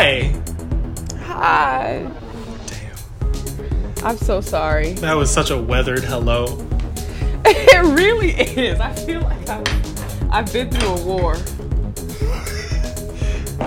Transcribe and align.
Hi. 0.00 0.32
Hi. 1.24 2.10
Damn. 2.66 2.96
I'm 4.02 4.16
so 4.16 4.40
sorry. 4.40 4.94
That 4.94 5.12
was 5.12 5.30
such 5.30 5.50
a 5.50 5.60
weathered 5.60 6.04
hello. 6.04 6.66
It 7.44 7.82
really 7.82 8.30
is. 8.30 8.80
I 8.80 8.94
feel 8.94 9.20
like 9.20 9.46
I've, 9.46 10.32
I've 10.32 10.50
been 10.54 10.70
through 10.70 10.88
a 10.88 11.04
war. 11.04 11.36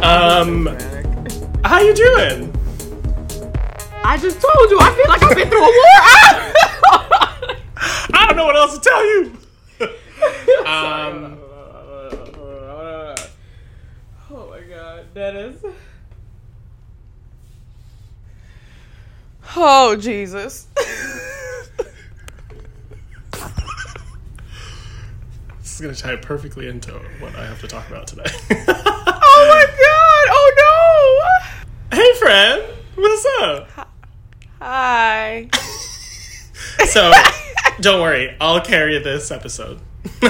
Um, 0.02 0.76
how 1.64 1.80
you 1.82 1.94
doing? 1.94 2.52
I 4.04 4.18
just 4.18 4.42
told 4.42 4.72
you. 4.72 4.80
I 4.82 4.92
feel 4.92 5.08
like 5.10 5.22
I've 5.22 5.38
been 5.38 5.50
through 5.50 5.60
a 5.60 5.62
war. 5.62 5.72
I 8.12 8.26
don't 8.28 8.36
know 8.36 8.46
what 8.46 8.56
else 8.56 8.76
to 8.80 8.84
tell 8.84 9.06
you. 9.06 9.38
um, 10.66 11.38
oh 14.32 14.48
my 14.50 14.62
god, 14.62 15.06
Dennis. 15.14 15.64
Oh 19.66 19.96
Jesus. 19.96 20.68
this 25.62 25.74
is 25.74 25.80
gonna 25.80 25.96
tie 25.96 26.18
perfectly 26.18 26.68
into 26.68 26.92
what 27.20 27.34
I 27.38 27.46
have 27.46 27.62
to 27.62 27.68
talk 27.70 27.88
about 27.88 28.06
today. 28.06 28.26
oh 28.26 29.46
my 29.48 29.66
god. 29.66 30.28
Oh 30.36 31.30
no! 31.92 31.98
hey, 31.98 32.14
friend. 32.20 32.64
What's 32.96 33.26
up? 33.40 33.70
Hi. 34.60 35.50
So, 36.88 37.14
don't 37.80 38.02
worry. 38.02 38.36
I'll 38.42 38.60
carry 38.62 39.00
this 39.00 39.32
episode. 39.32 39.80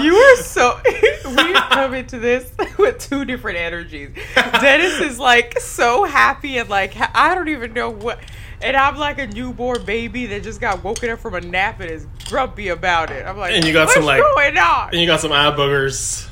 You 0.00 0.14
are 0.14 0.36
so. 0.36 0.78
we 0.84 1.52
come 1.54 1.94
into 1.94 2.18
this 2.18 2.50
with 2.78 2.98
two 2.98 3.24
different 3.24 3.58
energies. 3.58 4.10
Dennis 4.34 5.00
is 5.00 5.18
like 5.18 5.58
so 5.58 6.04
happy 6.04 6.58
and 6.58 6.68
like 6.68 6.94
I 7.14 7.34
don't 7.34 7.48
even 7.48 7.72
know 7.72 7.88
what, 7.90 8.18
and 8.62 8.76
I'm 8.76 8.96
like 8.96 9.18
a 9.18 9.26
newborn 9.26 9.84
baby 9.84 10.26
that 10.26 10.42
just 10.42 10.60
got 10.60 10.82
woken 10.84 11.10
up 11.10 11.18
from 11.20 11.34
a 11.34 11.40
nap 11.40 11.80
and 11.80 11.90
is 11.90 12.06
grumpy 12.28 12.68
about 12.68 13.10
it. 13.10 13.26
I'm 13.26 13.36
like, 13.38 13.54
And 13.54 13.64
you 13.64 13.72
got 13.72 13.84
what's 13.86 13.94
some, 13.94 14.04
like- 14.04 14.22
going 14.22 14.56
on? 14.58 14.90
and 14.90 15.00
you 15.00 15.06
got 15.06 15.20
some 15.20 15.32
eye 15.32 15.50
boogers. 15.50 16.28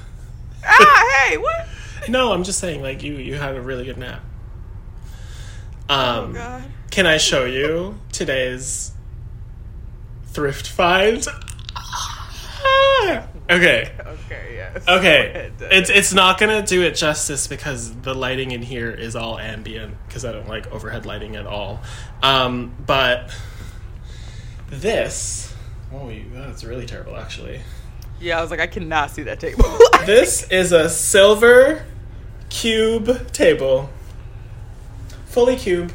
ah, 0.65 1.27
hey, 1.29 1.39
what? 1.39 1.69
No, 2.09 2.33
I'm 2.33 2.45
just 2.45 2.59
saying, 2.59 2.83
like 2.83 3.03
you, 3.03 3.15
you 3.15 3.35
had 3.37 3.57
a 3.57 3.63
really 3.63 3.87
good 3.87 3.97
nap. 3.97 4.21
Oh 5.89 6.25
Um, 6.25 6.33
God. 6.35 6.63
can 6.91 7.07
I 7.07 7.17
show 7.17 7.47
you 7.47 7.99
today's 8.13 8.93
thrift 10.27 10.69
find? 10.69 11.27
okay. 13.51 13.91
Okay, 14.01 14.55
yes. 14.55 14.85
Okay, 14.89 15.51
it's 15.61 15.91
it's 15.91 16.13
not 16.13 16.39
gonna 16.39 16.63
do 16.65 16.83
it 16.83 16.95
justice 16.95 17.47
because 17.47 17.95
the 18.03 18.15
lighting 18.15 18.51
in 18.53 18.63
here 18.63 18.91
is 18.91 19.15
all 19.17 19.39
ambient 19.39 19.97
because 20.07 20.25
I 20.25 20.33
don't 20.33 20.49
like 20.49 20.71
overhead 20.73 21.07
lighting 21.07 21.37
at 21.37 21.47
all. 21.47 21.81
Um, 22.23 22.75
but 22.87 23.31
this, 24.71 25.55
oh, 25.93 26.09
you, 26.09 26.25
that's 26.33 26.65
really 26.65 26.87
terrible 26.87 27.17
actually. 27.17 27.61
yeah, 28.21 28.39
I 28.39 28.43
was 28.43 28.51
like, 28.51 28.61
I 28.61 28.67
cannot 28.67 29.11
see 29.11 29.23
that 29.25 29.41
table. 29.41 29.65
This 30.05 30.47
is 30.51 30.71
a 30.73 30.91
silver 30.91 31.87
cube 32.51 33.33
table, 33.33 33.89
fully 35.27 35.57
cube. 35.57 35.93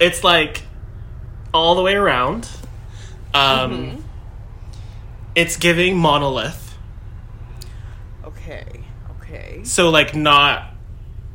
It's 0.00 0.24
like 0.24 0.62
all 1.52 1.74
the 1.74 1.82
way 1.82 1.94
around. 1.94 2.48
Um, 3.34 3.70
Mm-hmm. 3.70 4.00
It's 5.36 5.56
giving 5.56 5.96
monolith. 5.98 6.76
okay, 8.24 8.64
okay. 9.20 9.60
So 9.62 9.90
like 9.90 10.14
not 10.16 10.72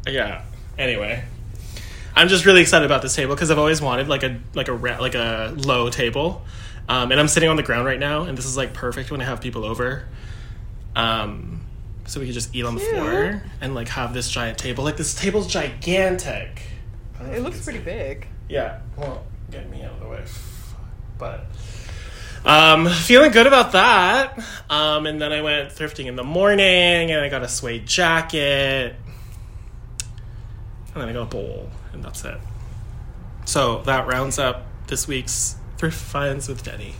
yeah. 0.07 0.43
Anyway, 0.77 1.23
I'm 2.15 2.27
just 2.27 2.45
really 2.45 2.61
excited 2.61 2.85
about 2.85 3.01
this 3.03 3.15
table 3.15 3.35
because 3.35 3.51
I've 3.51 3.59
always 3.59 3.81
wanted 3.81 4.07
like 4.07 4.23
a 4.23 4.39
like 4.55 4.67
a 4.67 4.73
ra- 4.73 4.97
like 4.99 5.15
a 5.15 5.53
low 5.55 5.89
table, 5.89 6.43
um, 6.89 7.11
and 7.11 7.19
I'm 7.19 7.27
sitting 7.27 7.49
on 7.49 7.55
the 7.55 7.63
ground 7.63 7.85
right 7.85 7.99
now, 7.99 8.23
and 8.23 8.37
this 8.37 8.45
is 8.45 8.57
like 8.57 8.73
perfect 8.73 9.11
when 9.11 9.21
I 9.21 9.25
have 9.25 9.39
people 9.39 9.63
over. 9.63 10.05
Um, 10.95 11.61
so 12.07 12.19
we 12.19 12.25
could 12.25 12.33
just 12.33 12.53
eat 12.55 12.65
on 12.65 12.75
the 12.75 12.81
Cute. 12.81 12.93
floor 12.95 13.43
and 13.61 13.75
like 13.75 13.87
have 13.89 14.13
this 14.13 14.29
giant 14.29 14.57
table. 14.57 14.83
Like 14.83 14.97
this 14.97 15.13
table's 15.13 15.47
gigantic. 15.47 16.61
I 17.15 17.19
don't 17.19 17.27
know 17.27 17.33
if 17.33 17.39
It 17.39 17.43
looks 17.43 17.63
pretty 17.63 17.79
big. 17.79 18.27
Yeah. 18.49 18.79
Well, 18.97 19.23
get 19.51 19.69
me 19.69 19.83
out 19.83 19.93
of 19.93 19.99
the 19.99 20.07
way. 20.07 20.23
But 21.17 21.45
um 22.45 22.87
feeling 22.89 23.31
good 23.31 23.47
about 23.47 23.71
that. 23.73 24.39
Um 24.69 25.05
and 25.05 25.21
then 25.21 25.31
I 25.31 25.41
went 25.41 25.69
thrifting 25.69 26.05
in 26.05 26.15
the 26.15 26.23
morning 26.23 27.11
and 27.11 27.21
I 27.21 27.29
got 27.29 27.43
a 27.43 27.47
suede 27.47 27.85
jacket. 27.85 28.95
And 30.93 31.01
then 31.01 31.09
I 31.09 31.13
got 31.13 31.21
a 31.21 31.25
bowl 31.25 31.69
and 31.93 32.03
that's 32.03 32.25
it. 32.25 32.37
So 33.45 33.81
that 33.83 34.07
rounds 34.07 34.39
up 34.39 34.65
this 34.87 35.07
week's 35.07 35.55
thrift 35.77 35.97
finds 35.97 36.47
with 36.47 36.63
Denny. 36.63 36.95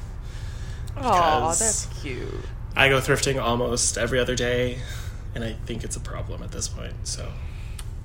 Oh, 0.97 1.47
that's 1.47 1.88
cute. 2.02 2.28
I 2.75 2.90
go 2.90 3.00
thrifting 3.00 3.41
almost 3.41 3.97
every 3.97 4.19
other 4.19 4.35
day 4.35 4.79
and 5.35 5.44
I 5.44 5.53
think 5.66 5.84
it's 5.84 5.96
a 5.96 6.00
problem 6.00 6.44
at 6.44 6.52
this 6.52 6.68
point. 6.68 6.94
So 7.03 7.31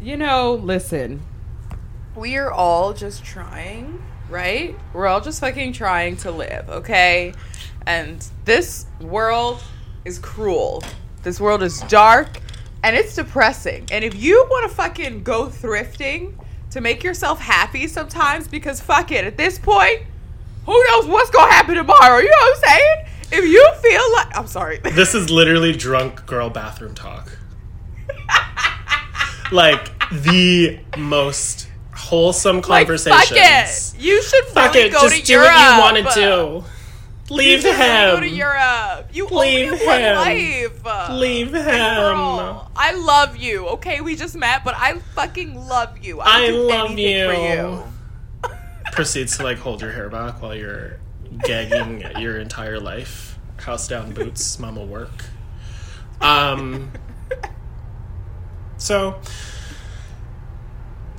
You 0.01 0.17
know, 0.17 0.55
listen. 0.55 1.23
We 2.15 2.37
are 2.37 2.51
all 2.51 2.95
just 2.95 3.25
trying, 3.25 4.03
right? 4.29 4.77
We're 4.93 5.07
all 5.07 5.21
just 5.21 5.41
fucking 5.41 5.73
trying 5.73 6.17
to 6.19 6.31
live, 6.31 6.69
okay? 6.69 7.33
And 7.87 8.27
this 8.45 8.87
world 9.01 9.63
is 10.05 10.19
cruel. 10.19 10.83
This 11.23 11.41
world 11.41 11.63
is 11.63 11.81
dark 11.83 12.41
and 12.83 12.97
it's 12.97 13.15
depressing. 13.15 13.89
And 13.91 14.05
if 14.05 14.15
you 14.15 14.47
want 14.51 14.71
to 14.71 14.77
fucking 14.77 15.23
go 15.23 15.47
thrifting 15.47 16.35
to 16.71 16.81
make 16.81 17.03
yourself 17.03 17.41
happy 17.41 17.87
sometimes, 17.87 18.49
because 18.49 18.81
fuck 18.81 19.11
it, 19.13 19.25
at 19.25 19.37
this 19.37 19.59
point, 19.59 20.03
who 20.67 20.85
knows 20.89 21.07
what's 21.07 21.31
gonna 21.31 21.53
happen 21.53 21.77
tomorrow? 21.77 22.19
You 22.19 22.29
know 22.29 22.37
what 22.39 22.57
I'm 22.57 22.63
saying? 22.65 23.07
If 23.33 23.45
you 23.45 23.73
feel 23.83 24.13
like, 24.13 24.37
I'm 24.37 24.47
sorry. 24.47 24.81
This 24.93 25.15
is 25.15 25.31
literally 25.31 25.73
drunk 25.73 26.27
girl 26.27 26.51
bathroom 26.51 26.95
talk. 26.95 27.39
like 29.53 29.93
the 30.11 30.79
most 30.97 31.66
wholesome 32.07 32.57
Like, 32.57 32.87
conversations. 32.87 33.29
fuck 33.29 33.39
it. 33.99 34.03
You 34.03 34.23
should 34.23 34.45
Fuck 34.47 34.75
really 34.75 34.87
it, 34.89 34.93
go 34.93 35.01
just 35.03 35.17
to 35.17 35.23
do 35.23 35.33
Europe. 35.35 35.49
what 35.53 35.97
you 35.97 36.05
want 36.05 36.15
to 36.15 36.21
do. 36.21 36.65
Leave 37.35 37.65
You 37.65 37.73
should 37.73 37.79
really 37.81 37.87
him. 37.89 38.15
Go 38.15 38.21
to 38.21 38.29
Europe. 38.29 39.09
You 39.13 39.25
Leave 39.27 39.33
only 39.73 39.85
have 39.87 40.01
him. 40.01 40.17
one 40.17 40.85
life. 40.85 41.11
Leave 41.11 41.55
him. 41.55 41.65
Girl, 41.65 42.71
I 42.77 42.93
love 42.93 43.37
you. 43.37 43.67
Okay, 43.69 44.01
we 44.01 44.15
just 44.15 44.37
met, 44.37 44.63
but 44.65 44.75
I 44.77 44.99
fucking 45.15 45.57
love 45.67 45.99
you. 46.05 46.21
I, 46.21 46.25
I 46.37 46.47
do 46.47 46.69
love 46.69 46.91
anything 46.93 47.29
For 47.29 47.35
you. 47.35 47.83
you. 48.45 48.51
Proceeds 48.93 49.37
to 49.39 49.43
like 49.43 49.59
hold 49.59 49.81
your 49.83 49.91
hair 49.93 50.09
back 50.09 50.41
while 50.41 50.55
you're 50.55 51.01
gagging 51.45 52.05
your 52.21 52.39
entire 52.39 52.79
life. 52.79 53.37
House 53.59 53.89
down 53.89 54.13
boots, 54.13 54.59
mama 54.61 54.85
work. 54.85 55.25
Um. 56.21 56.93
So. 58.79 59.19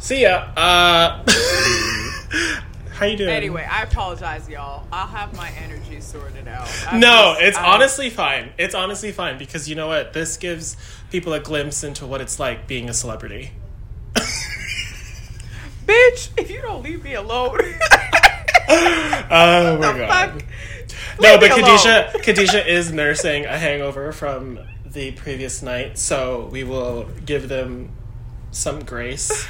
See 0.08 0.22
ya. 0.22 0.48
Uh. 0.56 1.22
how 2.94 3.06
you 3.06 3.18
doing? 3.18 3.30
Anyway, 3.30 3.68
I 3.70 3.84
apologize, 3.84 4.48
y'all. 4.48 4.88
I'll 4.90 5.06
have 5.08 5.36
my 5.36 5.50
energy 5.62 6.00
sorted 6.00 6.48
out. 6.48 6.70
I'm 6.88 7.02
No, 7.02 7.34
just- 7.34 7.42
it's 7.42 7.58
I- 7.58 7.74
honestly 7.74 8.10
fine. 8.10 8.52
It's 8.58 8.74
honestly 8.74 9.12
fine 9.12 9.38
because 9.38 9.68
you 9.68 9.76
know 9.76 9.88
what? 9.88 10.14
This 10.14 10.38
gives 10.38 10.78
people 11.12 11.34
a 11.34 11.42
glimpse 11.42 11.84
into 11.84 12.06
what 12.08 12.22
it's 12.22 12.40
like 12.40 12.68
being 12.68 12.88
a 12.88 12.94
celebrity. 12.94 13.52
bitch. 15.86 16.30
If 16.38 16.50
you 16.52 16.62
don't 16.62 16.84
leave 16.84 17.04
me 17.04 17.14
alone, 17.16 17.60
Oh 18.70 19.78
my 19.82 19.98
god. 19.98 20.08
fuck. 20.32 20.46
No, 21.20 21.32
Leave 21.32 21.40
but 21.42 21.50
me 21.50 21.64
Khadija, 21.64 22.12
alone. 22.14 22.24
Khadija 22.24 22.66
is 22.66 22.94
nursing 22.94 23.44
a 23.44 23.58
hangover 23.58 24.14
from 24.14 24.58
the 24.86 25.12
previous 25.12 25.62
night, 25.62 25.98
so 25.98 26.48
we 26.50 26.64
will 26.64 27.10
give 27.26 27.50
them 27.50 27.90
some 28.52 28.80
grace. 28.86 29.46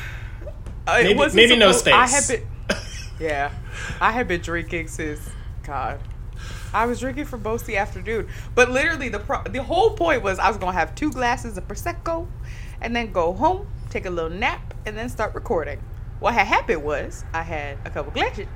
Uh, 0.88 1.00
Maybe- 1.04 1.36
maybe 1.36 1.56
no 1.58 1.72
supposed- 1.74 1.88
I 1.90 2.06
space. 2.06 2.30
had 2.30 2.40
been, 2.70 2.78
yeah, 3.20 3.52
I 4.00 4.12
had 4.14 4.28
been 4.28 4.42
drinking 4.42 4.88
since 4.88 5.20
God. 5.64 6.00
I 6.74 6.86
was 6.86 7.00
drinking 7.00 7.26
for 7.26 7.38
most 7.38 7.62
of 7.62 7.68
the 7.68 7.78
afternoon, 7.78 8.28
but 8.56 8.70
literally 8.72 9.10
the 9.10 9.20
pro- 9.20 9.44
the 9.44 9.64
whole 9.64 9.92
point 9.92 10.22
was 10.24 10.40
I 10.40 10.48
was 10.48 10.58
gonna 10.58 10.74
have 10.74 10.96
two 10.96 11.12
glasses 11.12 11.58
of 11.58 11.68
prosecco, 11.68 12.28
and 12.82 12.96
then 12.96 13.12
go 13.12 13.34
home, 13.34 13.68
take 13.90 14.06
a 14.06 14.10
little 14.10 14.30
nap, 14.30 14.74
and 14.86 14.98
then 14.98 15.10
start 15.10 15.36
recording. 15.36 15.80
What 16.20 16.34
had 16.34 16.48
happened 16.48 16.84
was 16.84 17.24
I 17.34 17.44
had 17.44 17.78
a 17.86 17.92
couple 17.92 18.12
glitches, 18.12 18.48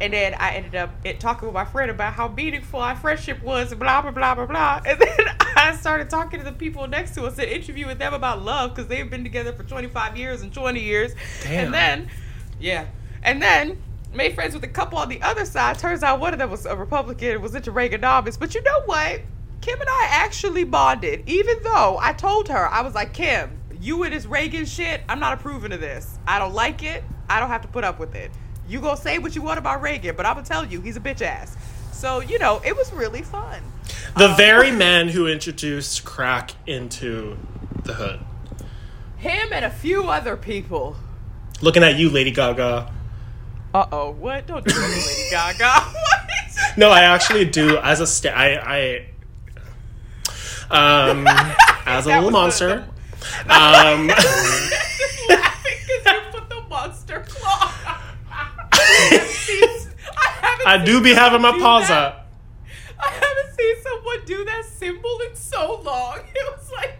and 0.00 0.12
then 0.12 0.34
I 0.34 0.52
ended 0.52 0.74
up 0.74 0.90
talking 1.18 1.46
with 1.46 1.54
my 1.54 1.66
friend 1.66 1.90
about 1.90 2.14
how 2.14 2.28
meaningful 2.28 2.80
our 2.80 2.96
friendship 2.96 3.42
was, 3.42 3.72
and 3.72 3.80
blah 3.80 4.00
blah 4.00 4.10
blah 4.10 4.34
blah 4.34 4.46
blah. 4.46 4.80
And 4.86 4.98
then 4.98 5.26
I 5.56 5.76
started 5.76 6.08
talking 6.08 6.38
to 6.38 6.44
the 6.44 6.52
people 6.52 6.86
next 6.86 7.14
to 7.16 7.24
us 7.24 7.38
and 7.38 7.48
interviewing 7.48 7.98
them 7.98 8.14
about 8.14 8.42
love 8.42 8.74
because 8.74 8.88
they've 8.88 9.10
been 9.10 9.22
together 9.22 9.52
for 9.52 9.64
25 9.64 10.16
years 10.16 10.40
and 10.40 10.52
20 10.52 10.80
years. 10.80 11.12
Damn. 11.42 11.66
And 11.66 11.74
then, 11.74 12.10
yeah, 12.58 12.86
and 13.22 13.42
then 13.42 13.82
made 14.14 14.34
friends 14.34 14.54
with 14.54 14.64
a 14.64 14.68
couple 14.68 14.98
on 14.98 15.08
the 15.08 15.20
other 15.22 15.44
side. 15.44 15.78
Turns 15.78 16.02
out 16.02 16.20
one 16.20 16.32
of 16.32 16.38
them 16.38 16.50
was 16.50 16.66
a 16.66 16.74
Republican 16.74 17.42
was 17.42 17.54
into 17.54 17.70
Reaganomics. 17.70 18.38
But 18.38 18.54
you 18.54 18.62
know 18.62 18.82
what? 18.86 19.20
Kim 19.60 19.78
and 19.78 19.90
I 19.90 20.08
actually 20.10 20.64
bonded, 20.64 21.22
even 21.28 21.62
though 21.62 21.98
I 22.00 22.14
told 22.14 22.48
her 22.48 22.66
I 22.68 22.80
was 22.80 22.94
like, 22.94 23.12
Kim, 23.12 23.59
you 23.80 23.96
with 23.96 24.12
this 24.12 24.26
Reagan 24.26 24.66
shit, 24.66 25.00
I'm 25.08 25.20
not 25.20 25.32
approving 25.34 25.72
of 25.72 25.80
this. 25.80 26.18
I 26.26 26.38
don't 26.38 26.54
like 26.54 26.82
it. 26.82 27.02
I 27.28 27.40
don't 27.40 27.48
have 27.48 27.62
to 27.62 27.68
put 27.68 27.84
up 27.84 27.98
with 27.98 28.14
it. 28.14 28.30
You 28.68 28.80
go 28.80 28.94
say 28.94 29.18
what 29.18 29.34
you 29.34 29.42
want 29.42 29.58
about 29.58 29.82
Reagan, 29.82 30.14
but 30.16 30.26
I'm 30.26 30.34
gonna 30.34 30.46
tell 30.46 30.64
you, 30.66 30.80
he's 30.80 30.96
a 30.96 31.00
bitch 31.00 31.22
ass. 31.22 31.56
So 31.92 32.20
you 32.20 32.38
know, 32.38 32.60
it 32.64 32.76
was 32.76 32.92
really 32.92 33.22
fun. 33.22 33.62
The 34.16 34.30
Um, 34.30 34.36
very 34.36 34.70
man 34.70 35.08
who 35.08 35.26
introduced 35.26 36.04
crack 36.04 36.52
into 36.66 37.36
the 37.84 37.94
hood. 37.94 38.20
Him 39.18 39.48
and 39.52 39.64
a 39.64 39.70
few 39.70 40.08
other 40.08 40.36
people. 40.36 40.96
Looking 41.60 41.82
at 41.82 41.96
you, 41.96 42.08
Lady 42.10 42.30
Gaga. 42.30 42.90
Uh 43.74 43.86
oh, 43.92 44.10
what? 44.12 44.46
Don't 44.46 44.64
do 44.64 44.72
that, 44.72 44.88
Lady 45.06 45.30
Gaga. 45.30 45.80
What? 45.92 46.76
No, 46.78 46.90
I 46.90 47.00
actually 47.02 47.44
do. 47.46 47.78
As 47.78 48.00
a 48.00 48.06
sta- 48.06 48.32
I, 48.34 49.06
I, 50.70 51.10
um, 51.10 51.26
as 51.86 52.06
a 52.06 52.08
little 52.10 52.24
was 52.24 52.26
the- 52.26 52.30
monster. 52.32 52.88
Um, 53.48 54.08
Just 54.08 55.28
laughing 55.28 55.78
because 55.86 56.04
you 56.06 56.20
put 56.32 56.48
the 56.48 56.62
monster 56.68 57.20
claw. 57.28 57.72
I, 58.72 60.38
haven't 60.42 60.66
I 60.66 60.84
do 60.84 61.00
be 61.02 61.14
having 61.14 61.42
my 61.42 61.50
someone 61.50 61.62
paws 61.62 61.88
that. 61.88 61.98
up. 62.14 62.26
I 62.98 63.10
haven't 63.10 63.56
seen 63.56 63.74
someone 63.82 64.18
do 64.26 64.44
that 64.44 64.64
symbol 64.64 65.20
in 65.28 65.34
so 65.36 65.80
long. 65.84 66.18
It 66.34 66.56
was 66.56 66.70
like. 66.72 66.96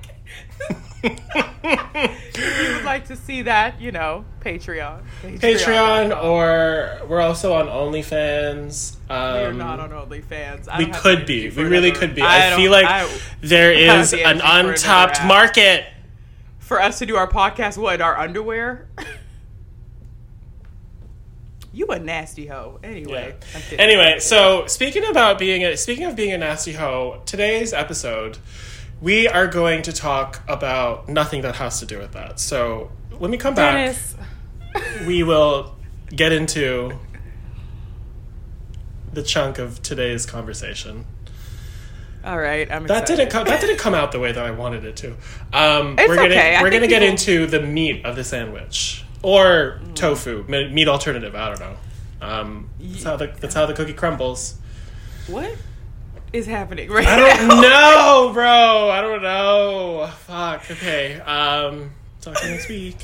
if 1.03 2.69
you 2.69 2.75
would 2.77 2.85
like 2.85 3.07
to 3.07 3.17
see 3.17 3.43
that, 3.43 3.81
you 3.81 3.91
know, 3.91 4.25
Patreon. 4.41 5.01
Patreon, 5.23 6.23
or 6.23 7.01
we're 7.07 7.21
also 7.23 7.55
on 7.55 7.67
OnlyFans. 7.69 8.97
Um, 9.09 9.35
We 9.35 9.41
are 9.45 9.53
not 9.55 9.81
on 9.81 9.91
OnlyFans. 9.91 10.69
I 10.69 10.79
we 10.79 10.87
could 10.87 11.25
be. 11.27 11.49
We 11.51 11.65
really 11.65 11.93
could 11.93 12.15
be. 12.15 12.21
I, 12.23 12.51
don't- 12.51 12.59
feel 12.61 12.71
like 12.71 12.87
I- 12.87 13.09
there 13.41 13.73
I 13.75 13.81
have 13.95 14.01
is 14.03 14.11
the 14.11 14.23
an 14.25 14.25
energy 14.25 14.41
for 14.41 14.47
another 14.47 14.69
untapped 14.73 15.21
app. 15.21 15.27
market. 15.27 15.85
For 16.71 16.81
us 16.81 17.01
to 17.01 17.05
do 17.05 17.17
our 17.17 17.27
podcast, 17.27 17.77
what 17.77 18.01
our 18.01 18.17
underwear? 18.17 18.89
you 21.73 21.85
a 21.89 21.99
nasty 21.99 22.47
hoe. 22.47 22.79
Anyway. 22.85 23.35
I'm. 23.57 23.63
Anyway, 23.77 24.21
so 24.21 24.67
speaking 24.67 25.05
about 25.05 25.37
being 25.37 25.65
a 25.65 25.77
speaking 25.77 26.05
of 26.05 26.15
being 26.15 26.31
a 26.31 26.39
nasty 26.39 26.75
hoe, 26.75 27.23
today's 27.27 27.73
episode 27.73 28.39
we 29.01 29.27
are 29.27 29.49
going 29.49 29.83
to 29.83 29.93
talk 29.93 30.45
about 30.47 31.09
nothing 31.09 31.43
that 31.43 31.57
has 31.57 31.81
to 31.81 31.87
do 31.87 31.99
with 31.99 32.13
that. 32.13 32.39
So 32.39 32.93
let 33.19 33.33
me 33.33 33.37
come 33.37 33.57
back, 33.57 33.75
Dennis. 33.75 34.15
we 35.09 35.25
will 35.25 35.75
get 36.15 36.31
into 36.31 37.01
the 39.13 39.25
chunk 39.25 39.59
of 39.59 39.83
today's 39.83 40.25
conversation. 40.25 41.05
All 42.25 42.39
right, 42.39 42.71
I'm 42.71 42.87
That 42.87 43.03
excited. 43.03 43.17
didn't 43.17 43.31
come. 43.33 43.47
That 43.47 43.61
didn't 43.61 43.79
come 43.79 43.95
out 43.95 44.13
the 44.13 44.19
way 44.21 44.33
that 44.33 44.45
I 44.45 44.51
wanted 44.51 44.85
it 44.85 44.97
to. 44.97 45.17
Um, 45.53 45.97
It's 45.99 46.09
we're 46.09 46.17
gonna 46.17 46.29
okay. 46.29 46.55
I 46.57 46.63
we're 46.63 46.71
gonna 46.71 46.87
get 46.87 47.03
into 47.03 47.47
the 47.47 47.61
meat 47.61 48.05
of 48.05 48.15
the 48.17 48.25
sandwich 48.25 49.05
or 49.23 49.81
tofu 49.95 50.45
meat 50.49 50.87
alternative. 50.89 51.35
I 51.35 51.49
don't 51.49 51.61
know. 51.61 51.77
Um, 52.21 52.69
that's 52.79 53.05
how 53.05 53.17
the 53.17 53.33
that's 53.41 53.55
how 53.55 53.65
the 53.67 53.73
cookie 53.73 53.95
crumbles. 53.95 54.57
What 55.29 55.57
is 56.33 56.47
happening 56.47 56.91
right 56.91 57.07
I 57.07 57.37
don't 57.37 57.61
know, 57.63 58.31
bro. 58.35 58.91
I 58.91 59.01
don't 59.01 59.23
know. 59.23 60.11
Fuck. 60.27 60.71
Okay. 60.71 61.19
Um, 61.21 61.91
talk 62.21 62.37
to 62.37 62.45
you 62.47 62.51
next 62.53 62.69
week. 62.69 62.97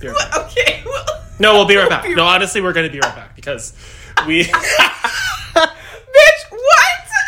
Be 0.00 0.08
right 0.08 0.36
okay. 0.46 0.82
Well, 0.86 1.04
No, 1.40 1.54
we'll 1.54 1.66
be 1.66 1.76
right 1.76 1.88
back. 1.90 2.08
No, 2.10 2.24
honestly, 2.24 2.60
we're 2.60 2.72
gonna 2.72 2.88
be 2.88 3.00
right 3.00 3.16
back 3.16 3.34
because 3.34 3.74
we? 4.28 4.44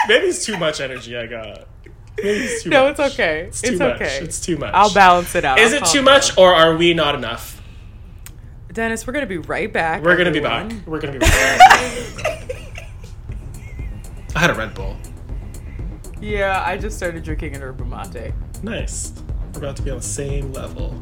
maybe 0.09 0.27
it's 0.27 0.45
too 0.45 0.56
much 0.59 0.81
energy 0.81 1.17
I 1.17 1.27
got. 1.27 1.67
Maybe 2.17 2.29
it's 2.45 2.62
too 2.62 2.71
much. 2.71 2.75
No, 2.75 2.85
much. 2.89 2.99
it's 2.99 3.15
okay. 3.15 3.41
It's 3.49 3.62
It's, 3.65 3.79
much. 3.79 3.95
okay. 4.01 4.19
It's 4.23 4.41
too 4.41 4.56
much. 4.56 4.73
I'll 4.75 4.93
balance 4.95 5.35
it 5.35 5.45
out. 5.45 5.59
Is 5.59 5.73
I'll 5.73 5.83
it 5.83 5.87
too 5.87 6.03
much, 6.03 6.29
down. 6.37 6.45
or 6.45 6.55
are 6.55 6.77
we 6.77 6.95
not 6.95 7.15
enough? 7.15 7.61
Dennis? 8.73 9.06
We're 9.06 9.12
gonna 9.12 9.27
be 9.27 9.39
right 9.39 9.73
back. 9.73 10.03
We're 10.03 10.17
gonna 10.17 10.31
be 10.33 10.41
back. 10.41 10.73
We're 10.87 11.01
gonna 11.01 11.12
be 11.12 11.19
back. 11.21 11.61
I 14.37 14.39
had 14.41 14.51
a 14.51 14.55
Red 14.55 14.75
Bull. 14.75 14.97
Yeah, 16.21 16.62
I 16.67 16.77
just 16.77 16.97
started 16.97 17.23
drinking 17.23 17.55
an 17.55 17.61
yerba 17.61 17.85
mate. 17.85 18.33
Nice. 18.62 19.12
We're 19.53 19.61
about 19.61 19.77
to 19.77 19.83
be 19.83 19.91
on 19.91 19.99
the 19.99 20.03
same 20.03 20.53
level. 20.53 21.01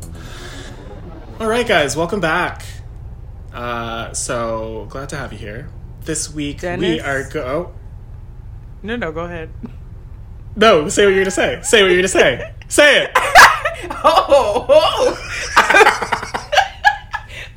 All 1.41 1.47
right, 1.47 1.67
guys, 1.67 1.97
welcome 1.97 2.21
back. 2.21 2.65
Uh, 3.55 4.13
so 4.13 4.87
glad 4.91 5.09
to 5.11 5.17
have 5.17 5.33
you 5.33 5.39
here. 5.39 5.71
This 6.03 6.33
week 6.33 6.63
we 6.63 7.01
are 7.01 7.25
go. 7.29 7.73
Oh, 8.82 8.87
No, 8.87 8.96
no, 8.96 9.12
go 9.12 9.20
ahead. 9.20 9.50
no, 10.56 10.88
say 10.88 11.05
what 11.06 11.11
you're 11.14 11.23
gonna 11.25 11.31
say. 11.31 11.61
Say 11.62 11.82
what 11.82 11.88
you're 11.88 11.99
gonna 11.99 12.08
say. 12.08 12.52
Say 12.69 13.05
it. 13.05 13.11
Oh, 14.05 14.67
oh. 14.69 15.19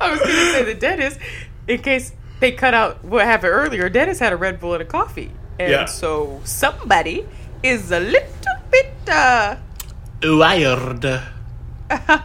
I 0.00 0.10
was 0.10 0.18
gonna 0.20 0.52
say 0.52 0.64
the 0.64 0.74
Dennis, 0.74 1.18
in 1.68 1.80
case 1.82 2.12
they 2.40 2.52
cut 2.52 2.74
out 2.74 3.04
what 3.04 3.24
happened 3.24 3.52
earlier, 3.52 3.88
Dennis 3.88 4.18
had 4.18 4.32
a 4.32 4.36
Red 4.36 4.58
Bull 4.60 4.72
and 4.74 4.82
a 4.82 4.84
coffee, 4.84 5.30
and 5.58 5.70
Yeah. 5.70 5.84
so 5.86 6.40
somebody 6.44 7.26
is 7.62 7.90
a 7.92 8.00
little 8.00 8.28
bit. 8.70 8.92
uh 9.08 9.56
Wired. 10.22 11.02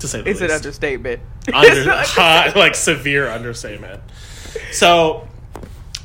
To 0.00 0.08
say 0.08 0.20
the 0.22 0.30
It's 0.30 0.40
an 0.40 0.50
understatement. 0.50 1.20
Under, 1.52 1.68
It's 1.68 1.86
an 1.86 1.92
hot, 2.20 2.52
like 2.56 2.74
severe 2.74 3.28
understatement. 3.28 4.02
So 4.72 5.26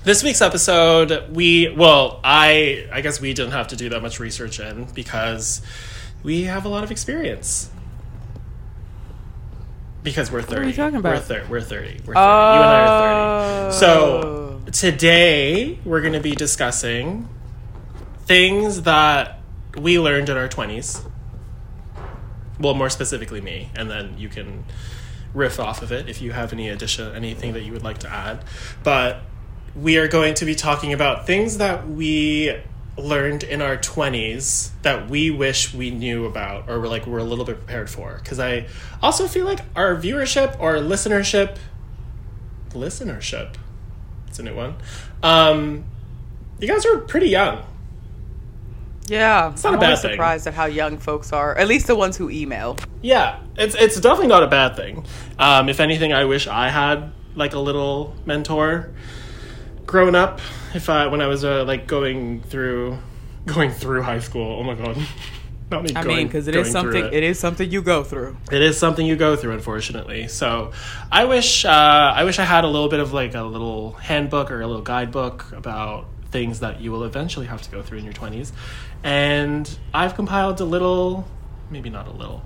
this 0.04 0.24
week's 0.24 0.42
episode, 0.42 1.30
we 1.36 1.74
well, 1.76 2.20
I 2.24 2.88
I 2.92 3.02
guess 3.02 3.20
we 3.22 3.34
didn't 3.34 3.52
have 3.52 3.68
to 3.70 3.76
do 3.76 3.90
that 3.90 4.02
much 4.02 4.20
research 4.20 4.60
in 4.60 4.86
because 4.94 5.62
we 6.24 6.44
have 6.44 6.66
a 6.66 6.70
lot 6.70 6.84
of 6.84 6.92
experience. 6.92 7.70
Because 10.04 10.32
we're 10.32 10.42
thirty. 10.42 10.56
What 10.56 10.66
are 10.66 10.70
you 10.70 10.76
talking 10.76 11.00
about? 11.00 11.14
We're, 11.16 11.20
thir- 11.20 11.46
we're 11.50 11.62
thirty. 11.62 12.00
We're 12.06 12.14
thirty. 12.14 12.14
you 12.14 12.16
and 12.16 12.64
I 12.64 12.82
are 12.82 13.72
thirty. 13.72 13.76
Oh. 13.76 13.80
So 13.80 14.62
Oh. 14.68 14.72
today 14.72 15.80
we're 15.84 16.02
going 16.02 16.14
to 16.14 16.20
be 16.20 16.36
discussing 16.36 17.28
things 18.26 18.84
that 18.84 19.40
we 19.78 20.00
learned 20.00 20.30
in 20.30 20.38
our 20.38 20.48
twenties. 20.48 21.02
Well, 22.60 22.74
more 22.74 22.90
specifically 22.90 23.42
me, 23.42 23.70
and 23.76 23.90
then 23.90 24.16
you 24.18 24.30
can 24.30 24.66
riff 25.34 25.60
off 25.60 25.82
of 25.82 25.92
it 25.92 26.10
if 26.10 26.22
you 26.22 26.32
have 26.32 26.52
any 26.54 26.70
addition, 26.70 27.14
anything 27.16 27.54
that 27.54 27.62
you 27.64 27.72
would 27.74 27.84
like 27.84 28.00
to 28.00 28.10
add. 28.10 28.44
But 28.84 29.22
we 29.82 29.98
are 29.98 30.08
going 30.08 30.34
to 30.36 30.46
be 30.46 30.56
talking 30.56 30.94
about 30.94 31.26
things 31.26 31.58
that 31.58 31.88
we 31.88 32.56
learned 32.98 33.44
in 33.44 33.62
our 33.62 33.78
20s 33.78 34.72
that 34.82 35.10
we 35.10 35.32
wish 35.32 35.74
we 35.74 35.90
knew 35.90 36.26
about 36.26 36.70
or 36.70 36.80
were 36.80 36.88
like 36.88 37.08
we're 37.08 37.20
a 37.20 37.24
little 37.24 37.46
bit 37.46 37.58
prepared 37.58 37.90
for 37.90 38.20
because 38.22 38.40
i 38.40 38.68
also 39.02 39.26
feel 39.26 39.46
like 39.46 39.60
our 39.76 39.96
viewership 39.96 40.60
or 40.60 40.76
listenership 40.76 41.58
listenership 42.72 43.56
it's 44.28 44.38
a 44.38 44.44
new 44.44 44.54
one 44.54 44.76
um 45.24 45.86
you 46.60 46.68
guys 46.68 46.86
are 46.86 47.00
pretty 47.00 47.30
young 47.30 47.64
yeah, 49.08 49.52
it's 49.52 49.64
not 49.64 49.72
a 49.72 49.78
I'm 49.78 49.80
bad 49.80 49.86
always 49.88 50.02
thing. 50.04 50.12
surprised 50.12 50.46
at 50.46 50.54
how 50.54 50.66
young 50.66 51.00
folks 51.00 51.34
are. 51.34 51.58
At 51.58 51.68
least 51.68 51.88
the 51.88 51.96
ones 51.96 52.16
who 52.16 52.30
email. 52.30 52.78
Yeah, 53.02 53.40
it's 53.58 53.74
it's 53.74 54.00
definitely 54.00 54.28
not 54.28 54.44
a 54.44 54.48
bad 54.48 54.76
thing. 54.76 55.04
Um, 55.40 55.68
if 55.68 55.80
anything, 55.80 56.14
I 56.14 56.26
wish 56.26 56.46
I 56.48 56.70
had 56.70 57.12
like 57.34 57.54
a 57.54 57.60
little 57.60 58.16
mentor 58.28 58.92
growing 59.90 60.14
up. 60.14 60.40
If 60.76 60.88
I 60.88 61.08
when 61.08 61.20
I 61.20 61.28
was 61.28 61.44
uh, 61.44 61.66
like 61.66 61.88
going 61.88 62.42
through 62.44 62.98
going 63.46 63.72
through 63.72 64.04
high 64.04 64.20
school. 64.20 64.60
Oh 64.60 64.64
my 64.64 64.76
god, 64.76 64.98
not 65.72 65.84
me. 65.84 65.90
I 65.96 66.04
going, 66.04 66.18
mean, 66.18 66.28
because 66.28 66.48
it 66.48 66.56
is 66.56 66.72
something. 66.72 67.04
It. 67.04 67.14
it 67.14 67.24
is 67.24 67.40
something 67.40 67.70
you 67.70 67.82
go 67.82 68.04
through. 68.04 68.38
it 68.52 68.62
is 68.62 68.78
something 68.78 69.06
you 69.06 69.16
go 69.16 69.36
through, 69.36 69.54
unfortunately. 69.54 70.28
So, 70.28 70.72
I 71.12 71.26
wish 71.26 71.66
uh, 71.66 71.70
I 71.70 72.24
wish 72.24 72.40
I 72.40 72.46
had 72.46 72.64
a 72.64 72.68
little 72.68 72.90
bit 72.90 73.00
of 73.00 73.12
like 73.14 73.34
a 73.34 73.44
little 73.44 73.94
handbook 73.94 74.52
or 74.52 74.62
a 74.62 74.68
little 74.68 74.84
guidebook 74.84 75.52
about 75.52 76.06
things 76.32 76.60
that 76.60 76.80
you 76.80 76.92
will 76.92 77.04
eventually 77.04 77.48
have 77.48 77.62
to 77.64 77.72
go 77.72 77.82
through 77.82 77.98
in 77.98 78.04
your 78.04 78.14
twenties. 78.14 78.54
And 79.04 79.68
I've 79.94 80.14
compiled 80.14 80.62
a 80.62 80.66
little, 80.66 81.26
maybe 81.72 81.90
not 81.90 82.08
a 82.08 82.12
little, 82.12 82.44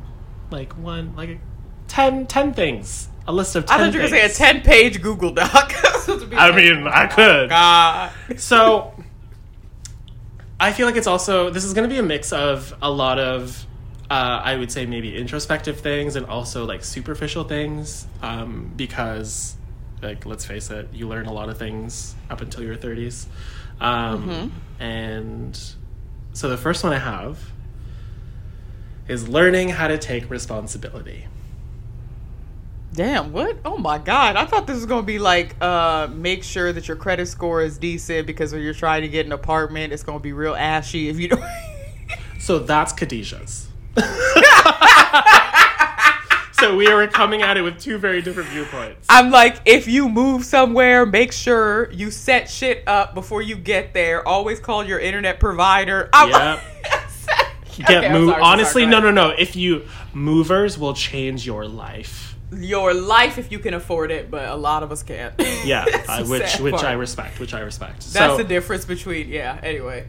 like 0.51 0.71
one, 0.77 1.15
like 1.15 1.39
10, 1.87 2.27
10 2.27 2.53
things, 2.53 3.09
a 3.27 3.31
list 3.31 3.55
of 3.55 3.65
ten. 3.65 3.79
I 3.79 3.83
thought 3.85 3.93
you 3.93 4.01
were 4.01 4.07
gonna 4.07 4.19
say 4.19 4.25
a 4.25 4.29
ten-page 4.29 5.01
Google 5.01 5.31
Doc. 5.31 5.73
I 6.35 6.51
mean, 6.55 6.87
I 6.87 7.07
could. 7.07 7.49
God. 7.49 8.11
So 8.37 8.93
I 10.59 10.71
feel 10.71 10.85
like 10.85 10.95
it's 10.95 11.07
also 11.07 11.49
this 11.49 11.65
is 11.65 11.73
going 11.73 11.87
to 11.87 11.93
be 11.93 11.99
a 11.99 12.03
mix 12.03 12.31
of 12.31 12.73
a 12.81 12.89
lot 12.89 13.19
of 13.19 13.65
uh, 14.09 14.41
I 14.43 14.55
would 14.55 14.71
say 14.71 14.85
maybe 14.85 15.15
introspective 15.15 15.79
things 15.79 16.15
and 16.15 16.25
also 16.25 16.65
like 16.65 16.83
superficial 16.83 17.43
things 17.43 18.07
um, 18.21 18.71
because 18.75 19.55
like 20.01 20.25
let's 20.25 20.45
face 20.45 20.69
it, 20.71 20.89
you 20.93 21.07
learn 21.07 21.25
a 21.25 21.33
lot 21.33 21.49
of 21.49 21.57
things 21.57 22.15
up 22.29 22.41
until 22.41 22.63
your 22.63 22.75
thirties, 22.75 23.27
um, 23.79 24.53
and 24.79 25.59
so 26.33 26.49
the 26.49 26.57
first 26.57 26.83
one 26.83 26.93
I 26.93 26.99
have 26.99 27.39
is 29.07 29.27
learning 29.27 29.69
how 29.69 29.87
to 29.87 29.97
take 29.97 30.29
responsibility. 30.29 31.27
Damn, 32.93 33.31
what? 33.31 33.57
Oh 33.65 33.77
my 33.77 33.97
god. 33.97 34.35
I 34.35 34.45
thought 34.45 34.67
this 34.67 34.75
was 34.75 34.85
gonna 34.85 35.01
be 35.03 35.17
like 35.19 35.55
uh 35.61 36.07
make 36.13 36.43
sure 36.43 36.71
that 36.71 36.87
your 36.87 36.97
credit 36.97 37.25
score 37.27 37.61
is 37.63 37.77
decent 37.79 38.27
because 38.27 38.53
when 38.53 38.61
you're 38.61 38.73
trying 38.73 39.01
to 39.01 39.07
get 39.07 39.25
an 39.25 39.31
apartment, 39.31 39.93
it's 39.93 40.03
gonna 40.03 40.19
be 40.19 40.33
real 40.33 40.53
ashy 40.53 41.09
if 41.09 41.19
you 41.19 41.29
don't 41.29 41.43
So 42.39 42.59
that's 42.59 42.93
Khadija's. 42.93 43.67
so 46.53 46.75
we 46.75 46.91
were 46.93 47.07
coming 47.07 47.41
at 47.41 47.57
it 47.57 47.61
with 47.61 47.79
two 47.79 47.97
very 47.97 48.21
different 48.21 48.49
viewpoints. 48.49 49.07
I'm 49.09 49.31
like, 49.31 49.57
if 49.65 49.87
you 49.87 50.07
move 50.07 50.45
somewhere, 50.45 51.05
make 51.05 51.31
sure 51.31 51.91
you 51.91 52.11
set 52.11 52.49
shit 52.49 52.87
up 52.87 53.13
before 53.15 53.41
you 53.41 53.55
get 53.55 53.93
there. 53.93 54.25
Always 54.27 54.59
call 54.59 54.83
your 54.83 54.99
internet 54.99 55.39
provider. 55.39 56.09
I'm 56.13 56.29
Yep. 56.29 56.63
Okay, 57.73 57.83
Get 57.85 58.05
I'm 58.05 58.11
move. 58.11 58.29
sorry, 58.29 58.41
Honestly, 58.43 58.81
sorry, 58.83 58.91
no, 58.91 58.99
no, 58.99 59.09
no. 59.09 59.29
If 59.31 59.55
you 59.55 59.87
movers 60.13 60.77
will 60.77 60.93
change 60.93 61.43
your 61.43 61.67
life. 61.67 62.32
Your 62.55 62.93
life 62.93 63.37
if 63.37 63.51
you 63.51 63.59
can 63.59 63.73
afford 63.73 64.11
it, 64.11 64.29
but 64.29 64.49
a 64.49 64.55
lot 64.55 64.83
of 64.83 64.91
us 64.91 65.03
can't. 65.03 65.33
Yeah, 65.65 65.85
uh, 66.07 66.23
which 66.25 66.59
which 66.59 66.73
part. 66.73 66.85
I 66.85 66.93
respect. 66.93 67.39
Which 67.39 67.53
I 67.53 67.61
respect. 67.61 68.13
That's 68.13 68.33
so, 68.33 68.37
the 68.37 68.43
difference 68.43 68.85
between 68.85 69.29
yeah. 69.29 69.59
Anyway, 69.63 70.07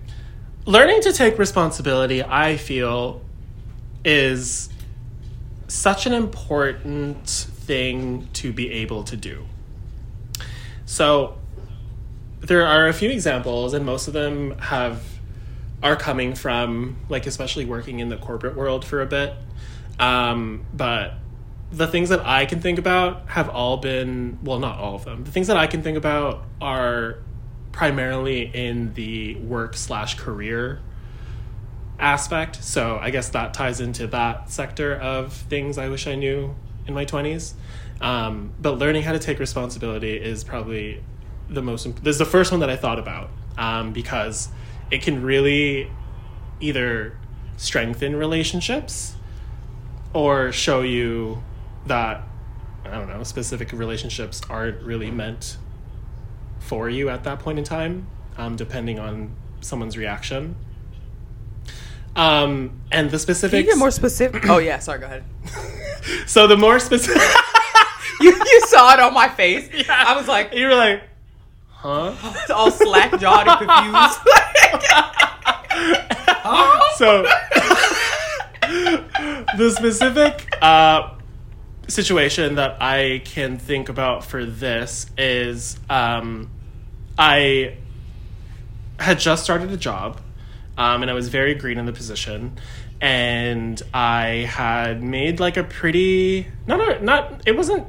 learning 0.67 1.03
to 1.03 1.13
take 1.13 1.39
responsibility, 1.39 2.23
I 2.23 2.57
feel, 2.57 3.23
is 4.05 4.69
such 5.69 6.07
an 6.07 6.13
important 6.13 7.29
thing 7.29 8.29
to 8.35 8.53
be 8.53 8.71
able 8.71 9.05
to 9.05 9.17
do. 9.17 9.47
So, 10.87 11.39
there 12.41 12.67
are 12.67 12.89
a 12.89 12.93
few 12.93 13.11
examples, 13.11 13.75
and 13.75 13.87
most 13.87 14.07
of 14.09 14.15
them 14.15 14.59
have 14.59 15.03
are 15.83 15.97
coming 15.97 16.35
from 16.35 16.97
like 17.11 17.27
especially 17.27 17.67
working 17.67 18.01
in 18.01 18.09
the 18.09 18.17
corporate 18.17 18.57
world 18.57 18.85
for 18.85 19.03
a 19.03 19.07
bit. 19.07 19.35
Um, 20.01 20.65
but 20.73 21.15
the 21.77 21.89
things 21.89 22.09
that 22.11 22.25
I 22.25 22.47
can 22.47 22.61
think 22.61 22.79
about 22.79 23.29
have 23.29 23.49
all 23.49 23.79
been 23.79 24.39
well, 24.43 24.59
not 24.59 24.79
all 24.79 24.95
of 24.95 25.05
them. 25.05 25.25
The 25.25 25.31
things 25.31 25.49
that 25.49 25.57
I 25.57 25.67
can 25.67 25.83
think 25.83 25.99
about 25.99 26.45
are 26.61 27.19
primarily 27.73 28.43
in 28.43 28.95
the 28.95 29.35
work 29.37 29.77
slash 29.77 30.17
career 30.17 30.81
aspect. 31.99 32.63
So 32.63 32.99
I 33.01 33.11
guess 33.11 33.31
that 33.31 33.55
ties 33.55 33.81
into 33.81 34.07
that 34.09 34.51
sector 34.51 34.95
of 34.95 35.33
things 35.33 35.77
I 35.77 35.89
wish 35.89 36.07
I 36.07 36.15
knew 36.15 36.55
in 36.87 36.95
my 36.95 37.05
twenties. 37.05 37.55
Um, 38.01 38.53
but 38.61 38.79
learning 38.79 39.03
how 39.03 39.13
to 39.13 39.19
take 39.19 39.39
responsibility 39.39 40.17
is 40.17 40.45
probably 40.45 41.03
the 41.49 41.63
most. 41.63 41.87
Imp- 41.87 42.03
this 42.03 42.15
is 42.15 42.19
the 42.19 42.25
first 42.25 42.51
one 42.51 42.61
that 42.61 42.71
I 42.71 42.77
thought 42.77 42.99
about 42.99 43.31
um, 43.59 43.93
because 43.93 44.49
it 44.91 45.03
can 45.03 45.23
really 45.23 45.91
either 46.61 47.17
strengthen 47.57 48.17
relationships 48.17 49.15
or 50.13 50.53
show 50.53 50.83
you 50.83 51.43
that 51.87 52.23
I 52.85 52.91
don't 52.91 53.09
know 53.09 53.23
specific 53.23 53.73
relationships 53.73 54.43
aren't 54.49 54.83
really 54.83 55.11
meant 55.11 55.57
for 56.59 56.89
you 56.89 57.09
at 57.09 57.25
that 57.25 57.39
point 57.39 57.59
in 57.59 57.65
time, 57.65 58.07
um, 58.37 58.57
depending 58.57 58.99
on 58.99 59.35
someone's 59.61 59.97
reaction. 59.97 60.57
Um, 62.17 62.81
and 62.93 63.11
the 63.11 63.49
can 63.49 63.59
you 63.59 63.65
get 63.65 63.79
more 63.79 63.91
specific? 63.91 64.45
oh 64.49 64.59
yeah, 64.59 64.79
sorry. 64.79 65.01
Go 65.01 65.07
ahead. 65.07 65.25
so 66.27 66.47
the 66.47 66.57
more 66.57 66.79
specific. 66.79 67.23
You 68.21 68.33
you 68.33 68.61
saw 68.67 68.95
it 68.95 69.01
on 69.01 69.13
my 69.13 69.29
face. 69.29 69.69
I 69.89 70.17
was 70.17 70.29
like, 70.29 70.55
you 70.55 70.67
were 70.67 70.75
like, 70.75 71.03
huh? 71.69 72.15
It's 72.43 72.51
all 72.51 72.71
slack 72.71 73.19
jawed 73.19 73.49
and 73.49 73.59
confused. 73.59 74.19
so 76.97 77.23
the 79.57 79.75
specific 79.77 80.49
uh, 80.63 81.14
situation 81.89 82.57
that 82.57 82.81
I 82.81 83.23
can 83.25 83.59
think 83.59 83.89
about 83.89 84.25
for 84.25 84.45
this 84.45 85.07
is 85.19 85.79
um, 85.91 86.51
I 87.19 87.77
had 88.99 89.19
just 89.19 89.45
started 89.45 89.71
a 89.71 89.77
job 89.77 90.21
um, 90.79 91.03
and 91.03 91.11
I 91.11 91.15
was 91.15 91.29
very 91.29 91.55
green 91.55 91.79
in 91.79 91.87
the 91.87 91.93
position 91.93 92.59
and 93.01 93.81
I 93.93 94.49
had 94.49 95.03
made 95.03 95.41
like 95.41 95.57
a 95.57 95.65
pretty 95.65 96.47
not 96.67 96.81
a, 96.81 97.05
not 97.05 97.43
it 97.47 97.57
wasn't 97.57 97.87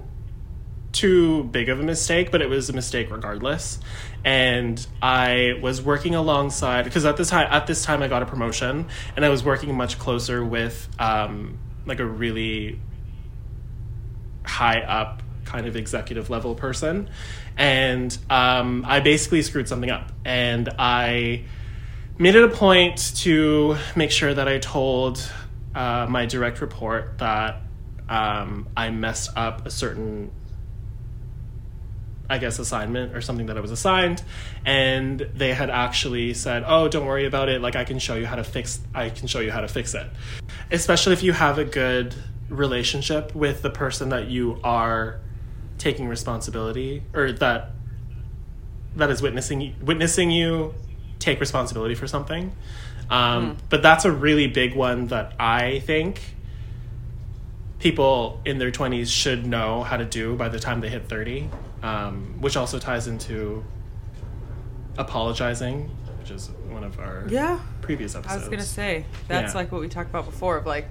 too 0.95 1.43
big 1.45 1.67
of 1.67 1.79
a 1.79 1.83
mistake, 1.83 2.31
but 2.31 2.41
it 2.41 2.49
was 2.49 2.69
a 2.69 2.73
mistake 2.73 3.11
regardless. 3.11 3.79
And 4.23 4.85
I 5.01 5.59
was 5.61 5.81
working 5.81 6.15
alongside 6.15 6.85
because 6.85 7.05
at 7.05 7.17
this 7.17 7.29
time 7.29 7.47
at 7.51 7.67
this 7.67 7.83
time 7.83 8.01
I 8.01 8.07
got 8.07 8.23
a 8.23 8.25
promotion 8.25 8.87
and 9.15 9.25
I 9.25 9.29
was 9.29 9.43
working 9.43 9.75
much 9.75 9.99
closer 9.99 10.43
with 10.43 10.87
um, 10.97 11.59
like 11.85 11.99
a 11.99 12.05
really 12.05 12.79
high 14.45 14.81
up 14.81 15.21
kind 15.45 15.67
of 15.67 15.75
executive 15.75 16.29
level 16.29 16.55
person. 16.55 17.09
And 17.57 18.17
um, 18.29 18.83
I 18.85 18.99
basically 18.99 19.41
screwed 19.41 19.67
something 19.67 19.89
up. 19.89 20.11
And 20.25 20.69
I 20.77 21.43
made 22.17 22.35
it 22.35 22.43
a 22.43 22.49
point 22.49 23.13
to 23.17 23.77
make 23.95 24.11
sure 24.11 24.33
that 24.33 24.47
I 24.47 24.59
told 24.59 25.31
uh, 25.73 26.07
my 26.09 26.25
direct 26.25 26.61
report 26.61 27.17
that 27.19 27.61
um, 28.09 28.67
I 28.75 28.89
messed 28.89 29.31
up 29.35 29.65
a 29.65 29.71
certain 29.71 30.31
I 32.27 32.39
guess 32.39 32.57
assignment 32.57 33.15
or 33.15 33.21
something 33.21 33.45
that 33.47 33.57
I 33.57 33.59
was 33.59 33.69
assigned 33.69 34.23
and 34.65 35.19
they 35.35 35.53
had 35.53 35.69
actually 35.69 36.33
said, 36.33 36.63
"Oh, 36.65 36.87
don't 36.87 37.05
worry 37.05 37.25
about 37.25 37.49
it. 37.49 37.61
Like 37.61 37.75
I 37.75 37.83
can 37.83 37.99
show 37.99 38.15
you 38.15 38.25
how 38.25 38.35
to 38.35 38.43
fix 38.43 38.79
I 38.95 39.09
can 39.09 39.27
show 39.27 39.41
you 39.41 39.51
how 39.51 39.61
to 39.61 39.67
fix 39.67 39.93
it." 39.93 40.07
Especially 40.71 41.13
if 41.13 41.21
you 41.21 41.33
have 41.33 41.59
a 41.59 41.65
good 41.65 42.15
relationship 42.49 43.33
with 43.35 43.61
the 43.61 43.69
person 43.69 44.09
that 44.09 44.27
you 44.27 44.59
are 44.63 45.19
taking 45.77 46.07
responsibility 46.07 47.03
or 47.13 47.31
that 47.31 47.71
that 48.95 49.09
is 49.09 49.21
witnessing 49.21 49.75
witnessing 49.81 50.31
you 50.31 50.73
take 51.19 51.39
responsibility 51.39 51.95
for 51.95 52.07
something. 52.07 52.53
Um, 53.09 53.57
But 53.69 53.81
that's 53.83 54.05
a 54.05 54.11
really 54.11 54.47
big 54.47 54.75
one 54.75 55.07
that 55.07 55.33
I 55.39 55.79
think 55.79 56.21
people 57.79 58.41
in 58.45 58.57
their 58.57 58.71
20s 58.71 59.07
should 59.09 59.45
know 59.45 59.83
how 59.83 59.97
to 59.97 60.05
do 60.05 60.35
by 60.35 60.49
the 60.49 60.59
time 60.59 60.81
they 60.81 60.89
hit 60.89 61.07
30, 61.07 61.49
um, 61.83 62.35
which 62.39 62.57
also 62.57 62.79
ties 62.79 63.07
into 63.07 63.63
apologizing, 64.97 65.89
which 66.19 66.31
is 66.31 66.49
one 66.69 66.83
of 66.83 66.99
our 66.99 67.25
yeah. 67.29 67.59
previous 67.81 68.15
episodes. 68.15 68.35
I 68.35 68.39
was 68.39 68.49
gonna 68.49 68.63
say 68.63 69.05
that's 69.27 69.53
Yeah. 69.53 69.59
like 69.59 69.71
what 69.71 69.81
we 69.81 69.89
talked 69.89 70.09
about 70.09 70.25
before. 70.25 70.57
Of 70.57 70.65
like, 70.65 70.87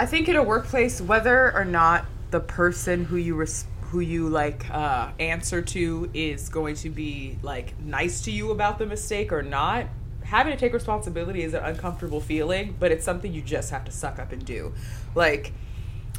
I 0.00 0.06
think 0.06 0.28
in 0.28 0.36
a 0.36 0.42
workplace, 0.44 1.00
whether 1.00 1.52
or 1.52 1.64
not 1.64 2.06
the 2.30 2.38
person 2.38 3.04
who 3.04 3.16
you 3.16 3.34
res- 3.34 3.66
who 3.80 3.98
you 3.98 4.28
like 4.28 4.70
uh, 4.70 5.10
answer 5.18 5.60
to 5.60 6.08
is 6.14 6.48
going 6.48 6.76
to 6.76 6.88
be 6.88 7.36
like 7.42 7.76
nice 7.80 8.20
to 8.22 8.30
you 8.30 8.52
about 8.52 8.78
the 8.78 8.86
mistake 8.86 9.32
or 9.32 9.42
not, 9.42 9.86
having 10.22 10.52
to 10.52 10.58
take 10.58 10.72
responsibility 10.72 11.42
is 11.42 11.52
an 11.52 11.64
uncomfortable 11.64 12.20
feeling, 12.20 12.76
but 12.78 12.92
it's 12.92 13.04
something 13.04 13.32
you 13.32 13.42
just 13.42 13.72
have 13.72 13.84
to 13.86 13.90
suck 13.90 14.20
up 14.20 14.30
and 14.30 14.44
do. 14.44 14.72
Like, 15.16 15.52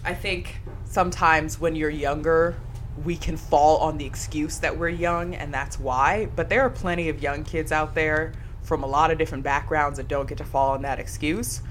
I 0.04 0.14
think 0.14 0.60
sometimes 0.84 1.58
when 1.58 1.74
you're 1.74 1.90
younger, 1.90 2.58
we 3.06 3.16
can 3.16 3.38
fall 3.38 3.78
on 3.78 3.98
the 3.98 4.06
excuse 4.06 4.58
that 4.60 4.78
we're 4.78 4.90
young 4.90 5.36
and 5.36 5.54
that's 5.54 5.80
why. 5.80 6.28
But 6.36 6.50
there 6.50 6.64
are 6.64 6.70
plenty 6.70 7.08
of 7.08 7.24
young 7.24 7.46
kids 7.46 7.72
out 7.72 7.96
there 7.96 8.34
from 8.62 8.84
a 8.84 8.88
lot 8.88 9.10
of 9.10 9.18
different 9.18 9.46
backgrounds 9.46 9.96
that 10.00 10.10
don't 10.10 10.28
get 10.28 10.38
to 10.40 10.44
fall 10.44 10.72
on 10.72 10.82
that 10.82 11.00
excuse. 11.00 11.62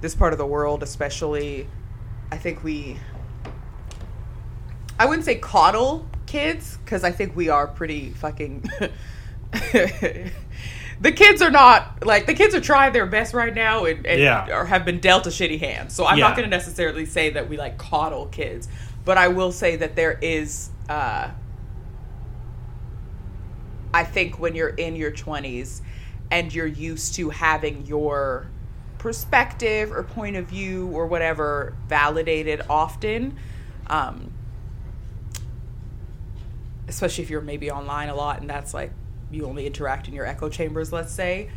This 0.00 0.14
part 0.14 0.32
of 0.32 0.38
the 0.38 0.46
world, 0.46 0.82
especially, 0.82 1.68
I 2.32 2.36
think 2.38 2.64
we. 2.64 2.96
I 4.98 5.06
wouldn't 5.06 5.24
say 5.24 5.36
coddle 5.36 6.06
kids 6.26 6.78
because 6.84 7.04
I 7.04 7.10
think 7.10 7.34
we 7.36 7.48
are 7.48 7.66
pretty 7.66 8.10
fucking. 8.10 8.64
the 9.52 11.12
kids 11.12 11.42
are 11.42 11.50
not 11.50 12.04
like 12.06 12.26
the 12.26 12.34
kids 12.34 12.54
are 12.54 12.60
trying 12.60 12.92
their 12.92 13.06
best 13.06 13.34
right 13.34 13.54
now 13.54 13.84
and, 13.84 14.06
and 14.06 14.20
Yeah. 14.20 14.48
or 14.56 14.64
have 14.64 14.84
been 14.84 15.00
dealt 15.00 15.26
a 15.26 15.30
shitty 15.30 15.58
hand. 15.58 15.90
So 15.90 16.06
I'm 16.06 16.18
Yeah. 16.18 16.28
not 16.28 16.36
going 16.36 16.48
to 16.48 16.54
necessarily 16.56 17.04
say 17.06 17.30
that 17.30 17.48
we 17.48 17.56
like 17.56 17.78
coddle 17.78 18.26
kids, 18.26 18.68
but 19.04 19.18
I 19.18 19.28
will 19.28 19.52
say 19.52 19.76
that 19.76 19.96
there 19.96 20.18
is. 20.20 20.70
Uh, 20.88 21.30
I 23.92 24.04
think 24.04 24.38
when 24.38 24.54
you're 24.54 24.68
in 24.68 24.94
your 24.94 25.10
20s 25.10 25.80
and 26.30 26.54
you're 26.54 26.66
used 26.66 27.14
to 27.16 27.30
having 27.30 27.86
your 27.86 28.46
perspective 29.00 29.90
or 29.92 30.02
point 30.02 30.36
of 30.36 30.44
view 30.44 30.86
or 30.88 31.06
whatever 31.06 31.74
validated 31.88 32.60
often, 32.68 33.34
um, 33.86 34.30
especially 36.86 37.24
if 37.24 37.30
you're 37.30 37.40
maybe 37.40 37.70
online 37.70 38.10
a 38.10 38.14
lot 38.14 38.42
and 38.42 38.50
that's 38.50 38.74
like 38.74 38.92
you 39.30 39.46
only 39.46 39.66
interact 39.66 40.06
in 40.06 40.12
your 40.12 40.26
echo 40.26 40.50
chambers, 40.50 40.92
let's 40.92 41.12
say. 41.12 41.48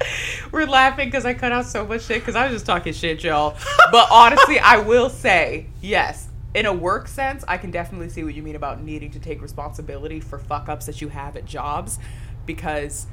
We're 0.52 0.66
laughing 0.66 1.08
because 1.08 1.26
I 1.26 1.34
cut 1.34 1.50
out 1.50 1.66
so 1.66 1.84
much 1.84 2.04
shit 2.04 2.20
because 2.20 2.36
I 2.36 2.44
was 2.44 2.52
just 2.52 2.66
talking 2.66 2.92
shit, 2.92 3.24
y'all. 3.24 3.56
But 3.90 4.06
honestly, 4.12 4.60
I 4.60 4.78
will 4.78 5.10
say, 5.10 5.66
yes, 5.80 6.28
in 6.54 6.66
a 6.66 6.72
work 6.72 7.08
sense, 7.08 7.42
I 7.48 7.56
can 7.56 7.72
definitely 7.72 8.10
see 8.10 8.22
what 8.22 8.34
you 8.34 8.42
mean 8.44 8.54
about 8.54 8.82
needing 8.82 9.10
to 9.12 9.18
take 9.18 9.42
responsibility 9.42 10.20
for 10.20 10.38
fuck 10.38 10.68
ups 10.68 10.86
that 10.86 11.00
you 11.00 11.08
have 11.08 11.36
at 11.36 11.44
jobs 11.44 11.98
because 12.46 13.08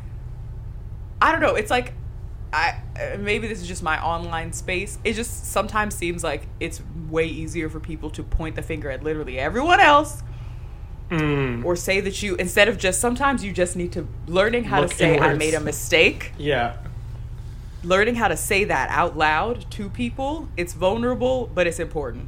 I 1.19 1.31
don't 1.31 1.41
know, 1.41 1.55
it's 1.55 1.71
like 1.71 1.93
I 2.55 3.17
maybe 3.17 3.47
this 3.47 3.61
is 3.61 3.67
just 3.67 3.83
my 3.83 4.01
online 4.01 4.53
space. 4.53 4.97
It 5.03 5.13
just 5.13 5.47
sometimes 5.51 5.93
seems 5.95 6.23
like 6.23 6.47
it's 6.59 6.81
way 7.09 7.25
easier 7.27 7.69
for 7.69 7.79
people 7.79 8.09
to 8.11 8.23
point 8.23 8.55
the 8.55 8.61
finger 8.61 8.89
at 8.89 9.03
literally 9.03 9.37
everyone 9.39 9.79
else 9.79 10.23
Mm, 11.11 11.63
or 11.63 11.75
say 11.75 11.99
that 12.01 12.23
you 12.23 12.33
instead 12.37 12.67
of 12.67 12.79
just 12.79 12.99
sometimes 12.99 13.43
you 13.43 13.51
just 13.51 13.75
need 13.75 13.91
to 13.91 14.07
learning 14.25 14.63
how 14.63 14.81
Look 14.81 14.89
to 14.89 14.95
say 14.97 15.19
I 15.19 15.35
made 15.35 15.53
a 15.53 15.59
mistake. 15.59 16.31
yeah. 16.37 16.77
learning 17.83 18.15
how 18.15 18.27
to 18.27 18.35
say 18.35 18.63
that 18.63 18.89
out 18.89 19.15
loud 19.15 19.69
to 19.69 19.87
people, 19.87 20.47
it's 20.57 20.73
vulnerable, 20.73 21.47
but 21.53 21.67
it's 21.67 21.79
important. 21.79 22.27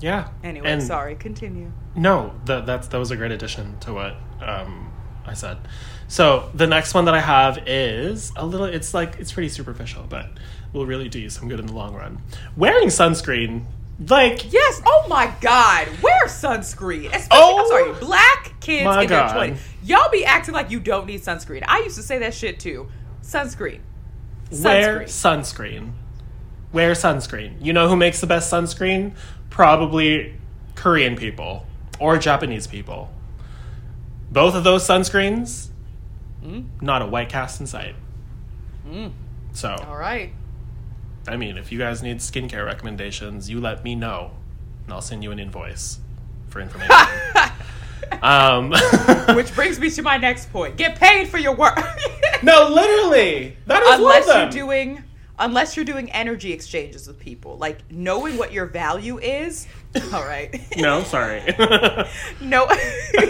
Yeah. 0.00 0.28
Anyway, 0.44 0.68
And- 0.70 0.80
sorry, 0.82 1.16
continue. 1.16 1.72
No, 1.96 2.34
that 2.44 2.66
that's 2.66 2.86
that 2.88 2.98
was 2.98 3.10
a 3.10 3.16
great 3.16 3.32
addition 3.32 3.76
to 3.80 3.92
what 3.92 4.14
um, 4.40 4.91
I 5.24 5.34
said. 5.34 5.58
So 6.08 6.50
the 6.54 6.66
next 6.66 6.94
one 6.94 7.04
that 7.06 7.14
I 7.14 7.20
have 7.20 7.66
is 7.66 8.32
a 8.36 8.44
little. 8.44 8.66
It's 8.66 8.92
like 8.94 9.16
it's 9.18 9.32
pretty 9.32 9.48
superficial, 9.48 10.04
but 10.08 10.28
will 10.72 10.86
really 10.86 11.08
do 11.08 11.18
you 11.18 11.30
some 11.30 11.48
good 11.48 11.60
in 11.60 11.66
the 11.66 11.72
long 11.74 11.94
run. 11.94 12.20
Wearing 12.56 12.88
sunscreen, 12.88 13.64
like 14.08 14.52
Yes. 14.52 14.80
Oh 14.86 15.06
my 15.08 15.32
God. 15.40 15.88
Wear 16.02 16.26
sunscreen. 16.26 17.06
Especially, 17.06 17.28
Oh 17.30 17.60
I'm 17.60 17.66
sorry, 17.68 17.90
oh 17.90 18.00
black 18.00 18.54
kids 18.60 18.86
in 18.86 19.08
their 19.08 19.08
God. 19.08 19.36
20s. 19.36 19.58
Y'all 19.84 20.10
be 20.10 20.24
acting 20.24 20.54
like 20.54 20.70
you 20.70 20.80
don't 20.80 21.06
need 21.06 21.20
sunscreen. 21.20 21.64
I 21.66 21.78
used 21.80 21.96
to 21.96 22.02
say 22.02 22.18
that 22.18 22.34
shit 22.34 22.58
too. 22.58 22.88
Sunscreen. 23.22 23.80
wear 24.50 25.00
Sunscreen. 25.00 25.04
sunscreen. 25.04 25.92
Wear 26.72 26.92
sunscreen. 26.92 27.56
You 27.60 27.72
know 27.72 27.88
who 27.88 27.96
makes 27.96 28.20
the 28.20 28.26
best 28.26 28.52
sunscreen? 28.52 29.14
Probably 29.50 30.34
Korean 30.74 31.16
people 31.16 31.66
or 32.00 32.18
Japanese 32.18 32.66
people. 32.66 33.10
Both 34.32 34.54
of 34.54 34.64
those 34.64 34.86
sunscreens, 34.86 35.68
Mm. 36.42 36.64
not 36.80 37.02
a 37.02 37.06
white 37.06 37.28
cast 37.28 37.60
in 37.60 37.66
sight. 37.66 37.94
So. 39.52 39.76
All 39.86 39.96
right. 39.96 40.32
I 41.28 41.36
mean, 41.36 41.56
if 41.56 41.70
you 41.70 41.78
guys 41.78 42.02
need 42.02 42.18
skincare 42.18 42.64
recommendations, 42.66 43.48
you 43.48 43.60
let 43.60 43.84
me 43.84 43.94
know, 43.94 44.32
and 44.84 44.92
I'll 44.92 45.00
send 45.02 45.22
you 45.22 45.30
an 45.30 45.38
invoice 45.38 46.00
for 46.48 46.60
information. 46.60 46.96
um, 48.22 48.70
Which 49.36 49.54
brings 49.54 49.78
me 49.78 49.88
to 49.90 50.02
my 50.02 50.16
next 50.16 50.50
point. 50.50 50.76
Get 50.76 50.96
paid 50.98 51.28
for 51.28 51.38
your 51.38 51.54
work. 51.54 51.78
no, 52.42 52.68
literally, 52.68 53.56
that 53.66 53.82
is 53.84 53.98
unless 54.00 54.26
one 54.26 54.36
you're 54.40 54.50
doing 54.50 55.04
unless 55.42 55.76
you're 55.76 55.84
doing 55.84 56.10
energy 56.12 56.52
exchanges 56.52 57.06
with 57.06 57.18
people. 57.18 57.58
Like 57.58 57.90
knowing 57.90 58.38
what 58.38 58.52
your 58.52 58.66
value 58.66 59.18
is. 59.18 59.66
All 60.12 60.24
right. 60.24 60.58
No, 60.78 61.02
sorry. 61.02 61.42
no 62.40 62.68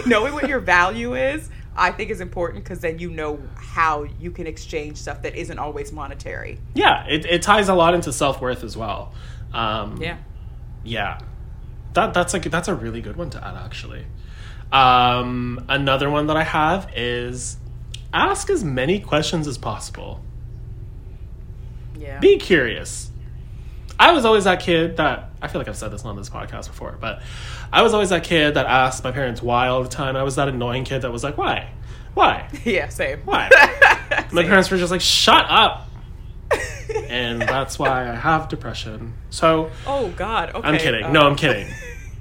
knowing 0.07 0.33
what 0.33 0.49
your 0.49 0.61
value 0.61 1.14
is 1.14 1.50
i 1.75 1.90
think 1.90 2.11
is 2.11 2.21
important 2.21 2.62
because 2.62 2.81
then 2.81 2.99
you 2.99 3.11
know 3.11 3.42
how 3.57 4.02
you 4.21 4.31
can 4.31 4.47
exchange 4.47 4.99
stuff 4.99 5.23
that 5.23 5.35
isn't 5.35 5.59
always 5.59 5.90
monetary 5.90 6.59
yeah, 6.75 7.07
it, 7.09 7.25
it 7.25 7.42
ties 7.42 7.69
a 7.69 7.75
lot 7.75 7.95
into 7.95 8.12
self 8.12 8.40
worth 8.40 8.62
as 8.62 8.76
well. 8.76 9.14
Um, 9.54 9.97
yeah 10.00 10.19
yeah, 10.85 11.21
that 11.95 12.14
that's 12.14 12.33
like 12.33 12.45
that's 12.45 12.69
a 12.69 12.75
really 12.75 13.00
good 13.00 13.16
one 13.16 13.31
to 13.31 13.45
add 13.45 13.57
actually. 13.57 14.04
Um, 14.71 15.64
another 15.69 16.09
one 16.11 16.26
that 16.28 16.37
I 16.37 16.45
have 16.45 16.90
is 16.97 17.57
ask 18.12 18.49
as 18.50 18.64
many 18.64 19.00
questions 19.00 19.47
as 19.47 19.59
possible. 19.59 20.21
Yeah 21.99 22.18
be 22.20 22.37
curious. 22.38 23.11
I 23.99 24.12
was 24.12 24.25
always 24.25 24.44
that 24.44 24.61
kid 24.61 24.96
that 24.96 25.30
I 25.40 25.49
feel 25.49 25.61
like 25.61 25.68
I've 25.68 25.76
said 25.76 25.90
this 25.92 26.04
on 26.04 26.16
this 26.16 26.28
podcast 26.28 26.66
before, 26.66 26.96
but 27.00 27.22
I 27.72 27.82
was 27.82 27.94
always 27.94 28.08
that 28.11 28.25
kid 28.25 28.54
that 28.54 28.66
asked 28.66 29.04
my 29.04 29.12
parents 29.12 29.40
why 29.42 29.68
all 29.68 29.82
the 29.82 29.88
time. 29.88 30.16
I 30.16 30.22
was 30.25 30.37
that 30.37 30.49
annoying 30.49 30.84
kid 30.84 31.02
that 31.02 31.12
was 31.12 31.22
like, 31.22 31.37
"Why, 31.38 31.68
why, 32.14 32.49
yeah 32.64 32.88
same 32.88 33.20
why?" 33.25 33.49
my 34.32 34.42
parents 34.42 34.70
were 34.70 34.76
just 34.78 34.90
like, 34.90 35.00
"Shut 35.00 35.44
up," 35.49 35.88
and 37.08 37.40
that's 37.42 37.78
why 37.78 38.11
I 38.11 38.14
have 38.14 38.49
depression. 38.49 39.14
So 39.30 39.70
oh 39.87 40.08
god 40.16 40.54
okay 40.54 40.66
I'm 40.68 40.78
kidding. 40.78 41.04
uh, 41.04 41.12
no, 41.12 41.20
I'm 41.20 41.37
kidding. 41.37 41.68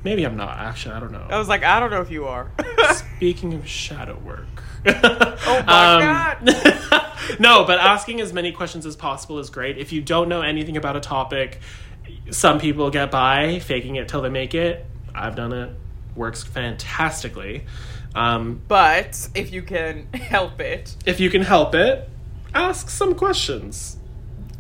Maybe 0.04 0.24
I'm 0.24 0.36
not. 0.38 0.58
Actually, 0.58 0.96
I 0.96 1.00
don't 1.00 1.12
know. 1.12 1.28
i 1.30 1.38
was 1.38 1.48
like 1.48 1.64
i 1.64 1.80
don't 1.80 1.92
know 1.92 2.02
if 2.02 2.10
you 2.10 2.26
are 2.26 2.52
Speaking 2.94 3.54
of 3.54 3.68
shadow 3.68 4.18
work. 4.20 4.64
Oh 4.86 5.64
my 5.66 6.38
God. 6.44 7.40
no, 7.40 7.64
but 7.66 7.80
asking 7.80 8.22
as 8.22 8.34
many 8.34 8.52
questions 8.52 8.86
as 8.86 8.96
possible 8.96 9.40
is 9.40 9.50
great. 9.50 9.78
If 9.78 9.92
you 9.92 10.02
don't 10.02 10.30
know 10.30 10.42
anything 10.42 10.78
about 10.78 10.96
a 10.96 11.00
topic, 11.00 11.60
some 12.30 12.60
people 12.60 12.90
get 12.90 13.12
by 13.12 13.60
faking 13.60 13.96
it 13.96 14.08
till 14.08 14.22
they 14.22 14.30
make 14.30 14.56
it. 14.56 14.86
I've 15.14 15.36
done 15.36 15.54
it. 15.54 15.76
Works 16.16 16.44
fantastically. 16.44 17.66
Um, 18.16 18.62
but 18.68 19.30
if 19.36 19.54
you 19.54 19.62
can 19.62 20.08
help 20.14 20.60
it 20.60 20.96
if 21.06 21.20
you 21.20 21.30
can 21.30 21.42
help 21.42 21.74
it, 21.76 22.10
ask 22.54 22.90
some 22.90 23.16
questions. 23.16 23.98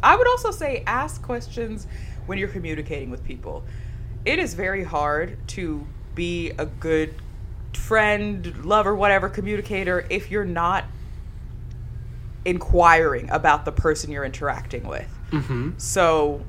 I 0.02 0.16
would 0.16 0.28
also 0.28 0.52
say 0.52 0.84
ask 0.88 1.22
questions 1.22 1.88
when 2.26 2.38
you're 2.38 2.48
communicating 2.48 3.10
with 3.10 3.24
people. 3.24 3.64
It 4.26 4.40
is 4.40 4.54
very 4.54 4.84
hard 4.84 5.38
to 5.50 5.86
be 6.16 6.52
a 6.52 6.66
good 6.66 7.14
friend, 7.74 8.66
lover, 8.66 8.96
whatever, 8.96 9.30
communicator 9.30 10.06
if 10.10 10.32
you're 10.32 10.46
not 10.46 10.86
inquiring 12.46 13.30
about 13.30 13.66
the 13.66 13.72
person 13.72 14.12
you're 14.12 14.26
interacting 14.26 14.88
with. 14.88 15.10
Mm-hmm. 15.32 15.72
So 15.78 16.44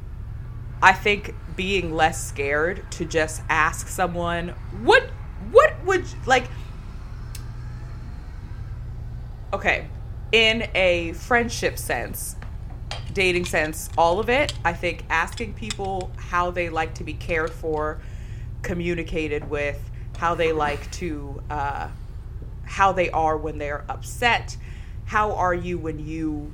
I 0.82 0.92
think 0.92 1.34
being 1.56 1.94
less 1.94 2.26
scared 2.26 2.90
to 2.92 3.04
just 3.04 3.42
ask 3.48 3.88
someone 3.88 4.48
what 4.82 5.04
what 5.50 5.74
would 5.84 6.04
like 6.26 6.48
okay 9.52 9.86
in 10.30 10.66
a 10.74 11.12
friendship 11.12 11.76
sense 11.76 12.36
dating 13.12 13.44
sense 13.44 13.90
all 13.98 14.18
of 14.18 14.30
it 14.30 14.54
i 14.64 14.72
think 14.72 15.04
asking 15.10 15.52
people 15.52 16.10
how 16.16 16.50
they 16.50 16.70
like 16.70 16.94
to 16.94 17.04
be 17.04 17.12
cared 17.12 17.50
for 17.50 18.00
communicated 18.62 19.50
with 19.50 19.90
how 20.22 20.36
they 20.36 20.52
like 20.52 20.88
to 20.92 21.42
uh, 21.50 21.88
how 22.64 22.92
they 22.92 23.10
are 23.10 23.36
when 23.36 23.58
they're 23.58 23.84
upset. 23.88 24.56
How 25.04 25.32
are 25.32 25.52
you 25.52 25.78
when 25.78 25.98
you 25.98 26.52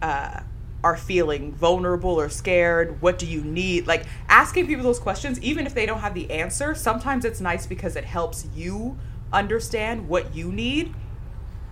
uh, 0.00 0.40
are 0.82 0.96
feeling 0.96 1.52
vulnerable 1.52 2.18
or 2.18 2.30
scared? 2.30 3.02
What 3.02 3.18
do 3.18 3.26
you 3.26 3.42
need? 3.42 3.86
Like 3.86 4.06
asking 4.30 4.68
people 4.68 4.84
those 4.84 4.98
questions 4.98 5.38
even 5.42 5.66
if 5.66 5.74
they 5.74 5.84
don't 5.84 6.00
have 6.00 6.14
the 6.14 6.30
answer 6.30 6.74
sometimes 6.74 7.26
it's 7.26 7.42
nice 7.42 7.66
because 7.66 7.94
it 7.94 8.06
helps 8.06 8.46
you 8.54 8.96
understand 9.34 10.08
what 10.08 10.34
you 10.34 10.50
need. 10.50 10.94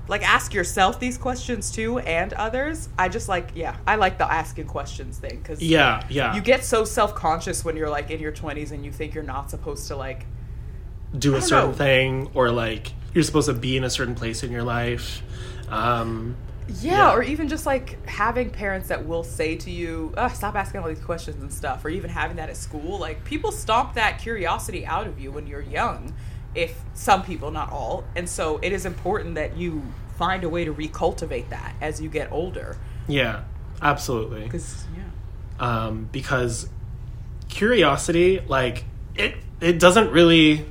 Like 0.08 0.22
ask 0.22 0.52
yourself 0.52 1.00
these 1.00 1.16
questions 1.16 1.70
too 1.70 1.98
and 2.00 2.34
others. 2.34 2.90
I 2.98 3.08
just 3.08 3.26
like 3.26 3.52
yeah 3.54 3.76
i 3.86 3.96
like 3.96 4.18
the 4.18 4.30
asking 4.30 4.66
questions 4.66 5.16
thing 5.16 5.38
because 5.38 5.62
Yeah, 5.62 6.06
yeah. 6.10 6.34
you 6.34 6.42
get 6.42 6.62
so 6.62 6.84
self-conscious 6.84 7.64
when 7.64 7.74
you're 7.74 7.88
like 7.88 8.10
in 8.10 8.20
your 8.20 8.32
20s 8.32 8.70
and 8.70 8.84
you 8.84 8.92
think 8.92 9.14
you're 9.14 9.24
not 9.24 9.48
supposed 9.48 9.88
to 9.88 9.96
like 9.96 10.26
do 11.16 11.34
a 11.36 11.40
certain 11.42 11.70
know. 11.70 11.76
thing, 11.76 12.30
or 12.34 12.50
like 12.50 12.92
you're 13.14 13.24
supposed 13.24 13.48
to 13.48 13.54
be 13.54 13.76
in 13.76 13.84
a 13.84 13.90
certain 13.90 14.14
place 14.14 14.42
in 14.42 14.50
your 14.52 14.62
life. 14.62 15.22
Um, 15.68 16.36
Yeah, 16.80 16.92
Yeah. 17.10 17.12
or 17.14 17.22
even 17.22 17.48
just 17.48 17.64
like 17.64 18.04
having 18.08 18.50
parents 18.50 18.88
that 18.88 19.06
will 19.06 19.22
say 19.22 19.54
to 19.56 19.70
you, 19.70 20.12
Ugh, 20.16 20.32
"Stop 20.34 20.56
asking 20.56 20.80
all 20.80 20.88
these 20.88 20.98
questions 20.98 21.40
and 21.40 21.52
stuff," 21.52 21.84
or 21.84 21.88
even 21.90 22.10
having 22.10 22.36
that 22.38 22.48
at 22.50 22.56
school. 22.56 22.98
Like 22.98 23.24
people 23.24 23.52
stomp 23.52 23.94
that 23.94 24.18
curiosity 24.18 24.84
out 24.84 25.06
of 25.06 25.20
you 25.20 25.30
when 25.30 25.46
you're 25.46 25.60
young. 25.62 26.12
If 26.56 26.74
some 26.94 27.22
people, 27.22 27.50
not 27.52 27.70
all, 27.70 28.04
and 28.16 28.28
so 28.28 28.58
it 28.62 28.72
is 28.72 28.84
important 28.86 29.34
that 29.36 29.56
you 29.56 29.82
find 30.18 30.42
a 30.42 30.48
way 30.48 30.64
to 30.64 30.72
recultivate 30.74 31.50
that 31.50 31.74
as 31.80 32.00
you 32.00 32.08
get 32.08 32.32
older. 32.32 32.76
yeah, 33.06 33.42
absolutely. 33.82 34.42
Because 34.44 34.84
yeah, 34.96 35.04
um, 35.86 36.08
because 36.10 36.68
curiosity, 37.48 38.40
like 38.48 38.84
it, 39.14 39.34
it 39.60 39.78
doesn't 39.78 40.10
really. 40.10 40.66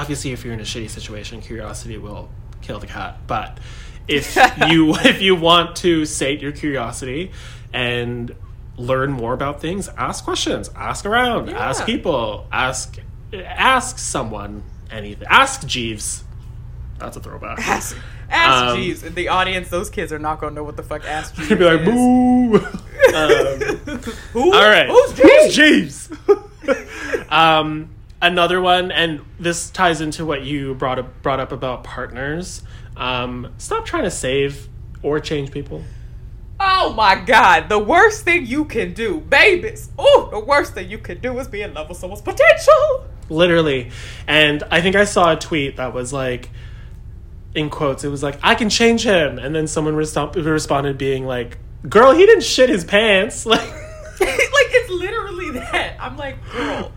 Obviously, 0.00 0.32
if 0.32 0.44
you're 0.44 0.54
in 0.54 0.60
a 0.60 0.64
shitty 0.64 0.88
situation, 0.90 1.40
curiosity 1.40 1.98
will 1.98 2.28
kill 2.62 2.78
the 2.78 2.86
cat. 2.86 3.18
But 3.26 3.58
if 4.06 4.36
you 4.68 4.94
if 4.94 5.20
you 5.22 5.34
want 5.34 5.76
to 5.76 6.04
sate 6.06 6.40
your 6.40 6.52
curiosity 6.52 7.32
and 7.72 8.34
learn 8.76 9.10
more 9.12 9.34
about 9.34 9.60
things, 9.60 9.88
ask 9.96 10.24
questions, 10.24 10.70
ask 10.76 11.04
around, 11.04 11.48
Yeah. 11.48 11.68
ask 11.68 11.84
people, 11.84 12.46
ask 12.52 12.98
ask 13.32 13.98
someone 13.98 14.62
anything. 14.90 15.26
Ask 15.28 15.66
Jeeves. 15.66 16.24
That's 16.98 17.16
a 17.16 17.20
throwback. 17.20 17.58
ask, 17.68 17.96
ask 18.30 18.72
Um, 18.72 18.76
Jeeves. 18.78 19.02
In 19.04 19.14
the 19.14 19.28
audience, 19.28 19.68
those 19.68 19.90
kids 19.90 20.12
are 20.12 20.18
not 20.18 20.40
gonna 20.40 20.54
know 20.54 20.64
what 20.64 20.76
the 20.76 20.82
fuck 20.82 21.04
ask 21.04 21.34
Jeeves. 21.36 21.48
He'd 21.48 21.58
be 21.58 21.64
like, 21.64 21.80
is. 21.80 21.86
boo. 21.86 22.56
um, 23.14 23.98
Who? 24.32 24.52
All 24.54 24.68
right. 24.68 24.88
Who's 24.88 25.12
Jeeves? 25.14 26.08
Who's 26.26 26.38
Jeeves? 26.66 27.28
um, 27.30 27.90
another 28.20 28.60
one, 28.60 28.90
and 28.90 29.20
this 29.38 29.70
ties 29.70 30.00
into 30.00 30.24
what 30.24 30.42
you 30.42 30.74
brought 30.74 30.98
up, 30.98 31.22
brought 31.22 31.40
up 31.40 31.52
about 31.52 31.84
partners. 31.84 32.62
Um, 32.96 33.52
stop 33.58 33.86
trying 33.86 34.04
to 34.04 34.10
save 34.10 34.68
or 35.02 35.20
change 35.20 35.50
people. 35.50 35.82
Oh 36.60 36.92
my 36.92 37.14
god, 37.14 37.68
the 37.68 37.78
worst 37.78 38.24
thing 38.24 38.44
you 38.44 38.64
can 38.64 38.92
do, 38.92 39.20
babies. 39.20 39.90
Oh, 39.96 40.28
the 40.30 40.40
worst 40.40 40.74
thing 40.74 40.90
you 40.90 40.98
can 40.98 41.20
do 41.20 41.38
is 41.38 41.46
be 41.46 41.62
in 41.62 41.72
love 41.74 41.88
with 41.88 41.98
someone's 41.98 42.22
potential. 42.22 43.06
Literally. 43.28 43.90
And 44.26 44.64
I 44.70 44.80
think 44.80 44.96
I 44.96 45.04
saw 45.04 45.32
a 45.32 45.36
tweet 45.36 45.76
that 45.76 45.94
was 45.94 46.12
like, 46.12 46.50
in 47.54 47.70
quotes, 47.70 48.02
it 48.02 48.08
was 48.08 48.22
like, 48.22 48.38
I 48.42 48.56
can 48.56 48.70
change 48.70 49.04
him. 49.04 49.38
And 49.38 49.54
then 49.54 49.68
someone 49.68 49.94
resp- 49.94 50.34
responded 50.44 50.98
being 50.98 51.26
like, 51.26 51.58
girl, 51.88 52.12
he 52.12 52.26
didn't 52.26 52.44
shit 52.44 52.68
his 52.68 52.84
pants. 52.84 53.46
Like, 53.46 53.60
like 54.20 54.26
it's 54.70 54.90
literally 54.90 55.50
that. 55.52 55.96
I'm 56.00 56.16
like, 56.16 56.36
girl, 56.50 56.90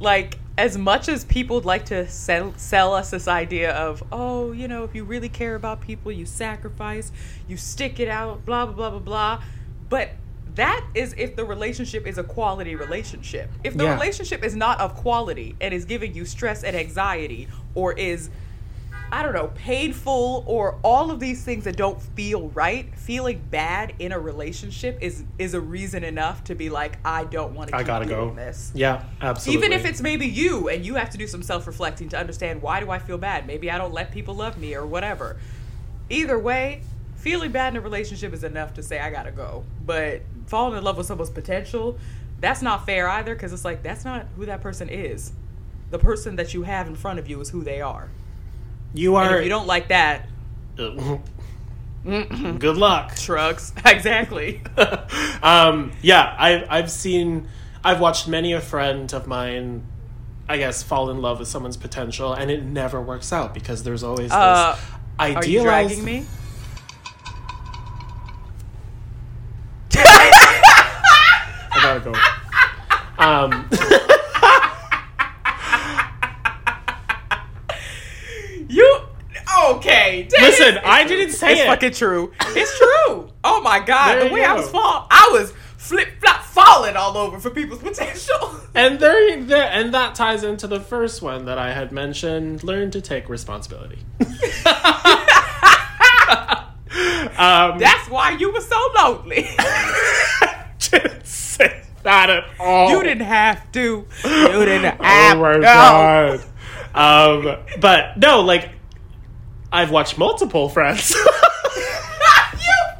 like 0.00 0.38
as 0.58 0.78
much 0.78 1.08
as 1.08 1.24
people 1.24 1.56
would 1.56 1.64
like 1.66 1.84
to 1.86 2.08
sell, 2.08 2.54
sell 2.56 2.94
us 2.94 3.10
this 3.10 3.28
idea 3.28 3.72
of, 3.72 4.02
oh, 4.10 4.52
you 4.52 4.68
know, 4.68 4.84
if 4.84 4.94
you 4.94 5.04
really 5.04 5.28
care 5.28 5.54
about 5.54 5.80
people, 5.80 6.10
you 6.10 6.24
sacrifice, 6.24 7.12
you 7.46 7.56
stick 7.56 8.00
it 8.00 8.08
out, 8.08 8.44
blah, 8.46 8.64
blah, 8.64 8.74
blah, 8.74 8.90
blah, 8.90 8.98
blah. 9.00 9.42
But 9.88 10.12
that 10.54 10.82
is 10.94 11.14
if 11.18 11.36
the 11.36 11.44
relationship 11.44 12.06
is 12.06 12.16
a 12.16 12.24
quality 12.24 12.74
relationship. 12.74 13.50
If 13.62 13.76
the 13.76 13.84
Yeah. 13.84 13.94
relationship 13.94 14.42
is 14.42 14.56
not 14.56 14.80
of 14.80 14.94
quality 14.94 15.54
and 15.60 15.74
is 15.74 15.84
giving 15.84 16.14
you 16.14 16.24
stress 16.24 16.64
and 16.64 16.74
anxiety 16.74 17.48
or 17.74 17.92
is 17.92 18.30
I 19.12 19.22
don't 19.22 19.34
know, 19.34 19.52
painful 19.54 20.42
or 20.46 20.78
all 20.82 21.12
of 21.12 21.20
these 21.20 21.44
things 21.44 21.64
that 21.64 21.76
don't 21.76 22.00
feel 22.02 22.48
right, 22.48 22.92
feeling 22.96 23.40
bad 23.50 23.94
in 24.00 24.10
a 24.10 24.18
relationship 24.18 24.98
is 25.00 25.22
is 25.38 25.54
a 25.54 25.60
reason 25.60 26.02
enough 26.02 26.42
to 26.44 26.56
be 26.56 26.70
like, 26.70 26.98
I 27.04 27.24
don't 27.24 27.54
want 27.54 27.70
to 27.70 27.76
I 27.76 27.84
gotta 27.84 28.06
go. 28.06 28.34
this. 28.34 28.72
Yeah, 28.74 29.04
absolutely. 29.20 29.66
Even 29.66 29.78
if 29.78 29.86
it's 29.86 30.00
maybe 30.00 30.26
you 30.26 30.68
and 30.68 30.84
you 30.84 30.96
have 30.96 31.10
to 31.10 31.18
do 31.18 31.28
some 31.28 31.42
self 31.42 31.68
reflecting 31.68 32.08
to 32.10 32.18
understand 32.18 32.62
why 32.62 32.80
do 32.80 32.90
I 32.90 32.98
feel 32.98 33.16
bad? 33.16 33.46
Maybe 33.46 33.70
I 33.70 33.78
don't 33.78 33.92
let 33.92 34.10
people 34.10 34.34
love 34.34 34.58
me 34.58 34.74
or 34.74 34.84
whatever. 34.84 35.36
Either 36.10 36.38
way, 36.38 36.82
feeling 37.14 37.52
bad 37.52 37.74
in 37.74 37.76
a 37.76 37.80
relationship 37.80 38.32
is 38.32 38.42
enough 38.42 38.74
to 38.74 38.82
say 38.82 38.98
I 38.98 39.10
gotta 39.10 39.30
go. 39.30 39.64
But 39.84 40.22
falling 40.46 40.76
in 40.76 40.82
love 40.82 40.96
with 40.96 41.06
someone's 41.06 41.30
potential, 41.30 41.96
that's 42.40 42.60
not 42.60 42.84
fair 42.84 43.08
either 43.08 43.34
because 43.34 43.52
it's 43.52 43.64
like 43.64 43.84
that's 43.84 44.04
not 44.04 44.26
who 44.34 44.46
that 44.46 44.62
person 44.62 44.88
is. 44.88 45.30
The 45.92 45.98
person 46.00 46.34
that 46.36 46.54
you 46.54 46.64
have 46.64 46.88
in 46.88 46.96
front 46.96 47.20
of 47.20 47.30
you 47.30 47.40
is 47.40 47.50
who 47.50 47.62
they 47.62 47.80
are. 47.80 48.10
You 48.94 49.16
And 49.16 49.28
are. 49.30 49.38
if 49.38 49.44
you 49.44 49.50
don't 49.50 49.66
like 49.66 49.88
that, 49.88 50.28
Good 50.76 52.76
luck. 52.76 53.16
shrugs. 53.16 53.72
exactly. 53.84 54.62
um, 55.42 55.92
yeah, 56.02 56.34
I've 56.38 56.66
I've 56.70 56.90
seen, 56.90 57.48
I've 57.82 58.00
watched 58.00 58.28
many 58.28 58.52
a 58.52 58.60
friend 58.60 59.12
of 59.12 59.26
mine, 59.26 59.84
I 60.48 60.58
guess, 60.58 60.82
fall 60.82 61.10
in 61.10 61.20
love 61.20 61.40
with 61.40 61.48
someone's 61.48 61.76
potential, 61.76 62.32
and 62.32 62.50
it 62.50 62.62
never 62.62 63.00
works 63.00 63.32
out 63.32 63.54
because 63.54 63.82
there's 63.82 64.04
always 64.04 64.28
this 64.28 64.32
Uh, 64.34 64.76
Are 65.18 65.44
you 65.44 65.62
dragging 65.62 66.04
me? 66.04 66.24
I 69.98 71.80
gotta 71.82 72.00
go. 72.00 72.12
Um, 73.18 73.68
okay? 80.20 80.28
Damn. 80.28 80.42
listen, 80.42 80.78
I 80.84 81.04
didn't 81.04 81.32
say 81.34 81.52
It's 81.52 81.60
it. 81.62 81.66
fucking 81.66 81.92
true. 81.92 82.32
It's 82.40 82.78
true. 82.78 83.30
Oh 83.48 83.60
my 83.62 83.78
god, 83.78 84.14
There 84.16 84.20
the 84.24 84.26
you 84.30 84.34
way 84.34 84.44
I 84.44 84.54
was 84.54 84.68
fall, 84.68 85.06
I 85.08 85.28
was 85.32 85.52
flip 85.76 86.08
flop 86.20 86.42
falling 86.42 86.96
all 86.96 87.16
over 87.16 87.38
for 87.38 87.50
people's 87.50 87.80
potential. 87.80 88.60
and 88.74 88.98
there, 88.98 89.40
there, 89.44 89.70
and 89.70 89.94
that 89.94 90.16
ties 90.16 90.42
into 90.42 90.66
the 90.66 90.80
first 90.80 91.22
one 91.22 91.44
that 91.44 91.56
I 91.56 91.72
had 91.72 91.92
mentioned: 91.92 92.64
learn 92.64 92.90
to 92.90 93.00
take 93.00 93.28
responsibility. 93.28 93.98
um, 97.38 97.78
That's 97.78 98.08
why 98.10 98.36
you 98.38 98.52
were 98.52 98.60
so 98.60 98.80
lonely. 98.96 99.48
didn't 100.90 101.26
say 101.26 101.82
that 102.02 102.30
at 102.30 102.44
all. 102.58 102.90
you 102.90 103.02
didn't 103.02 103.26
have 103.26 103.70
to. 103.72 104.06
You 104.24 104.64
didn't 104.64 104.84
have 104.84 104.98
to. 104.98 105.04
Oh 105.04 105.06
have 105.06 105.38
my 105.38 105.52
to. 105.52 105.60
god. 105.60 106.40
Um, 106.94 107.56
but 107.80 108.16
no, 108.18 108.40
like 108.40 108.70
I've 109.76 109.90
watched 109.90 110.16
multiple 110.18 110.68
friends, 110.68 111.10
you 111.14 111.24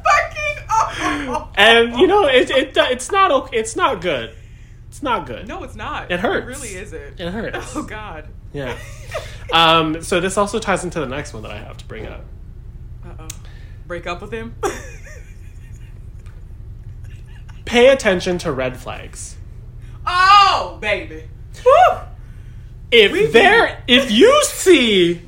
fucking. 0.03 0.65
Oh. 0.69 1.49
and 1.55 1.95
you 1.97 2.05
know 2.07 2.25
it, 2.27 2.49
it 2.51 2.77
it's 2.77 3.11
not 3.11 3.31
okay. 3.31 3.57
It's 3.57 3.75
not 3.75 4.01
good. 4.01 4.35
It's 4.89 5.01
not 5.03 5.25
good. 5.27 5.47
No, 5.47 5.63
it's 5.63 5.75
not. 5.75 6.11
It 6.11 6.19
hurts. 6.19 6.45
It 6.45 6.49
really 6.49 6.75
isn't. 6.75 7.19
It 7.19 7.31
hurts. 7.31 7.75
Oh 7.75 7.83
god. 7.83 8.27
Yeah. 8.53 8.77
Um, 9.51 10.01
so 10.01 10.19
this 10.19 10.37
also 10.37 10.59
ties 10.59 10.83
into 10.83 10.99
the 10.99 11.05
next 11.07 11.33
one 11.33 11.43
that 11.43 11.51
I 11.51 11.57
have 11.57 11.77
to 11.77 11.85
bring 11.85 12.05
up. 12.05 12.23
Uh 13.05 13.09
oh. 13.19 13.27
Break 13.87 14.05
up 14.07 14.21
with 14.21 14.31
him. 14.31 14.55
Pay 17.65 17.89
attention 17.89 18.37
to 18.39 18.51
red 18.51 18.77
flags. 18.77 19.35
oh 20.05 20.77
baby. 20.79 21.23
Woo. 21.65 21.97
If 22.91 23.11
We- 23.11 23.25
there, 23.27 23.83
if 23.87 24.09
you 24.11 24.41
see, 24.45 25.21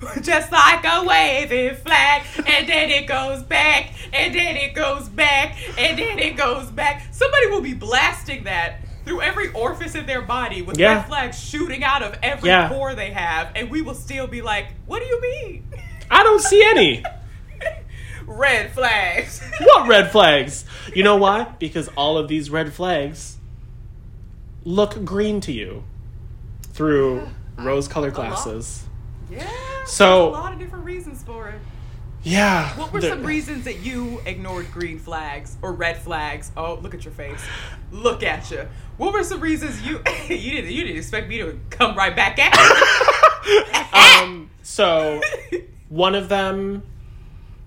Just 0.22 0.52
like 0.52 0.84
a 0.84 1.04
waving 1.04 1.74
flag, 1.76 2.22
and 2.36 2.68
then 2.68 2.90
it 2.90 3.06
goes 3.08 3.42
back, 3.42 3.92
and 4.12 4.34
then 4.34 4.56
it 4.56 4.74
goes 4.74 5.08
back, 5.08 5.56
and 5.78 5.98
then 5.98 6.18
it 6.20 6.36
goes 6.36 6.70
back. 6.70 7.06
Somebody 7.12 7.48
will 7.48 7.60
be 7.60 7.74
blasting 7.74 8.44
that 8.44 8.80
through 9.04 9.22
every 9.22 9.50
orifice 9.52 9.94
in 9.96 10.06
their 10.06 10.22
body 10.22 10.62
with 10.62 10.78
Yeah. 10.78 10.96
red 10.98 11.06
flags 11.06 11.42
shooting 11.42 11.82
out 11.82 12.02
of 12.02 12.16
every 12.22 12.48
Yeah. 12.50 12.68
pore 12.68 12.94
they 12.94 13.10
have, 13.10 13.48
and 13.56 13.70
we 13.70 13.82
will 13.82 13.94
still 13.94 14.26
be 14.28 14.40
like, 14.42 14.66
"What 14.86 15.00
do 15.00 15.06
you 15.06 15.20
mean?" 15.20 15.64
I 16.10 16.22
don't 16.22 16.42
see 16.42 16.62
any. 16.62 17.02
red 18.26 18.72
flags. 18.72 19.40
What 19.60 19.88
red 19.88 20.12
flags? 20.12 20.64
You 20.94 21.02
know 21.02 21.16
why? 21.16 21.44
Because 21.58 21.88
all 21.96 22.18
of 22.18 22.28
these 22.28 22.50
red 22.50 22.72
flags 22.72 23.36
look 24.64 25.04
green 25.04 25.40
to 25.42 25.52
you 25.52 25.82
through 26.72 27.28
rose-colored 27.58 28.14
glasses. 28.14 28.84
Yeah. 29.30 29.46
So- 29.88 30.26
there's 30.30 30.38
a 30.38 30.40
lot 30.40 30.52
of 30.52 30.58
different 30.58 30.84
reasons 30.84 31.22
for 31.22 31.48
it. 31.48 31.60
Yeah. 32.24 32.76
What 32.76 32.92
were 32.92 33.00
the- 33.00 33.08
some 33.10 33.22
reasons 33.24 33.64
that 33.64 33.78
you 33.80 34.20
ignored 34.26 34.70
green 34.72 34.98
flags 34.98 35.56
or 35.62 35.72
red 35.72 35.98
flags? 35.98 36.50
Oh, 36.56 36.74
look 36.82 36.92
at 36.94 37.04
your 37.04 37.14
face. 37.14 37.40
Look 37.92 38.22
at 38.22 38.50
you. 38.50 38.66
What 38.96 39.12
were 39.12 39.22
some 39.22 39.40
reasons 39.40 39.80
you 39.82 39.98
you 40.28 40.50
didn't 40.52 40.72
you 40.72 40.82
didn't 40.84 40.98
expect 40.98 41.28
me 41.28 41.38
to 41.38 41.58
come 41.70 41.96
right 41.96 42.14
back 42.14 42.38
at 42.38 42.54
you? 43.46 43.64
um. 44.24 44.50
So 44.62 45.20
one 45.88 46.14
of 46.14 46.28
them. 46.28 46.82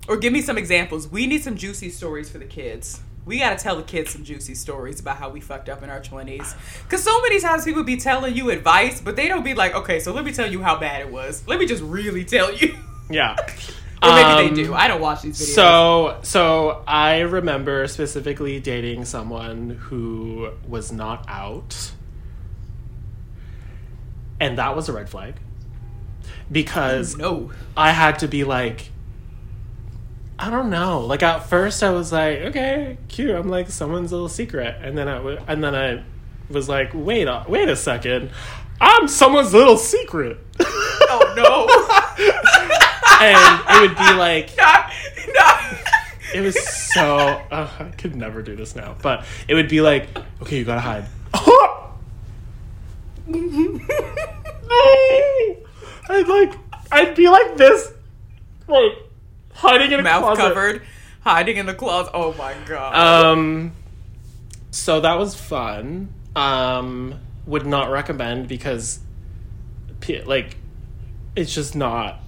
or 0.07 0.17
give 0.17 0.33
me 0.33 0.41
some 0.41 0.57
examples. 0.57 1.07
We 1.07 1.27
need 1.27 1.43
some 1.43 1.55
juicy 1.55 1.89
stories 1.89 2.29
for 2.29 2.37
the 2.37 2.45
kids. 2.45 3.01
We 3.25 3.37
gotta 3.39 3.55
tell 3.55 3.75
the 3.77 3.83
kids 3.83 4.11
some 4.11 4.23
juicy 4.23 4.55
stories 4.55 4.99
about 4.99 5.17
how 5.17 5.29
we 5.29 5.39
fucked 5.41 5.69
up 5.69 5.83
in 5.83 5.89
our 5.89 6.01
twenties. 6.01 6.55
Cause 6.89 7.03
so 7.03 7.21
many 7.21 7.39
times 7.39 7.65
people 7.65 7.83
be 7.83 7.97
telling 7.97 8.35
you 8.35 8.49
advice, 8.49 8.99
but 8.99 9.15
they 9.15 9.27
don't 9.27 9.43
be 9.43 9.53
like, 9.53 9.75
okay, 9.75 9.99
so 9.99 10.11
let 10.11 10.25
me 10.25 10.33
tell 10.33 10.51
you 10.51 10.61
how 10.61 10.79
bad 10.79 11.01
it 11.01 11.11
was. 11.11 11.43
Let 11.47 11.59
me 11.59 11.65
just 11.67 11.83
really 11.83 12.25
tell 12.25 12.53
you. 12.53 12.75
Yeah. 13.09 13.35
or 14.03 14.09
maybe 14.09 14.23
Um, 14.49 14.55
they 14.55 14.63
do. 14.63 14.73
I 14.73 14.87
don't 14.87 15.01
watch 15.01 15.21
these 15.21 15.39
videos. 15.39 15.53
So, 15.53 16.19
so 16.23 16.83
I 16.87 17.19
remember 17.19 17.87
specifically 17.87 18.59
dating 18.59 19.05
someone 19.05 19.69
who 19.69 20.49
was 20.67 20.91
not 20.91 21.23
out, 21.27 21.91
and 24.39 24.57
that 24.57 24.75
was 24.75 24.89
a 24.89 24.93
red 24.93 25.09
flag 25.09 25.35
because 26.51 27.15
no. 27.17 27.51
I 27.77 27.91
had 27.91 28.19
to 28.19 28.27
be 28.27 28.43
like, 28.43 28.90
I 30.41 30.49
don't 30.49 30.71
know. 30.71 31.01
Like 31.01 31.21
at 31.21 31.47
first, 31.47 31.83
I 31.83 31.91
was 31.91 32.11
like, 32.11 32.39
okay, 32.39 32.97
cute. 33.07 33.29
I'm 33.35 33.47
like 33.47 33.69
someone's 33.69 34.11
little 34.11 34.27
secret, 34.27 34.75
and 34.81 34.97
then 34.97 35.07
I 35.07 35.17
w- 35.17 35.39
and 35.47 35.63
then 35.63 35.75
I 35.75 36.03
was 36.49 36.67
like, 36.67 36.89
wait, 36.95 37.27
a, 37.27 37.45
wait 37.47 37.69
a 37.69 37.75
second, 37.75 38.31
I'm 38.79 39.07
someone's 39.07 39.53
little 39.53 39.77
secret, 39.77 40.39
Oh 40.59 41.33
no. 41.37 41.67
and 43.21 43.61
it 43.69 43.81
would 43.89 43.95
be 43.97 44.13
like. 44.17 44.49
no. 44.57 45.33
no. 45.33 45.77
It 46.33 46.41
was 46.41 46.57
so. 46.93 47.17
Uh, 47.51 47.69
I 47.79 47.83
could 47.97 48.15
never 48.15 48.41
do 48.41 48.55
this 48.55 48.75
now, 48.75 48.95
but 49.01 49.25
it 49.47 49.53
would 49.53 49.67
be 49.67 49.81
like, 49.81 50.07
okay, 50.41 50.57
you 50.57 50.65
gotta 50.65 50.81
hide. 50.81 51.05
I'd 56.09 56.27
like, 56.27 56.53
I'd 56.91 57.15
be 57.15 57.29
like 57.29 57.57
this, 57.57 57.91
like 58.67 58.93
hiding 59.53 59.91
in 59.91 59.99
a 59.99 60.03
mouth 60.03 60.23
closet. 60.23 60.41
covered, 60.41 60.81
hiding 61.21 61.57
in 61.57 61.65
the 61.65 61.73
closet. 61.73 62.11
Oh 62.13 62.33
my 62.33 62.55
god. 62.65 62.95
Um, 62.95 63.73
so 64.71 65.01
that 65.01 65.17
was 65.17 65.35
fun. 65.35 66.13
Um, 66.35 67.19
would 67.45 67.65
not 67.65 67.91
recommend 67.91 68.47
because, 68.47 68.99
like, 70.25 70.57
it's 71.35 71.53
just 71.53 71.75
not. 71.75 72.19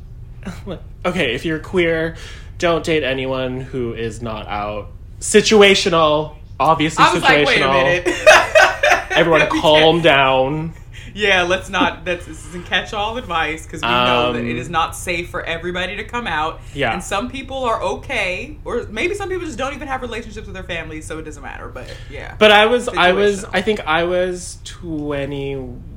like, 0.65 0.81
okay, 1.05 1.33
if 1.35 1.45
you're 1.45 1.59
queer, 1.59 2.15
don't 2.57 2.83
date 2.83 3.03
anyone 3.03 3.61
who 3.61 3.93
is 3.93 4.21
not 4.21 4.47
out. 4.47 4.89
Situational, 5.19 6.35
obviously 6.59 7.03
I 7.03 7.13
was 7.13 7.23
like, 7.23 7.45
wait 7.47 7.61
a 7.61 7.65
situational. 7.65 8.05
minute. 8.05 9.11
Everyone, 9.11 9.47
calm 9.61 10.01
down. 10.01 10.73
Yeah, 11.13 11.43
let's 11.43 11.69
not. 11.69 12.05
That's 12.05 12.25
this 12.25 12.45
isn't 12.47 12.65
catch-all 12.65 13.17
advice 13.17 13.65
because 13.65 13.81
we 13.81 13.87
know 13.87 14.33
that 14.33 14.39
Um, 14.39 14.47
it 14.47 14.55
is 14.57 14.69
not 14.69 14.95
safe 14.95 15.29
for 15.29 15.43
everybody 15.43 15.95
to 15.97 16.03
come 16.03 16.25
out. 16.27 16.59
Yeah. 16.73 16.93
and 16.93 17.03
some 17.03 17.29
people 17.29 17.63
are 17.65 17.81
okay, 17.81 18.57
or 18.65 18.83
maybe 18.89 19.13
some 19.13 19.29
people 19.29 19.45
just 19.45 19.57
don't 19.57 19.73
even 19.75 19.87
have 19.87 20.01
relationships 20.01 20.47
with 20.47 20.55
their 20.55 20.63
families, 20.63 21.05
so 21.05 21.19
it 21.19 21.23
doesn't 21.23 21.43
matter. 21.43 21.67
But 21.69 21.95
yeah, 22.09 22.35
But 22.39 22.51
I 22.51 22.65
was, 22.65 22.87
I 22.89 23.11
was, 23.13 23.45
I 23.45 23.61
think 23.61 23.79
I 23.81 24.03
was 24.05 24.57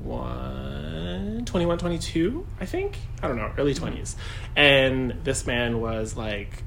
21, 0.05 1.45
21, 1.45 1.79
22, 1.79 2.47
I 2.61 2.67
think. 2.67 2.99
I 3.23 3.29
don't 3.29 3.37
know, 3.37 3.53
early 3.59 3.75
20s. 3.75 4.17
And 4.55 5.13
this 5.25 5.47
man 5.47 5.81
was 5.81 6.17
like, 6.17 6.63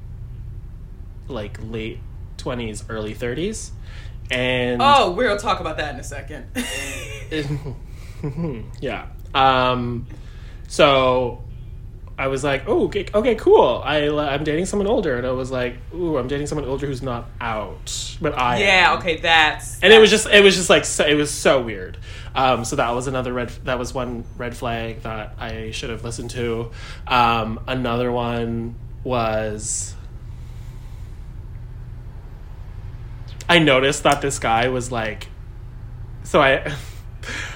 like 1.27 1.59
late 1.63 1.99
20s, 2.37 2.83
early 2.89 3.13
30s. 3.13 3.71
and 4.31 4.81
Oh, 4.83 5.11
we'll 5.11 5.37
talk 5.37 5.59
about 5.59 5.77
that 5.77 5.93
in 5.93 5.99
a 5.99 6.03
second. 6.03 6.47
yeah. 8.81 9.07
Um, 9.33 10.07
so 10.67 11.43
I 12.17 12.27
was 12.27 12.43
like, 12.43 12.63
oh, 12.67 12.85
okay, 12.85 13.07
okay, 13.13 13.35
cool. 13.35 13.81
I 13.83 14.07
I'm 14.07 14.43
dating 14.43 14.65
someone 14.65 14.87
older, 14.87 15.17
and 15.17 15.25
I 15.25 15.31
was 15.31 15.51
like, 15.51 15.77
ooh, 15.93 16.17
I'm 16.17 16.27
dating 16.27 16.47
someone 16.47 16.67
older 16.67 16.87
who's 16.87 17.01
not 17.01 17.29
out, 17.39 18.17
but 18.21 18.37
I 18.37 18.55
am. 18.55 18.61
yeah, 18.61 18.95
okay, 18.97 19.17
that's 19.17 19.81
and 19.81 19.93
it 19.93 19.99
was 19.99 20.09
just 20.09 20.27
it 20.27 20.43
was 20.43 20.55
just 20.55 20.69
like 20.69 20.85
so, 20.85 21.05
it 21.05 21.15
was 21.15 21.31
so 21.31 21.61
weird 21.61 21.97
um, 22.35 22.65
so 22.65 22.75
that 22.75 22.91
was 22.91 23.07
another 23.07 23.33
red 23.33 23.49
that 23.65 23.79
was 23.79 23.93
one 23.93 24.23
red 24.37 24.55
flag 24.55 25.01
that 25.01 25.35
i 25.39 25.71
should 25.71 25.89
have 25.89 26.03
listened 26.03 26.29
to 26.29 26.71
um, 27.07 27.59
another 27.67 28.11
one 28.11 28.75
was 29.03 29.95
i 33.47 33.59
noticed 33.59 34.03
that 34.03 34.21
this 34.21 34.39
guy 34.39 34.67
was 34.69 34.91
like 34.91 35.27
so 36.23 36.41
i 36.41 36.73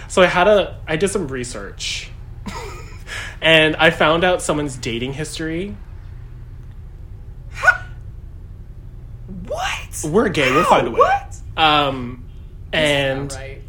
so 0.07 0.21
i 0.21 0.25
had 0.25 0.47
a 0.47 0.79
i 0.87 0.95
did 0.95 1.07
some 1.09 1.27
research 1.27 2.09
and 3.41 3.75
i 3.77 3.89
found 3.89 4.23
out 4.23 4.41
someone's 4.41 4.77
dating 4.77 5.13
history 5.13 5.75
what? 9.47 10.01
we're 10.05 10.29
gay 10.29 10.51
we'll 10.51 10.63
How? 10.63 10.69
find 10.69 10.87
a 10.87 10.91
way 10.91 10.99
What? 10.99 11.37
um 11.57 12.25
and 12.71 13.29
Not 13.29 13.37
right. 13.39 13.61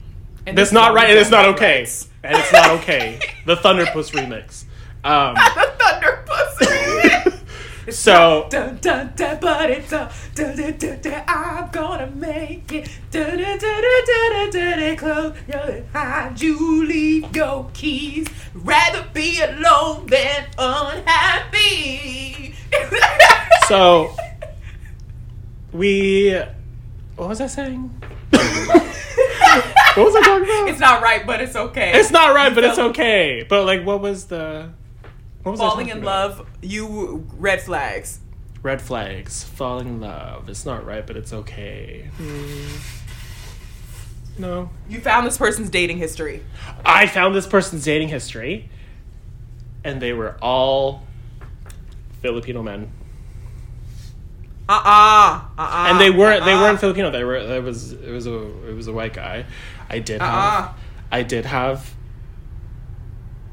And 0.47 0.59
That's 0.59 0.73
not 0.73 0.93
right, 0.95 1.09
and 1.09 1.19
it's 1.19 1.31
don't 1.31 1.55
okay. 1.55 1.81
rights. 1.81 2.09
And 2.23 2.37
it's 2.37 2.53
not 2.53 2.71
okay. 2.81 3.19
The 3.47 3.57
Thunderpuss 3.57 4.13
remix. 4.13 4.65
Um, 5.03 5.35
the 5.55 5.73
Thunder 5.79 6.25
Pussy. 6.27 7.91
so 7.93 8.47
dun 8.51 8.77
dun 8.83 9.13
dun, 9.17 9.39
but 9.41 9.71
it's 9.71 9.93
a 9.93 10.13
dun 10.35 10.55
dun 10.57 10.77
dun 10.77 11.01
dun. 11.01 11.25
I'm 11.27 11.71
gonna 11.71 12.11
make 12.11 12.71
it. 12.73 12.89
Eyes, 15.95 16.43
you 16.43 16.85
leave 16.87 17.35
your 17.35 17.71
keys. 17.73 18.29
Rather 18.55 19.07
be 19.13 19.41
alone 19.41 20.07
than 20.07 20.47
unhappy. 20.59 22.55
so 23.69 24.15
we 25.73 26.41
what 27.17 27.29
was 27.29 27.41
I 27.41 27.47
saying? 27.47 27.91
what 28.31 29.97
was 29.97 30.17
I 30.17 30.21
talking 30.21 30.45
about? 30.45 30.69
it's 30.69 30.81
not 30.81 31.03
right, 31.03 31.25
but 31.27 31.41
it's 31.41 31.55
okay. 31.57 31.93
It's 31.95 32.11
not 32.11 32.35
right, 32.35 32.55
but 32.55 32.65
it's 32.65 32.79
okay. 32.79 33.47
But 33.49 33.65
like 33.65 33.85
what 33.85 34.01
was 34.01 34.27
the 34.27 34.71
what 35.43 35.53
was 35.53 35.61
Falling 35.61 35.89
in 35.89 35.99
about? 35.99 36.39
love, 36.39 36.49
you 36.63 37.27
red 37.37 37.63
flags. 37.63 38.21
Red 38.63 38.81
flags. 38.81 39.45
Falling 39.45 39.87
in 39.87 40.01
love. 40.01 40.49
It's 40.49 40.65
not 40.65 40.87
right, 40.87 41.07
but 41.07 41.17
it's 41.17 41.33
okay. 41.33 42.11
Hmm. 42.17 43.04
No. 44.39 44.71
You 44.89 45.01
found 45.01 45.27
this 45.27 45.39
person's 45.39 45.71
dating 45.71 45.99
history. 45.99 46.43
I 46.85 47.07
found 47.07 47.35
this 47.35 47.47
person's 47.47 47.85
dating 47.85 48.09
history, 48.09 48.69
and 49.85 50.01
they 50.03 50.13
were 50.13 50.37
all 50.43 51.03
Filipino 52.21 52.63
men. 52.63 52.91
Uh 54.69 54.73
uh-uh, 54.73 55.41
uh. 55.59 55.87
and 55.91 56.01
they 56.01 56.11
weren't 56.11 56.45
they 56.45 56.53
uh-uh. 56.53 56.63
weren't 56.63 56.81
Filipino. 56.81 57.11
They 57.11 57.23
were 57.23 57.37
it 57.37 57.63
was 57.63 57.93
it 57.93 58.11
was 58.11 58.27
a 58.27 58.69
it 58.69 58.75
was 58.75 58.87
a 58.87 58.93
white 58.93 59.13
guy. 59.13 59.45
I 59.91 59.99
did 59.99 60.21
have 60.23 60.65
Uh-uh. 60.65 60.73
I 61.13 61.23
did 61.23 61.45
have. 61.45 61.95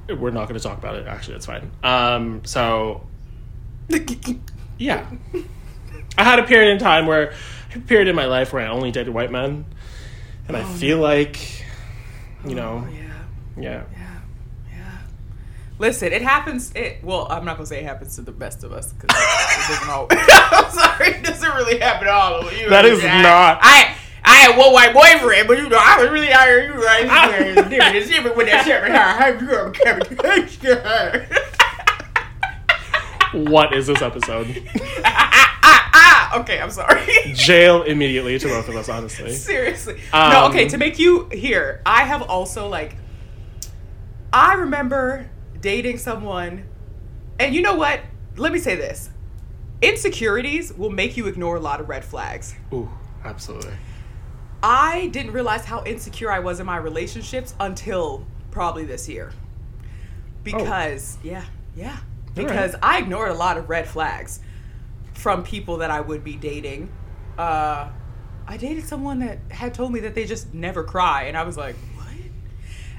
We're 0.07 0.31
not 0.31 0.47
going 0.47 0.59
to 0.59 0.63
talk 0.65 0.77
about 0.77 0.95
it. 0.95 1.07
Actually, 1.07 1.35
it's 1.35 1.45
fine. 1.45 1.69
Um, 1.83 2.43
so 2.43 3.05
yeah, 4.77 5.05
I 6.17 6.23
had 6.23 6.39
a 6.39 6.43
period 6.43 6.71
in 6.71 6.79
time 6.79 7.05
where 7.05 7.33
a 7.75 7.79
period 7.79 8.07
in 8.07 8.15
my 8.15 8.25
life 8.25 8.51
where 8.51 8.65
I 8.65 8.69
only 8.69 8.91
dated 8.91 9.13
white 9.13 9.31
men, 9.31 9.65
and 10.55 10.63
I 10.65 10.69
oh, 10.69 10.73
feel 10.73 10.97
like, 10.99 11.63
you 12.45 12.55
know, 12.55 12.85
Oh, 12.87 12.91
yeah. 12.93 13.01
yeah. 13.57 13.63
Yeah, 13.63 13.83
yeah. 14.71 14.97
Listen, 15.79 16.11
it 16.13 16.21
happens. 16.21 16.71
It 16.75 17.03
well, 17.03 17.27
I'm 17.29 17.45
not 17.45 17.57
gonna 17.57 17.65
say 17.67 17.79
it 17.79 17.85
happens 17.85 18.15
to 18.15 18.21
the 18.21 18.31
best 18.31 18.63
of 18.63 18.71
us 18.71 18.93
because 18.93 19.09
it 19.15 19.67
doesn't 19.67 19.89
all. 19.89 20.07
I'm 20.11 20.71
sorry, 20.71 21.07
it 21.09 21.23
doesn't 21.23 21.53
really 21.55 21.79
happen 21.79 22.07
to 22.07 22.13
all 22.13 22.47
of 22.47 22.53
you. 22.57 22.69
That 22.69 22.85
is 22.85 23.03
I- 23.03 23.21
not- 23.21 23.59
I 23.61 23.95
I 24.23 24.35
had 24.35 24.57
one 24.57 24.71
white 24.71 24.93
boyfriend, 24.93 25.47
but 25.47 25.57
you 25.57 25.67
know 25.67 25.79
I 25.79 25.99
was 26.01 26.09
really 26.11 26.31
out 26.31 26.45
here. 26.47 26.65
You 26.65 26.73
right? 26.85 27.05
It's 27.57 27.69
different. 27.69 27.95
It's 27.95 28.07
different 28.09 28.37
with 28.37 28.47
that 28.47 28.65
shit. 33.33 33.49
What 33.49 33.73
is 33.73 33.87
this 33.87 34.01
episode? 34.01 34.47
ah. 35.93 36.39
Okay, 36.39 36.59
I'm 36.59 36.71
sorry. 36.71 37.05
Jail 37.33 37.83
immediately 37.83 38.39
to 38.39 38.47
both 38.47 38.69
of 38.69 38.75
us, 38.75 38.89
honestly. 38.89 39.33
Seriously. 39.33 39.99
Um, 40.13 40.31
no, 40.31 40.47
okay, 40.47 40.67
to 40.69 40.77
make 40.77 40.97
you 40.97 41.27
here, 41.31 41.81
I 41.85 42.03
have 42.03 42.21
also 42.23 42.67
like 42.67 42.95
I 44.33 44.53
remember 44.53 45.29
dating 45.59 45.97
someone 45.97 46.65
and 47.39 47.55
you 47.55 47.61
know 47.61 47.75
what? 47.75 48.01
Let 48.37 48.53
me 48.53 48.59
say 48.59 48.75
this. 48.75 49.09
Insecurities 49.81 50.71
will 50.73 50.91
make 50.91 51.17
you 51.17 51.27
ignore 51.27 51.55
a 51.55 51.59
lot 51.59 51.81
of 51.81 51.89
red 51.89 52.05
flags. 52.05 52.55
Ooh, 52.71 52.89
absolutely. 53.23 53.73
I 54.61 55.07
didn't 55.07 55.31
realize 55.31 55.65
how 55.65 55.83
insecure 55.83 56.31
I 56.31 56.39
was 56.39 56.59
in 56.59 56.67
my 56.67 56.77
relationships 56.77 57.55
until 57.59 58.25
probably 58.51 58.85
this 58.85 59.09
year. 59.09 59.31
Because, 60.43 61.17
yeah, 61.23 61.45
yeah. 61.75 61.97
Because 62.35 62.73
right. 62.73 62.83
I 62.83 62.99
ignored 62.99 63.31
a 63.31 63.33
lot 63.33 63.57
of 63.57 63.69
red 63.69 63.87
flags 63.87 64.39
from 65.21 65.43
people 65.43 65.77
that 65.77 65.91
I 65.91 66.01
would 66.01 66.23
be 66.23 66.35
dating. 66.35 66.91
Uh, 67.37 67.89
I 68.47 68.57
dated 68.57 68.85
someone 68.85 69.19
that 69.19 69.37
had 69.49 69.75
told 69.75 69.93
me 69.93 69.99
that 69.99 70.15
they 70.15 70.25
just 70.25 70.51
never 70.51 70.83
cry. 70.83 71.25
And 71.25 71.37
I 71.37 71.43
was 71.43 71.57
like, 71.57 71.75
what? 71.95 72.07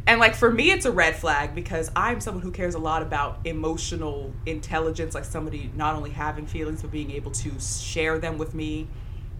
And 0.06 0.20
like 0.20 0.36
for 0.36 0.48
me, 0.48 0.70
it's 0.70 0.86
a 0.86 0.92
red 0.92 1.16
flag 1.16 1.52
because 1.52 1.90
I'm 1.96 2.20
someone 2.20 2.44
who 2.44 2.52
cares 2.52 2.76
a 2.76 2.78
lot 2.78 3.02
about 3.02 3.40
emotional 3.44 4.32
intelligence, 4.46 5.16
like 5.16 5.24
somebody 5.24 5.72
not 5.74 5.96
only 5.96 6.10
having 6.10 6.46
feelings, 6.46 6.82
but 6.82 6.92
being 6.92 7.10
able 7.10 7.32
to 7.32 7.50
share 7.58 8.20
them 8.20 8.38
with 8.38 8.54
me, 8.54 8.86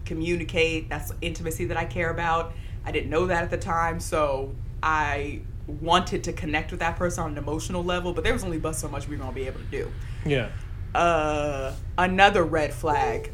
communicate. 0.03 0.89
That's 0.89 1.13
intimacy 1.21 1.63
that 1.65 1.77
I 1.77 1.85
care 1.85 2.09
about. 2.09 2.51
I 2.85 2.91
didn't 2.91 3.09
know 3.09 3.27
that 3.27 3.43
at 3.43 3.49
the 3.49 3.57
time, 3.57 4.01
so 4.01 4.53
I 4.81 5.39
wanted 5.67 6.25
to 6.25 6.33
connect 6.33 6.71
with 6.71 6.81
that 6.81 6.97
person 6.97 7.23
on 7.23 7.31
an 7.31 7.37
emotional 7.37 7.81
level, 7.81 8.11
but 8.11 8.25
there 8.25 8.33
was 8.33 8.43
only 8.43 8.59
but 8.59 8.75
so 8.75 8.89
much 8.89 9.07
we 9.07 9.15
were 9.15 9.23
gonna 9.23 9.33
be 9.33 9.47
able 9.47 9.61
to 9.61 9.65
do. 9.67 9.89
Yeah. 10.25 10.49
Uh, 10.95 11.73
another 11.97 12.43
red 12.43 12.73
flag. 12.73 13.31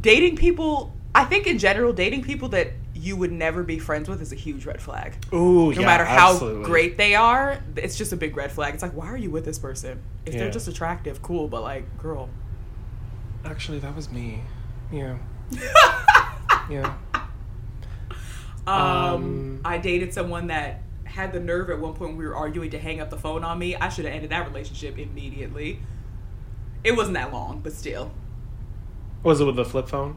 Dating 0.00 0.36
people, 0.36 0.92
I 1.14 1.24
think 1.24 1.46
in 1.46 1.58
general, 1.58 1.92
dating 1.92 2.22
people 2.22 2.48
that 2.50 2.72
you 2.94 3.16
would 3.16 3.32
never 3.32 3.62
be 3.62 3.78
friends 3.78 4.08
with 4.08 4.20
is 4.20 4.32
a 4.32 4.36
huge 4.36 4.66
red 4.66 4.80
flag. 4.80 5.14
Ooh, 5.32 5.72
No 5.72 5.80
yeah, 5.80 5.86
matter 5.86 6.04
how 6.04 6.32
absolutely. 6.32 6.64
great 6.64 6.98
they 6.98 7.14
are, 7.14 7.58
it's 7.76 7.96
just 7.96 8.12
a 8.12 8.16
big 8.16 8.36
red 8.36 8.52
flag. 8.52 8.74
It's 8.74 8.82
like, 8.82 8.92
why 8.92 9.06
are 9.06 9.16
you 9.16 9.30
with 9.30 9.44
this 9.44 9.58
person? 9.58 10.00
If 10.26 10.34
Yeah. 10.34 10.40
they're 10.40 10.50
just 10.50 10.68
attractive, 10.68 11.22
cool, 11.22 11.48
but 11.48 11.62
like, 11.62 11.84
girl. 11.98 12.28
Actually, 13.44 13.78
that 13.78 13.96
was 13.96 14.10
me. 14.10 14.42
Yeah. 14.92 15.16
yeah. 16.70 16.94
Um, 18.66 18.76
Um, 18.76 19.60
I 19.64 19.78
dated 19.78 20.12
someone 20.12 20.48
that 20.48 20.82
had 21.10 21.32
the 21.32 21.40
nerve 21.40 21.70
at 21.70 21.78
one 21.78 21.94
point 21.94 22.10
when 22.12 22.16
we 22.16 22.26
were 22.26 22.36
arguing 22.36 22.70
to 22.70 22.78
hang 22.78 23.00
up 23.00 23.10
the 23.10 23.16
phone 23.16 23.44
on 23.44 23.58
me. 23.58 23.76
I 23.76 23.88
should 23.88 24.04
have 24.04 24.14
ended 24.14 24.30
that 24.30 24.46
relationship 24.46 24.98
immediately. 24.98 25.80
It 26.82 26.92
wasn't 26.92 27.14
that 27.14 27.32
long, 27.32 27.60
but 27.60 27.72
still. 27.72 28.10
Was 29.22 29.40
it 29.40 29.44
with 29.44 29.56
the 29.56 29.64
flip 29.64 29.88
phone? 29.88 30.16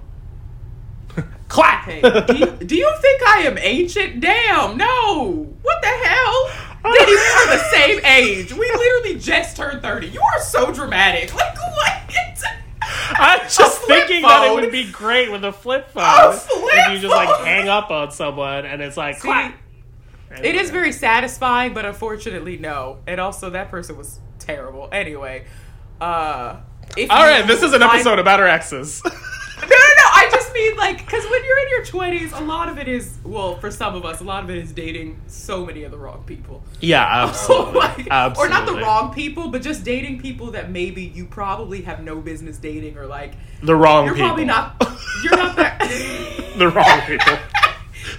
Clap. 1.49 1.85
Hey, 1.85 2.01
do 2.01 2.37
you, 2.37 2.45
do 2.45 2.75
you 2.75 2.91
think 3.01 3.21
I 3.23 3.39
am 3.41 3.57
ancient? 3.57 4.21
Damn, 4.21 4.77
no. 4.77 5.53
What 5.61 5.81
the 5.81 5.87
hell? 5.87 6.49
Diddy, 6.93 7.11
we 7.11 7.17
are 7.17 7.47
the 7.47 7.63
same 7.71 8.05
age. 8.05 8.53
We 8.53 8.59
literally 8.59 9.19
just 9.19 9.55
turned 9.55 9.81
30. 9.81 10.07
You 10.07 10.21
are 10.21 10.41
so 10.41 10.71
dramatic. 10.71 11.31
Like, 11.43 11.55
what? 11.55 12.03
I'm 13.15 13.39
just 13.41 13.79
flip 13.79 14.07
thinking 14.07 14.21
that 14.23 14.45
it 14.45 14.53
would 14.53 14.71
be 14.71 14.91
great 14.91 15.31
with 15.31 15.43
a 15.43 15.51
flip 15.51 15.89
phone. 15.91 16.03
A 16.03 16.33
flip 16.33 16.63
if 16.73 16.93
you 16.93 16.99
just 16.99 17.13
like 17.13 17.29
phone? 17.29 17.45
hang 17.45 17.69
up 17.69 17.91
on 17.91 18.11
someone 18.11 18.65
and 18.65 18.81
it's 18.81 18.97
like 18.97 19.15
See, 19.15 19.21
clap. 19.21 19.55
It 20.41 20.55
is 20.55 20.69
very 20.71 20.91
satisfying, 20.91 21.73
but 21.73 21.85
unfortunately, 21.85 22.57
no. 22.57 22.99
And 23.07 23.19
also, 23.19 23.49
that 23.51 23.69
person 23.69 23.97
was 23.97 24.19
terrible. 24.39 24.89
Anyway, 24.91 25.45
uh, 26.01 26.57
if 26.97 27.09
All 27.11 27.43
this 27.47 27.61
is 27.63 27.73
an 27.73 27.81
find- 27.81 27.93
episode 27.95 28.19
about 28.19 28.39
our 28.39 28.47
exes. 28.47 29.01
No, 29.63 29.69
no, 29.69 29.75
no. 29.75 30.03
I 30.11 30.27
just 30.29 30.51
mean 30.53 30.75
like 30.75 30.97
because 30.97 31.23
when 31.23 31.41
you're 31.45 31.59
in 31.59 31.69
your 31.69 31.85
twenties, 31.85 32.33
a 32.33 32.41
lot 32.41 32.67
of 32.67 32.77
it 32.77 32.89
is 32.89 33.17
well, 33.23 33.55
for 33.59 33.71
some 33.71 33.95
of 33.95 34.03
us, 34.03 34.19
a 34.19 34.23
lot 34.25 34.43
of 34.43 34.49
it 34.49 34.57
is 34.57 34.73
dating 34.73 35.21
so 35.27 35.65
many 35.65 35.83
of 35.83 35.91
the 35.91 35.97
wrong 35.97 36.23
people. 36.25 36.61
yeah, 36.81 37.07
absolutely. 37.27 37.79
my- 37.79 38.07
absolutely. 38.11 38.43
Or 38.45 38.49
not 38.49 38.65
the 38.65 38.81
wrong 38.81 39.13
people, 39.13 39.47
but 39.51 39.61
just 39.61 39.85
dating 39.85 40.19
people 40.19 40.51
that 40.51 40.69
maybe 40.69 41.03
you 41.03 41.25
probably 41.25 41.83
have 41.83 42.03
no 42.03 42.19
business 42.19 42.57
dating, 42.57 42.97
or 42.97 43.05
like 43.05 43.35
The 43.61 43.73
wrong 43.75 44.05
you're 44.05 44.15
people. 44.15 44.27
probably 44.29 44.45
not. 44.45 44.75
You're 45.23 45.37
not 45.37 45.55
that. 45.55 45.79
the 46.57 46.67
wrong 46.67 47.01
people. 47.07 47.37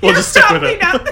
We'll 0.00 0.12
You're 0.12 0.20
just 0.22 0.31
stick 0.31 0.48
with 0.48 0.64
it. 0.64 0.81
not- 0.81 1.07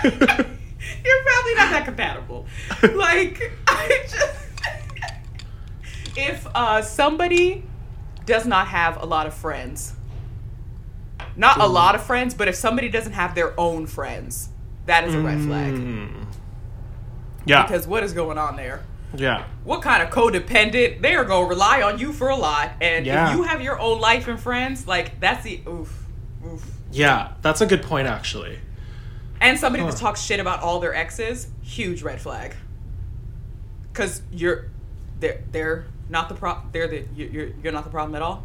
you're 0.04 1.22
probably 1.24 1.54
not 1.54 1.70
that 1.70 1.82
compatible. 1.84 2.46
Like, 2.94 3.52
I 3.66 4.06
just. 4.10 4.34
If 6.16 6.46
uh, 6.54 6.82
somebody 6.82 7.64
does 8.26 8.44
not 8.46 8.68
have 8.68 9.00
a 9.02 9.06
lot 9.06 9.26
of 9.26 9.34
friends, 9.34 9.94
Not 11.36 11.60
a 11.60 11.66
lot 11.66 11.94
of 11.94 12.02
friends, 12.02 12.34
but 12.34 12.48
if 12.48 12.56
somebody 12.56 12.88
doesn't 12.88 13.12
have 13.12 13.34
their 13.36 13.58
own 13.58 13.86
friends, 13.86 14.48
that 14.86 15.04
is 15.04 15.14
a 15.14 15.20
red 15.20 15.40
flag. 15.40 15.72
Mm. 15.74 16.26
Yeah. 17.44 17.62
Because 17.62 17.86
what 17.86 18.02
is 18.02 18.12
going 18.12 18.36
on 18.38 18.56
there? 18.56 18.82
yeah. 19.16 19.44
What 19.64 19.80
kind 19.82 20.02
of 20.02 20.10
codependent? 20.10 21.00
They 21.00 21.14
are 21.14 21.24
going 21.24 21.44
to 21.44 21.48
rely 21.48 21.82
on 21.82 21.98
you 21.98 22.12
for 22.12 22.28
a 22.28 22.36
lot. 22.36 22.72
And 22.80 23.06
Yeah. 23.06 23.30
if 23.30 23.36
you 23.36 23.44
have 23.44 23.62
your 23.62 23.78
own 23.78 24.00
life 24.00 24.26
and 24.28 24.38
friends, 24.40 24.86
like, 24.88 25.20
that's 25.20 25.44
the 25.44 25.60
oof. 25.68 26.04
Oof. 26.44 26.66
Yeah. 26.90 27.32
That's 27.42 27.60
a 27.60 27.66
good 27.66 27.82
point, 27.82 28.08
actually. 28.08 28.58
And 29.40 29.58
somebody 29.58 29.84
Huh. 29.84 29.90
that 29.90 29.98
talks 29.98 30.20
shit 30.22 30.40
about 30.40 30.60
all 30.60 30.80
their 30.80 30.94
exes, 30.94 31.48
huge 31.62 32.02
red 32.02 32.20
flag. 32.20 32.54
Cause 33.92 34.22
you're, 34.32 34.66
they're 35.20 35.42
they're 35.50 35.86
not 36.08 36.28
the 36.28 36.34
pro. 36.34 36.58
They're 36.72 36.86
the 36.88 37.04
you- 37.16 37.30
you're 37.32 37.48
you're 37.62 37.72
not 37.72 37.84
the 37.84 37.90
problem 37.90 38.14
at 38.14 38.22
all. 38.22 38.44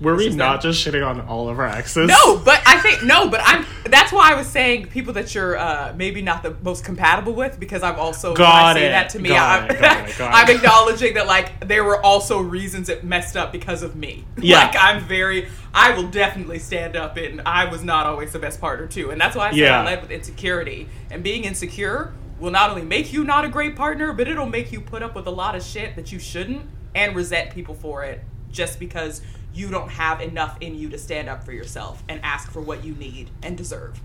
Were 0.00 0.16
we 0.16 0.30
not 0.30 0.62
just 0.62 0.84
shitting 0.84 1.06
on 1.06 1.20
all 1.22 1.48
of 1.48 1.58
our 1.58 1.66
exes? 1.66 2.08
No, 2.08 2.38
but 2.38 2.62
I 2.66 2.78
think 2.80 3.02
no, 3.04 3.28
but 3.28 3.40
I'm. 3.44 3.66
That's 3.84 4.12
why 4.12 4.32
I 4.32 4.34
was 4.34 4.46
saying 4.46 4.86
people 4.86 5.12
that 5.14 5.34
you're 5.34 5.58
uh, 5.58 5.92
maybe 5.96 6.22
not 6.22 6.42
the 6.42 6.56
most 6.62 6.84
compatible 6.84 7.34
with 7.34 7.60
because 7.60 7.82
I'm 7.82 7.96
also 7.98 8.32
when 8.32 8.40
I 8.40 8.44
Got 8.44 8.76
say 8.76 8.86
it, 8.86 8.90
that 8.90 9.10
to 9.10 9.18
me, 9.18 9.28
got 9.28 9.62
I'm, 9.62 9.70
it, 9.70 9.80
got 9.80 10.08
it, 10.08 10.14
got 10.18 10.34
I'm 10.34 10.56
acknowledging 10.56 11.14
that 11.14 11.26
like 11.26 11.66
there 11.68 11.84
were 11.84 12.02
also 12.02 12.40
reasons 12.40 12.88
it 12.88 13.04
messed 13.04 13.36
up 13.36 13.52
because 13.52 13.82
of 13.82 13.94
me. 13.96 14.24
Yeah. 14.42 14.58
like 14.60 14.76
I'm 14.78 15.04
very. 15.04 15.48
I 15.74 15.94
will 15.94 16.08
definitely 16.08 16.58
stand 16.58 16.96
up 16.96 17.16
and 17.16 17.42
I 17.42 17.66
was 17.70 17.84
not 17.84 18.06
always 18.06 18.32
the 18.32 18.38
best 18.38 18.60
partner 18.60 18.86
too, 18.86 19.10
and 19.10 19.20
that's 19.20 19.36
why 19.36 19.48
I 19.48 19.50
say 19.52 19.58
Yeah. 19.58 19.82
I 19.82 19.84
led 19.84 20.00
with 20.02 20.10
insecurity 20.10 20.88
and 21.10 21.22
being 21.22 21.44
insecure 21.44 22.14
will 22.38 22.50
not 22.50 22.70
only 22.70 22.82
make 22.82 23.12
you 23.12 23.22
not 23.22 23.44
a 23.44 23.48
great 23.48 23.76
partner, 23.76 24.14
but 24.14 24.26
it'll 24.26 24.46
make 24.46 24.72
you 24.72 24.80
put 24.80 25.02
up 25.02 25.14
with 25.14 25.26
a 25.26 25.30
lot 25.30 25.54
of 25.54 25.62
shit 25.62 25.94
that 25.96 26.10
you 26.10 26.18
shouldn't 26.18 26.62
and 26.94 27.14
resent 27.14 27.50
people 27.50 27.74
for 27.74 28.02
it 28.02 28.22
just 28.50 28.80
because 28.80 29.20
you 29.52 29.68
don't 29.70 29.90
have 29.90 30.20
enough 30.20 30.56
in 30.60 30.74
you 30.74 30.88
to 30.90 30.98
stand 30.98 31.28
up 31.28 31.44
for 31.44 31.52
yourself 31.52 32.02
and 32.08 32.20
ask 32.22 32.50
for 32.50 32.60
what 32.60 32.84
you 32.84 32.94
need 32.94 33.30
and 33.42 33.56
deserve. 33.56 34.00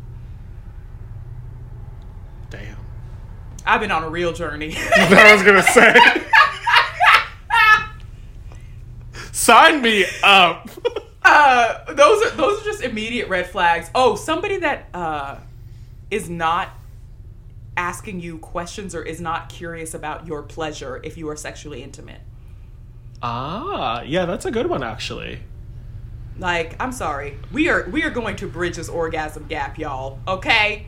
Damn. 2.49 2.77
I've 3.65 3.81
been 3.81 3.91
on 3.91 4.03
a 4.03 4.09
real 4.09 4.33
journey. 4.33 4.75
I 4.95 5.33
was 5.33 5.43
gonna 5.43 5.63
say. 5.63 5.95
Sign 9.31 9.81
me 9.81 10.05
up. 10.23 10.69
uh, 11.23 11.93
those 11.93 12.25
are 12.25 12.35
those 12.35 12.61
are 12.61 12.65
just 12.65 12.81
immediate 12.81 13.27
red 13.27 13.47
flags. 13.47 13.89
Oh, 13.93 14.15
somebody 14.15 14.57
that 14.57 14.87
uh, 14.93 15.37
is 16.09 16.29
not 16.29 16.69
asking 17.77 18.21
you 18.21 18.37
questions 18.37 18.95
or 18.95 19.03
is 19.03 19.19
not 19.19 19.49
curious 19.49 19.93
about 19.93 20.25
your 20.25 20.41
pleasure 20.43 21.01
if 21.03 21.17
you 21.17 21.27
are 21.29 21.35
sexually 21.35 21.83
intimate. 21.83 22.21
Ah, 23.21 24.01
yeah, 24.01 24.25
that's 24.25 24.45
a 24.45 24.51
good 24.51 24.67
one 24.67 24.83
actually. 24.83 25.39
Like, 26.37 26.75
I'm 26.81 26.91
sorry. 26.91 27.37
We 27.51 27.69
are 27.69 27.87
we 27.89 28.03
are 28.03 28.09
going 28.09 28.35
to 28.37 28.47
bridge 28.47 28.75
this 28.75 28.89
orgasm 28.89 29.45
gap, 29.47 29.77
y'all. 29.77 30.19
Okay? 30.27 30.87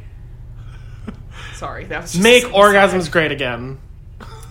Sorry, 1.56 1.86
that 1.86 2.02
was 2.02 2.12
just 2.12 2.24
Make 2.24 2.44
orgasms 2.46 3.04
sad. 3.04 3.12
great 3.12 3.32
again. 3.32 3.80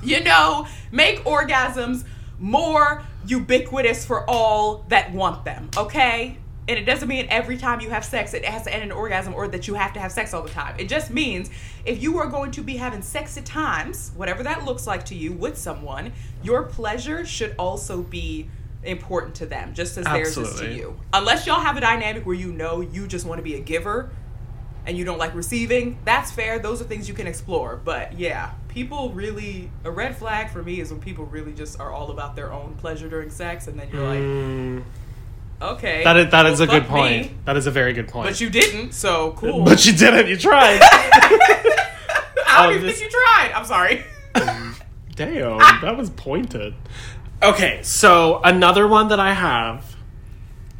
You 0.03 0.23
know, 0.23 0.67
make 0.93 1.25
orgasms 1.25 2.05
more 2.39 3.03
ubiquitous 3.27 4.07
for 4.07 4.29
all 4.29 4.85
that 4.89 5.12
want 5.12 5.45
them, 5.45 5.69
okay? 5.77 6.39
And 6.69 6.77
it 6.77 6.85
doesn't 6.85 7.07
mean 7.09 7.27
every 7.31 7.57
time 7.57 7.81
you 7.81 7.91
have 7.91 8.05
sex 8.05 8.35
it 8.35 8.45
has 8.45 8.65
to 8.65 8.75
end 8.75 8.83
in 8.83 8.91
an 8.91 8.97
orgasm 8.97 9.35
or 9.35 9.47
that 9.49 9.69
you 9.69 9.75
have 9.75 9.93
to 9.93 10.01
have 10.01 10.11
sex 10.11 10.35
all 10.35 10.43
the 10.43 10.51
time. 10.51 10.75
It 10.79 10.89
just 10.89 11.11
means 11.11 11.49
if 11.85 12.03
you 12.03 12.19
are 12.19 12.27
going 12.27 12.51
to 12.53 12.63
be 12.63 12.77
having 12.77 13.03
sex 13.03 13.37
at 13.37 13.45
times, 13.45 14.11
whatever 14.17 14.43
that 14.43 14.65
looks 14.65 14.87
like 14.87 15.05
to 15.07 15.15
you 15.15 15.33
with 15.33 15.57
someone, 15.57 16.13
your 16.43 16.65
pleasure 16.65 17.25
should 17.25 17.55
also 17.57 18.03
be 18.03 18.49
important 18.83 19.35
to 19.37 19.47
them, 19.47 19.75
just 19.75 19.97
as 19.97 20.05
theirs 20.07 20.37
is 20.37 20.59
to 20.61 20.73
you. 20.73 20.99
Unless 21.13 21.47
y'all 21.47 21.61
have 21.61 21.77
a 21.77 21.81
dynamic 21.81 22.27
where 22.27 22.37
you 22.37 22.53
know 22.53 22.81
you 22.81 23.07
just 23.07 23.27
want 23.27 23.39
to 23.39 23.43
be 23.43 23.55
a 23.55 23.61
giver 23.61 24.11
and 24.87 24.97
you 24.97 25.05
don't 25.05 25.19
like 25.19 25.35
receiving, 25.35 25.99
that's 26.05 26.31
fair. 26.31 26.59
Those 26.61 26.81
are 26.81 26.85
things 26.85 27.09
you 27.09 27.15
can 27.15 27.27
explore. 27.27 27.81
But 27.85 28.19
yeah, 28.19 28.53
people 28.69 29.11
really 29.11 29.71
a 29.85 29.91
red 29.91 30.17
flag 30.17 30.51
for 30.51 30.63
me 30.63 30.81
is 30.81 30.91
when 30.91 31.01
people 31.01 31.25
really 31.27 31.53
just 31.53 31.79
are 31.81 31.93
all 31.93 32.11
about 32.11 32.37
their 32.37 32.53
own 32.53 32.75
pleasure 32.77 33.09
during 33.09 33.31
sex, 33.31 33.67
and 33.69 33.79
then 33.79 33.89
you're 33.93 34.03
Mm, 34.03 34.77
like, 34.77 34.85
okay, 35.61 36.05
that 36.05 36.16
is 36.16 36.31
that 36.31 36.47
is 36.47 36.61
well, 36.61 36.69
a 36.69 36.73
good 36.81 36.88
point. 36.88 37.23
me. 37.27 37.37
That 37.45 37.57
is 37.57 37.66
a 37.66 37.71
very 37.71 37.92
good 37.92 38.09
point. 38.09 38.29
But 38.29 38.40
you 38.40 38.51
didn't, 38.51 38.92
so 38.92 39.33
cool. 39.37 39.64
But 39.64 39.85
you 39.87 39.92
didn't. 39.92 40.29
You 40.29 40.37
tried. 40.37 40.81
I 40.83 42.62
don't 42.62 42.66
Oh, 42.66 42.71
even 42.71 42.87
this- 42.87 42.99
think 43.01 43.12
you 43.12 43.21
tried. 43.21 43.53
I'm 43.55 43.64
sorry. 43.64 44.05
Damn, 45.16 45.59
ah! 45.61 45.79
that 45.83 45.97
was 45.97 46.11
pointed. 46.11 46.75
Okay, 47.42 47.81
so 47.83 48.40
another 48.45 48.87
one 48.87 49.09
that 49.09 49.21
I 49.21 49.33
have 49.33 49.97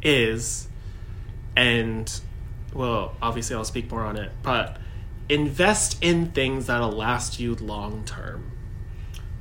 is, 0.03 0.67
and 1.55 2.11
well, 2.73 3.15
obviously 3.21 3.55
I'll 3.55 3.65
speak 3.65 3.89
more 3.91 4.03
on 4.03 4.17
it, 4.17 4.31
but 4.43 4.77
invest 5.29 5.97
in 6.03 6.31
things 6.31 6.67
that'll 6.67 6.91
last 6.91 7.39
you 7.39 7.55
long 7.55 8.03
term. 8.05 8.51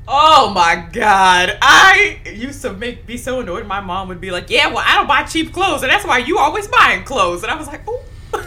Oh 0.09 0.53
my 0.55 0.89
god. 0.93 1.59
I 1.61 2.21
used 2.27 2.63
to 2.63 2.73
make 2.73 3.07
be 3.07 3.17
so 3.17 3.41
annoyed 3.41 3.67
my 3.67 3.81
mom 3.81 4.09
would 4.09 4.21
be 4.21 4.31
like, 4.31 4.51
Yeah, 4.51 4.69
well 4.69 4.83
I 4.87 4.95
don't 4.95 5.07
buy 5.09 5.25
cheap 5.25 5.53
clothes 5.53 5.83
and 5.83 5.91
that's 5.91 6.07
why 6.07 6.19
you 6.19 6.39
always 6.39 6.69
buying 6.69 7.05
clothes. 7.05 7.43
And 7.43 7.51
I 7.51 7.57
was 7.57 7.67
like, 7.67 7.83
Oh 7.87 8.03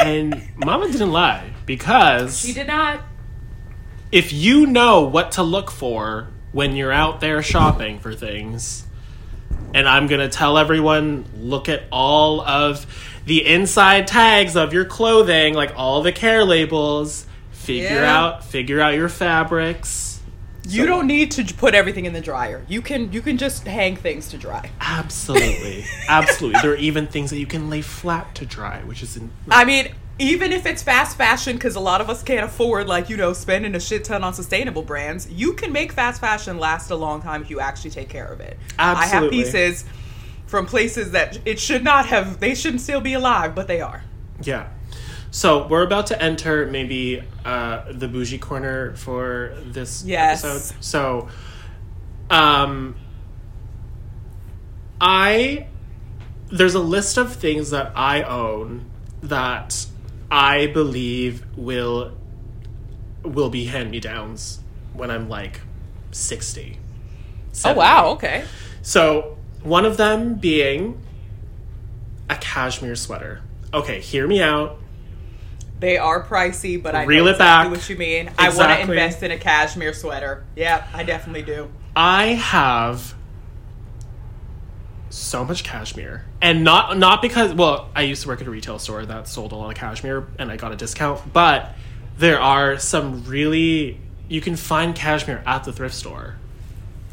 And 0.00 0.42
Mama 0.56 0.90
didn't 0.90 1.12
lie 1.12 1.52
because 1.66 2.40
She 2.40 2.52
did 2.52 2.66
not 2.66 3.00
if 4.10 4.32
you 4.32 4.64
know 4.66 5.02
what 5.02 5.32
to 5.32 5.42
look 5.42 5.70
for 5.70 6.28
when 6.52 6.74
you're 6.74 6.92
out 6.92 7.20
there 7.20 7.42
shopping 7.42 7.98
for 7.98 8.14
things, 8.14 8.86
and 9.74 9.86
I'm 9.86 10.06
gonna 10.06 10.30
tell 10.30 10.56
everyone 10.56 11.26
look 11.36 11.68
at 11.68 11.82
all 11.92 12.40
of 12.40 12.86
the 13.26 13.44
inside 13.46 14.06
tags 14.06 14.56
of 14.56 14.72
your 14.72 14.86
clothing, 14.86 15.52
like 15.52 15.74
all 15.76 16.00
the 16.00 16.10
care 16.12 16.42
labels, 16.42 17.26
figure 17.50 18.00
Yeah. 18.00 18.16
out 18.18 18.44
figure 18.44 18.80
out 18.80 18.94
your 18.94 19.10
fabrics. 19.10 20.07
You 20.68 20.86
don't 20.86 21.06
need 21.06 21.30
to 21.32 21.44
put 21.54 21.74
everything 21.74 22.04
in 22.04 22.12
the 22.12 22.20
dryer. 22.20 22.64
You 22.68 22.82
can 22.82 23.12
you 23.12 23.22
can 23.22 23.38
just 23.38 23.66
hang 23.66 23.96
things 23.96 24.28
to 24.28 24.38
dry. 24.38 24.70
Absolutely. 24.80 25.84
Absolutely. 26.08 26.60
There 26.60 26.72
are 26.72 26.76
even 26.76 27.06
things 27.06 27.30
that 27.30 27.38
you 27.38 27.46
can 27.46 27.70
lay 27.70 27.80
flat 27.80 28.34
to 28.36 28.46
dry, 28.46 28.82
which 28.84 29.02
is 29.02 29.16
in, 29.16 29.30
I 29.50 29.64
mean, 29.64 29.94
even 30.18 30.52
if 30.52 30.66
it's 30.66 30.82
fast 30.82 31.16
fashion, 31.16 31.56
because 31.56 31.76
a 31.76 31.80
lot 31.80 32.00
of 32.00 32.10
us 32.10 32.22
can't 32.22 32.44
afford, 32.44 32.88
like, 32.88 33.08
you 33.08 33.16
know, 33.16 33.32
spending 33.32 33.74
a 33.74 33.80
shit 33.80 34.04
ton 34.04 34.24
on 34.24 34.34
sustainable 34.34 34.82
brands, 34.82 35.30
you 35.30 35.52
can 35.52 35.72
make 35.72 35.92
fast 35.92 36.20
fashion 36.20 36.58
last 36.58 36.90
a 36.90 36.96
long 36.96 37.22
time 37.22 37.42
if 37.42 37.50
you 37.50 37.60
actually 37.60 37.90
take 37.90 38.08
care 38.08 38.26
of 38.26 38.40
it. 38.40 38.58
Absolutely. 38.78 39.18
I 39.18 39.22
have 39.22 39.30
pieces 39.30 39.84
from 40.46 40.66
places 40.66 41.12
that 41.12 41.38
it 41.46 41.60
should 41.60 41.84
not 41.84 42.06
have, 42.06 42.40
they 42.40 42.54
shouldn't 42.54 42.80
still 42.80 43.00
be 43.00 43.12
alive, 43.14 43.54
but 43.54 43.68
they 43.68 43.80
are. 43.80 44.02
Yeah. 44.42 44.68
So 45.30 45.66
we're 45.66 45.84
about 45.84 46.06
to 46.08 46.22
enter 46.22 46.66
maybe 46.66 47.22
uh, 47.44 47.92
the 47.92 48.08
bougie 48.08 48.38
corner 48.38 48.94
for 48.96 49.54
this 49.64 50.02
Yes. 50.04 50.44
episode. 50.44 50.82
So, 50.82 51.28
um, 52.30 52.94
I 55.00 55.66
there's 56.50 56.74
a 56.74 56.80
list 56.80 57.18
of 57.18 57.34
things 57.36 57.70
that 57.70 57.92
I 57.94 58.22
own 58.22 58.86
that 59.22 59.86
I 60.30 60.66
believe 60.66 61.44
will 61.56 62.12
will 63.22 63.50
be 63.50 63.66
hand 63.66 63.90
me 63.90 64.00
downs 64.00 64.60
when 64.94 65.10
I'm 65.10 65.28
like 65.28 65.60
sixty. 66.10 66.78
70. 67.52 67.80
okay. 68.12 68.44
So, 68.82 69.36
one 69.62 69.84
of 69.84 69.96
them 69.96 70.34
being 70.36 71.00
a 72.30 72.36
cashmere 72.36 72.94
sweater. 72.94 73.40
Okay, 73.74 74.00
hear 74.00 74.26
me 74.28 74.40
out. 74.40 74.78
They 75.80 75.96
are 75.96 76.24
pricey, 76.24 76.82
but 76.82 76.94
I 76.94 77.04
Reel 77.04 77.24
know 77.24 77.30
it 77.30 77.34
exactly 77.34 77.76
what 77.76 77.88
you 77.88 77.96
mean. 77.96 78.30
I 78.38 78.48
want 78.48 78.70
to 78.70 78.80
invest 78.80 79.22
in 79.22 79.30
a 79.30 79.38
cashmere 79.38 79.92
sweater. 79.92 80.44
Yeah, 80.56 80.86
I 80.92 81.04
definitely 81.04 81.42
do. 81.42 81.70
I 81.94 82.34
have 82.34 83.14
so 85.10 85.44
much 85.44 85.64
cashmere, 85.64 86.24
and 86.40 86.64
not 86.64 86.98
not 86.98 87.22
because 87.22 87.54
well, 87.54 87.90
I 87.94 88.02
used 88.02 88.22
to 88.22 88.28
work 88.28 88.40
at 88.40 88.46
a 88.46 88.50
retail 88.50 88.78
store 88.78 89.06
that 89.06 89.28
sold 89.28 89.52
a 89.52 89.56
lot 89.56 89.70
of 89.70 89.76
cashmere, 89.76 90.26
and 90.38 90.50
I 90.50 90.56
got 90.56 90.72
a 90.72 90.76
discount. 90.76 91.32
But 91.32 91.74
there 92.16 92.40
are 92.40 92.78
some 92.78 93.24
really 93.24 94.00
you 94.28 94.40
can 94.40 94.56
find 94.56 94.94
cashmere 94.94 95.42
at 95.46 95.64
the 95.64 95.72
thrift 95.72 95.94
store 95.94 96.36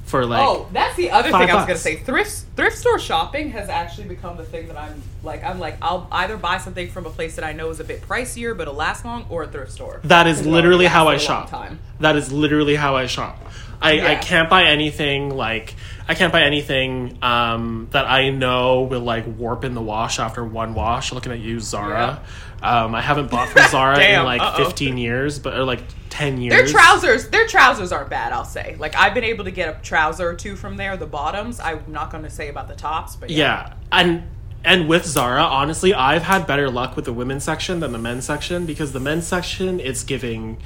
for 0.05 0.25
like 0.25 0.47
oh, 0.47 0.69
that's 0.71 0.95
the 0.95 1.09
other 1.09 1.31
thing 1.31 1.49
I 1.49 1.55
was 1.55 1.65
gonna 1.65 1.77
say. 1.77 1.97
Thrift 1.97 2.45
thrift 2.55 2.77
store 2.77 2.99
shopping 2.99 3.51
has 3.51 3.69
actually 3.69 4.07
become 4.07 4.37
the 4.37 4.45
thing 4.45 4.67
that 4.67 4.77
I'm 4.77 5.01
like. 5.23 5.43
I'm 5.43 5.59
like, 5.59 5.77
I'll 5.81 6.07
either 6.11 6.37
buy 6.37 6.59
something 6.59 6.89
from 6.89 7.05
a 7.05 7.09
place 7.09 7.35
that 7.35 7.43
I 7.43 7.53
know 7.53 7.69
is 7.69 7.79
a 7.79 7.83
bit 7.83 8.01
pricier 8.01 8.55
but 8.55 8.63
it'll 8.63 8.75
last 8.75 9.03
long, 9.03 9.25
or 9.29 9.43
a 9.43 9.47
thrift 9.47 9.71
store. 9.71 9.99
That 10.03 10.27
is 10.27 10.45
literally 10.45 10.85
how 10.85 11.07
I 11.07 11.17
shop. 11.17 11.51
That 11.99 12.15
is 12.15 12.31
literally 12.31 12.75
how 12.75 12.95
I 12.95 13.07
shop. 13.07 13.39
I, 13.81 14.13
I 14.13 14.15
can't 14.15 14.49
buy 14.49 14.65
anything 14.65 15.29
like 15.29 15.75
I 16.07 16.13
can't 16.13 16.31
buy 16.31 16.43
anything 16.43 17.17
um, 17.21 17.87
that 17.91 18.05
I 18.05 18.29
know 18.29 18.83
will 18.83 19.01
like 19.01 19.25
warp 19.25 19.63
in 19.63 19.73
the 19.73 19.81
wash 19.81 20.19
after 20.19 20.43
one 20.43 20.73
wash. 20.73 21.11
Looking 21.11 21.31
at 21.31 21.39
you, 21.39 21.59
Zara. 21.59 22.21
Um, 22.61 22.95
I 22.95 23.01
haven't 23.01 23.29
bought 23.29 23.49
from 23.49 23.67
Zara 23.69 23.99
in 24.03 24.23
like 24.23 24.41
uh-oh. 24.41 24.65
15 24.65 24.97
years, 24.97 25.39
but 25.39 25.55
or 25.55 25.63
like 25.63 25.81
ten 26.09 26.39
years. 26.39 26.53
Their 26.53 26.67
trousers, 26.67 27.29
their 27.29 27.47
trousers 27.47 27.91
aren't 27.91 28.09
bad. 28.09 28.33
I'll 28.33 28.45
say. 28.45 28.75
Like 28.79 28.95
I've 28.95 29.13
been 29.13 29.23
able 29.23 29.45
to 29.45 29.51
get 29.51 29.75
a 29.75 29.81
trouser 29.81 30.29
or 30.29 30.35
two 30.35 30.55
from 30.55 30.77
there. 30.77 30.95
The 30.95 31.07
bottoms, 31.07 31.59
I'm 31.59 31.83
not 31.87 32.11
gonna 32.11 32.29
say 32.29 32.49
about 32.49 32.67
the 32.67 32.75
tops, 32.75 33.15
but 33.15 33.29
yeah. 33.29 33.37
Yeah, 33.37 33.73
and 33.91 34.23
and 34.63 34.87
with 34.87 35.05
Zara, 35.05 35.43
honestly, 35.43 35.93
I've 35.93 36.23
had 36.23 36.47
better 36.47 36.69
luck 36.69 36.95
with 36.95 37.05
the 37.05 37.13
women's 37.13 37.43
section 37.43 37.79
than 37.79 37.91
the 37.91 37.99
men's 37.99 38.25
section 38.25 38.65
because 38.65 38.93
the 38.93 38.99
men's 38.99 39.27
section 39.27 39.79
it's 39.79 40.03
giving 40.03 40.57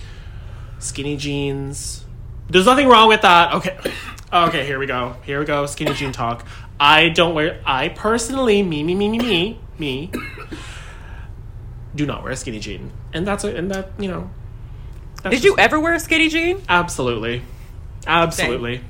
skinny 0.79 1.17
jeans. 1.17 2.05
There's 2.49 2.65
nothing 2.65 2.87
wrong 2.87 3.07
with 3.07 3.21
that. 3.21 3.53
Okay. 3.55 3.77
Okay, 4.31 4.63
here 4.63 4.77
we 4.77 4.85
go. 4.85 5.15
Here 5.23 5.39
we 5.39 5.45
go. 5.45 5.65
Skinny 5.65 5.95
jean 5.95 6.11
talk. 6.11 6.45
I 6.79 7.09
don't 7.09 7.33
wear 7.33 7.59
I 7.65 7.89
personally 7.89 8.61
me 8.61 8.83
me 8.83 8.93
me 8.93 9.09
me 9.09 9.17
me 9.17 9.59
me 9.79 10.11
do 11.95 12.05
not 12.05 12.21
wear 12.21 12.31
a 12.33 12.35
skinny 12.35 12.59
jean. 12.59 12.91
And 13.11 13.25
that's 13.25 13.43
a, 13.43 13.55
and 13.55 13.71
that, 13.71 13.89
you 13.97 14.07
know. 14.07 14.29
that's 15.23 15.33
Did 15.35 15.43
you 15.43 15.55
ever 15.57 15.79
wear 15.79 15.93
a 15.95 15.99
skinny 15.99 16.29
jean? 16.29 16.61
Absolutely. 16.69 17.41
Absolutely. 18.05 18.81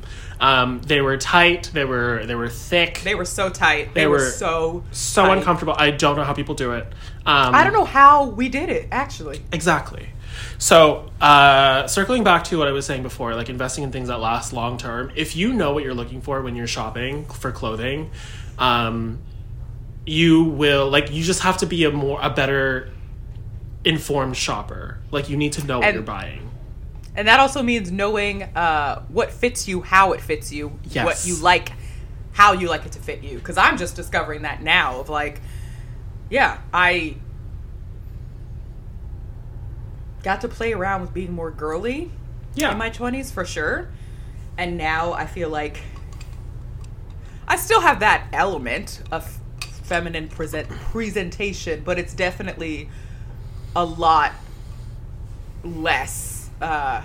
Um, 0.42 0.82
they 0.82 1.00
were 1.00 1.18
tight, 1.18 1.72
they 1.74 1.86
were 1.86 2.26
they 2.26 2.36
were 2.36 2.50
thick. 2.50 3.02
They 3.04 3.16
were 3.16 3.24
so 3.26 3.50
tight. 3.50 3.94
They, 3.94 4.02
They 4.02 4.08
were, 4.08 4.18
were 4.18 4.30
so 4.32 4.84
so 4.92 5.26
tight. 5.26 5.38
uncomfortable. 5.38 5.74
I 5.78 5.92
don't 5.92 6.18
know 6.18 6.24
how 6.26 6.34
people 6.34 6.56
do 6.56 6.74
it. 6.74 6.84
Um, 7.26 7.56
I 7.56 7.64
don't 7.64 7.74
know 7.74 7.86
how 7.86 8.26
we 8.26 8.50
did 8.50 8.68
it. 8.70 8.88
Actually, 8.92 9.42
Exactly. 9.54 10.10
So, 10.58 11.10
uh, 11.22 11.88
circling 11.88 12.24
back 12.24 12.44
to 12.46 12.58
what 12.58 12.68
I 12.68 12.72
was 12.72 12.86
saying 12.86 13.04
before, 13.04 13.36
like 13.36 13.50
investing 13.50 13.84
in 13.84 13.92
things 13.92 14.08
that 14.10 14.20
last 14.20 14.54
long 14.54 14.78
term, 14.78 15.12
if 15.16 15.36
you 15.36 15.54
know 15.54 15.74
what 15.74 15.84
you're 15.84 15.94
looking 15.94 16.22
for 16.22 16.42
when 16.42 16.56
you're 16.56 16.68
shopping 16.68 17.26
for 17.26 17.52
clothing, 17.52 18.12
um, 18.58 19.20
you 20.06 20.44
will, 20.44 20.90
like, 20.90 21.12
you 21.12 21.24
just 21.24 21.42
have 21.42 21.58
to 21.58 21.66
be 21.66 21.84
a 21.86 21.92
more, 21.92 22.20
a 22.22 22.30
better 22.30 22.90
informed 23.86 24.36
shopper. 24.36 24.98
Like, 25.12 25.30
you 25.30 25.38
need 25.38 25.54
to 25.54 25.66
know 25.66 25.80
what 25.80 25.88
And- 25.88 25.96
you're 25.96 26.04
buying. 26.04 26.50
and 27.16 27.28
that 27.28 27.40
also 27.40 27.62
means 27.64 27.92
knowing 27.92 28.44
uh, 28.44 29.02
what 29.10 29.32
fits 29.32 29.68
you, 29.68 29.82
how 29.82 30.14
it 30.14 30.22
fits 30.22 30.52
you, 30.52 30.78
Yes. 30.90 31.06
what 31.06 31.26
you 31.28 31.36
like, 31.42 31.72
how 32.34 32.54
you 32.54 32.70
like 32.70 32.86
it 32.86 32.94
to 32.94 33.00
fit 33.00 33.24
you. 33.24 33.38
Because 33.38 33.58
I'm 33.58 33.78
just 33.78 33.96
discovering 33.96 34.44
that 34.44 34.62
now. 34.64 35.00
Of 35.00 35.10
like, 35.10 35.42
yeah, 36.30 36.58
I 36.74 37.16
got 40.24 40.42
to 40.42 40.48
play 40.48 40.74
around 40.74 41.02
with 41.02 41.14
being 41.14 41.32
more 41.34 41.52
girly 41.52 42.12
Yeah. 42.56 42.72
in 42.72 42.78
my 42.78 42.90
20s 42.90 43.32
for 43.32 43.46
sure. 43.46 43.90
And 44.58 44.78
now 44.78 45.14
I 45.14 45.26
feel 45.26 45.50
like 45.50 45.82
I 47.48 47.56
still 47.56 47.82
have 47.82 48.00
that 48.02 48.28
element 48.34 49.02
of 49.12 49.40
feminine 49.84 50.28
present 50.28 50.70
presentation, 50.70 51.82
but 51.84 51.98
it's 51.98 52.14
definitely 52.14 52.90
a 53.76 53.84
lot 53.86 54.34
less 55.64 56.50
uh 56.62 57.02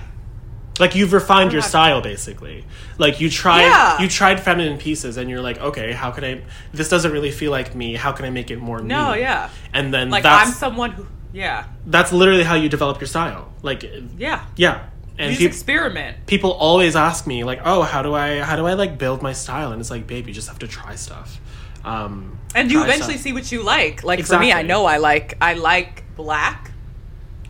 like 0.79 0.95
you've 0.95 1.13
refined 1.13 1.53
your 1.53 1.63
style 1.63 2.01
basically 2.01 2.65
like 2.99 3.21
you 3.21 3.29
tried 3.29 3.63
Yeah. 3.63 4.01
you 4.01 4.09
tried 4.09 4.41
feminine 4.41 4.79
pieces 4.79 5.17
and 5.17 5.29
you're 5.29 5.41
like 5.41 5.59
okay 5.61 5.93
how 5.93 6.11
can 6.13 6.25
i 6.25 6.43
this 6.73 6.89
doesn't 6.89 7.11
really 7.13 7.31
feel 7.33 7.51
like 7.51 7.75
me 7.75 7.95
how 7.95 8.13
can 8.13 8.25
i 8.25 8.31
make 8.31 8.51
it 8.51 8.59
more 8.61 8.79
me? 8.81 8.89
No, 8.89 9.13
me 9.13 9.21
yeah. 9.21 9.51
and 9.73 9.93
then 9.93 10.11
like 10.11 10.23
that's 10.23 10.49
I'm 10.51 10.55
someone 10.55 10.93
who 10.93 11.07
yeah. 11.35 11.67
that's 11.87 12.13
literally 12.13 12.45
how 12.45 12.55
you 12.55 12.69
develop 12.71 12.99
your 13.01 13.09
style 13.09 13.53
like 13.63 13.83
Yeah. 14.17 14.45
yeah 14.57 14.87
and 15.19 15.29
Just 15.31 15.41
peop- 15.41 15.49
experiment. 15.49 16.27
people 16.27 16.53
always 16.53 16.97
ask 16.97 17.27
me 17.27 17.45
like 17.45 17.61
oh 17.65 17.83
how 17.83 18.01
do 18.03 18.15
i 18.15 18.39
how 18.41 18.57
do 18.57 18.65
i 18.67 18.73
like 18.75 18.97
build 18.99 19.21
my 19.23 19.33
style 19.35 19.73
and 19.73 19.81
it's 19.81 19.91
like 19.91 20.07
babe 20.07 20.27
you 20.29 20.33
just 20.35 20.49
have 20.49 20.59
to 20.61 20.69
try 20.69 20.95
stuff 20.97 21.39
um 21.85 22.39
And 22.55 22.71
you 22.73 22.83
eventually 22.83 23.15
stuff. 23.15 23.25
see 23.25 23.33
what 23.35 23.51
you 23.53 23.63
like. 23.63 24.03
Like 24.05 24.25
for 24.25 24.39
me, 24.39 24.53
I 24.53 24.63
know 24.63 24.87
I 24.87 24.97
like 24.99 25.37
I 25.41 25.53
like 25.55 26.05
black 26.17 26.71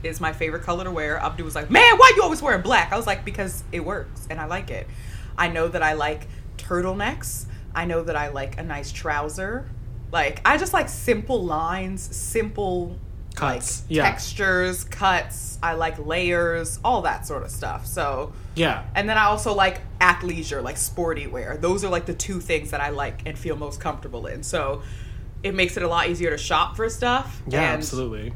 is 0.03 0.21
my 0.21 0.33
favorite 0.33 0.63
color 0.65 0.83
to 0.85 0.91
wear. 0.91 1.19
Abdu 1.19 1.45
was 1.45 1.55
like, 1.55 1.71
"Man, 1.71 1.97
why 1.99 2.13
you 2.17 2.23
always 2.23 2.43
wearing 2.43 2.63
black?" 2.63 2.91
I 2.93 2.97
was 2.97 3.07
like, 3.07 3.25
"Because 3.25 3.63
it 3.71 3.85
works 3.85 4.27
and 4.31 4.41
I 4.41 4.47
like 4.47 4.71
it." 4.71 4.87
I 5.39 5.49
know 5.49 5.69
that 5.69 5.83
I 5.83 5.93
like 5.93 6.27
turtlenecks. 6.57 7.47
I 7.75 7.85
know 7.85 8.03
that 8.03 8.17
I 8.17 8.29
like 8.29 8.59
a 8.59 8.63
nice 8.63 8.91
trouser. 8.93 9.69
Like 10.11 10.41
I 10.45 10.57
just 10.57 10.73
like 10.73 10.89
simple 10.89 11.45
lines, 11.45 12.03
simple 12.17 12.97
Cuts, 13.35 13.83
like 13.83 13.91
yeah. 13.91 14.03
textures, 14.05 14.85
cuts. 14.85 15.59
I 15.63 15.75
like 15.75 16.05
layers, 16.05 16.79
all 16.85 17.03
that 17.03 17.27
sort 17.27 17.43
of 17.43 17.51
stuff. 17.51 17.87
So 17.87 18.33
yeah 18.55 18.85
and 18.95 19.09
then 19.09 19.19
I 19.19 19.25
also 19.25 19.55
like 19.55 19.81
athleisure, 19.99 20.63
like 20.63 20.77
sporty 20.77 21.27
wear. 21.27 21.57
Those 21.57 21.85
are 21.85 21.91
like 21.91 22.07
the 22.07 22.15
two 22.15 22.41
things 22.41 22.71
that 22.71 22.81
I 22.81 22.91
like 22.91 23.23
and 23.27 23.37
feel 23.37 23.57
most 23.57 23.81
comfortable 23.81 24.27
in. 24.27 24.43
So 24.43 24.83
it 25.43 25.55
makes 25.55 25.77
it 25.77 25.83
a 25.83 25.89
lot 25.89 26.09
easier 26.09 26.31
to 26.31 26.39
shop 26.39 26.77
for 26.77 26.89
stuff. 26.89 27.43
yeah 27.47 27.73
and 27.73 27.79
absolutely 27.79 28.33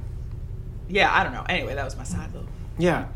Yeah, 0.88 1.14
I 1.14 1.22
don't 1.22 1.32
know. 1.32 1.44
Anyway, 1.48 1.74
that 1.74 1.84
was 1.84 1.96
my 1.96 2.04
side 2.04 2.32
little. 2.32 2.48
Yeah. 2.78 3.08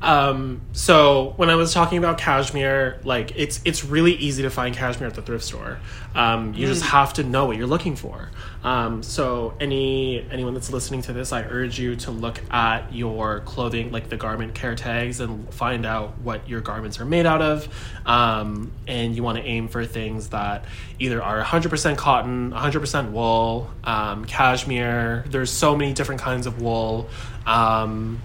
Um, 0.00 0.62
so 0.72 1.34
when 1.36 1.50
I 1.50 1.56
was 1.56 1.74
talking 1.74 1.98
about 1.98 2.16
cashmere, 2.16 2.98
like 3.04 3.32
it's 3.36 3.60
it's 3.66 3.84
really 3.84 4.14
easy 4.14 4.42
to 4.42 4.50
find 4.50 4.74
cashmere 4.74 5.08
at 5.08 5.14
the 5.14 5.22
thrift 5.22 5.44
store. 5.44 5.78
Um, 6.14 6.54
you 6.54 6.66
just 6.66 6.82
have 6.84 7.12
to 7.14 7.22
know 7.22 7.44
what 7.44 7.58
you're 7.58 7.66
looking 7.66 7.96
for. 7.96 8.30
Um, 8.64 9.02
so 9.02 9.54
any 9.60 10.26
anyone 10.30 10.54
that's 10.54 10.72
listening 10.72 11.02
to 11.02 11.12
this, 11.12 11.32
I 11.32 11.42
urge 11.42 11.78
you 11.78 11.96
to 11.96 12.10
look 12.10 12.40
at 12.50 12.94
your 12.94 13.40
clothing, 13.40 13.92
like 13.92 14.08
the 14.08 14.16
garment 14.16 14.54
care 14.54 14.74
tags, 14.74 15.20
and 15.20 15.52
find 15.52 15.84
out 15.84 16.18
what 16.20 16.48
your 16.48 16.62
garments 16.62 16.98
are 16.98 17.04
made 17.04 17.26
out 17.26 17.42
of. 17.42 17.68
Um, 18.06 18.72
and 18.86 19.14
you 19.14 19.22
want 19.22 19.36
to 19.36 19.44
aim 19.44 19.68
for 19.68 19.84
things 19.84 20.30
that 20.30 20.64
either 20.98 21.22
are 21.22 21.42
100% 21.42 21.96
cotton, 21.96 22.52
100% 22.52 23.10
wool, 23.10 23.70
um, 23.84 24.24
cashmere. 24.24 25.24
There's 25.28 25.50
so 25.50 25.76
many 25.76 25.92
different 25.92 26.22
kinds 26.22 26.46
of 26.46 26.60
wool. 26.60 27.08
Um, 27.46 28.20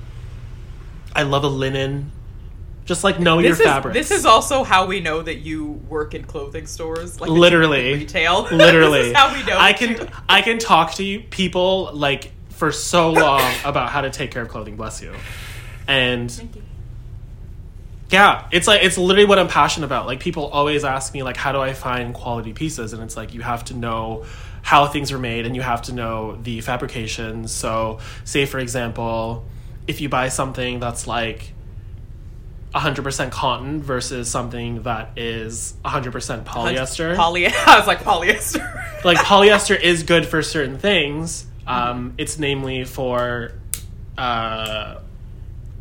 I 1.15 1.23
love 1.23 1.43
a 1.43 1.47
linen. 1.49 2.11
Just 2.85 3.03
like 3.03 3.19
know 3.19 3.37
This 3.41 3.57
your 3.57 3.67
is 3.67 3.73
fabrics. 3.73 3.97
this 3.97 4.11
is 4.11 4.25
also 4.27 4.63
how 4.63 4.85
we 4.85 4.99
know 4.99 5.19
that 5.23 5.37
you 5.37 5.71
work 5.89 6.13
in 6.13 6.23
clothing 6.23 6.67
stores, 6.67 7.19
like 7.19 7.31
literally 7.31 7.93
retail. 7.95 8.43
Literally, 8.51 8.99
this 9.03 9.07
is 9.07 9.17
how 9.17 9.33
we 9.33 9.43
know. 9.43 9.57
I 9.57 9.73
can 9.73 9.89
you- 9.97 10.07
I 10.29 10.41
can 10.43 10.59
talk 10.59 10.93
to 10.95 11.03
you 11.03 11.21
people 11.21 11.89
like 11.93 12.31
for 12.49 12.71
so 12.71 13.11
long 13.11 13.41
about 13.65 13.89
how 13.89 14.01
to 14.01 14.11
take 14.11 14.29
care 14.29 14.43
of 14.43 14.49
clothing. 14.49 14.75
Bless 14.75 15.01
you, 15.01 15.13
and 15.87 16.29
yeah, 18.11 18.47
it's 18.51 18.67
like 18.67 18.83
it's 18.83 18.97
literally 18.97 19.25
what 19.27 19.39
I'm 19.39 19.47
passionate 19.47 19.87
about. 19.87 20.05
Like 20.05 20.19
people 20.19 20.45
always 20.47 20.83
ask 20.83 21.13
me 21.13 21.23
like, 21.23 21.37
how 21.37 21.51
do 21.51 21.59
I 21.59 21.73
find 21.73 22.13
quality 22.13 22.53
pieces? 22.53 22.93
And 22.93 23.01
it's 23.01 23.17
like 23.17 23.33
you 23.33 23.41
have 23.41 23.65
to 23.65 23.73
know 23.73 24.25
how 24.61 24.85
things 24.87 25.11
are 25.11 25.17
made, 25.19 25.45
and 25.47 25.55
you 25.55 25.61
have 25.63 25.81
to 25.83 25.93
know 25.93 26.37
the 26.43 26.61
fabrications. 26.61 27.51
So, 27.51 27.99
say 28.25 28.45
for 28.45 28.59
example, 28.59 29.43
if 29.87 30.01
you 30.01 30.09
buy 30.09 30.29
something 30.29 30.79
that's 30.79 31.07
like 31.07 31.53
100% 32.73 33.31
cotton 33.31 33.81
versus 33.81 34.29
something 34.29 34.83
that 34.83 35.17
is 35.17 35.75
100% 35.85 36.43
polyester 36.43 37.15
Poly. 37.17 37.47
I 37.65 37.77
was 37.77 37.87
like 37.87 37.99
polyester. 37.99 39.03
like 39.05 39.17
polyester 39.17 39.79
is 39.79 40.03
good 40.03 40.25
for 40.25 40.41
certain 40.43 40.77
things. 40.77 41.45
Um, 41.65 42.13
it's 42.17 42.37
namely 42.37 42.83
for 42.83 43.53
uh, 44.17 44.99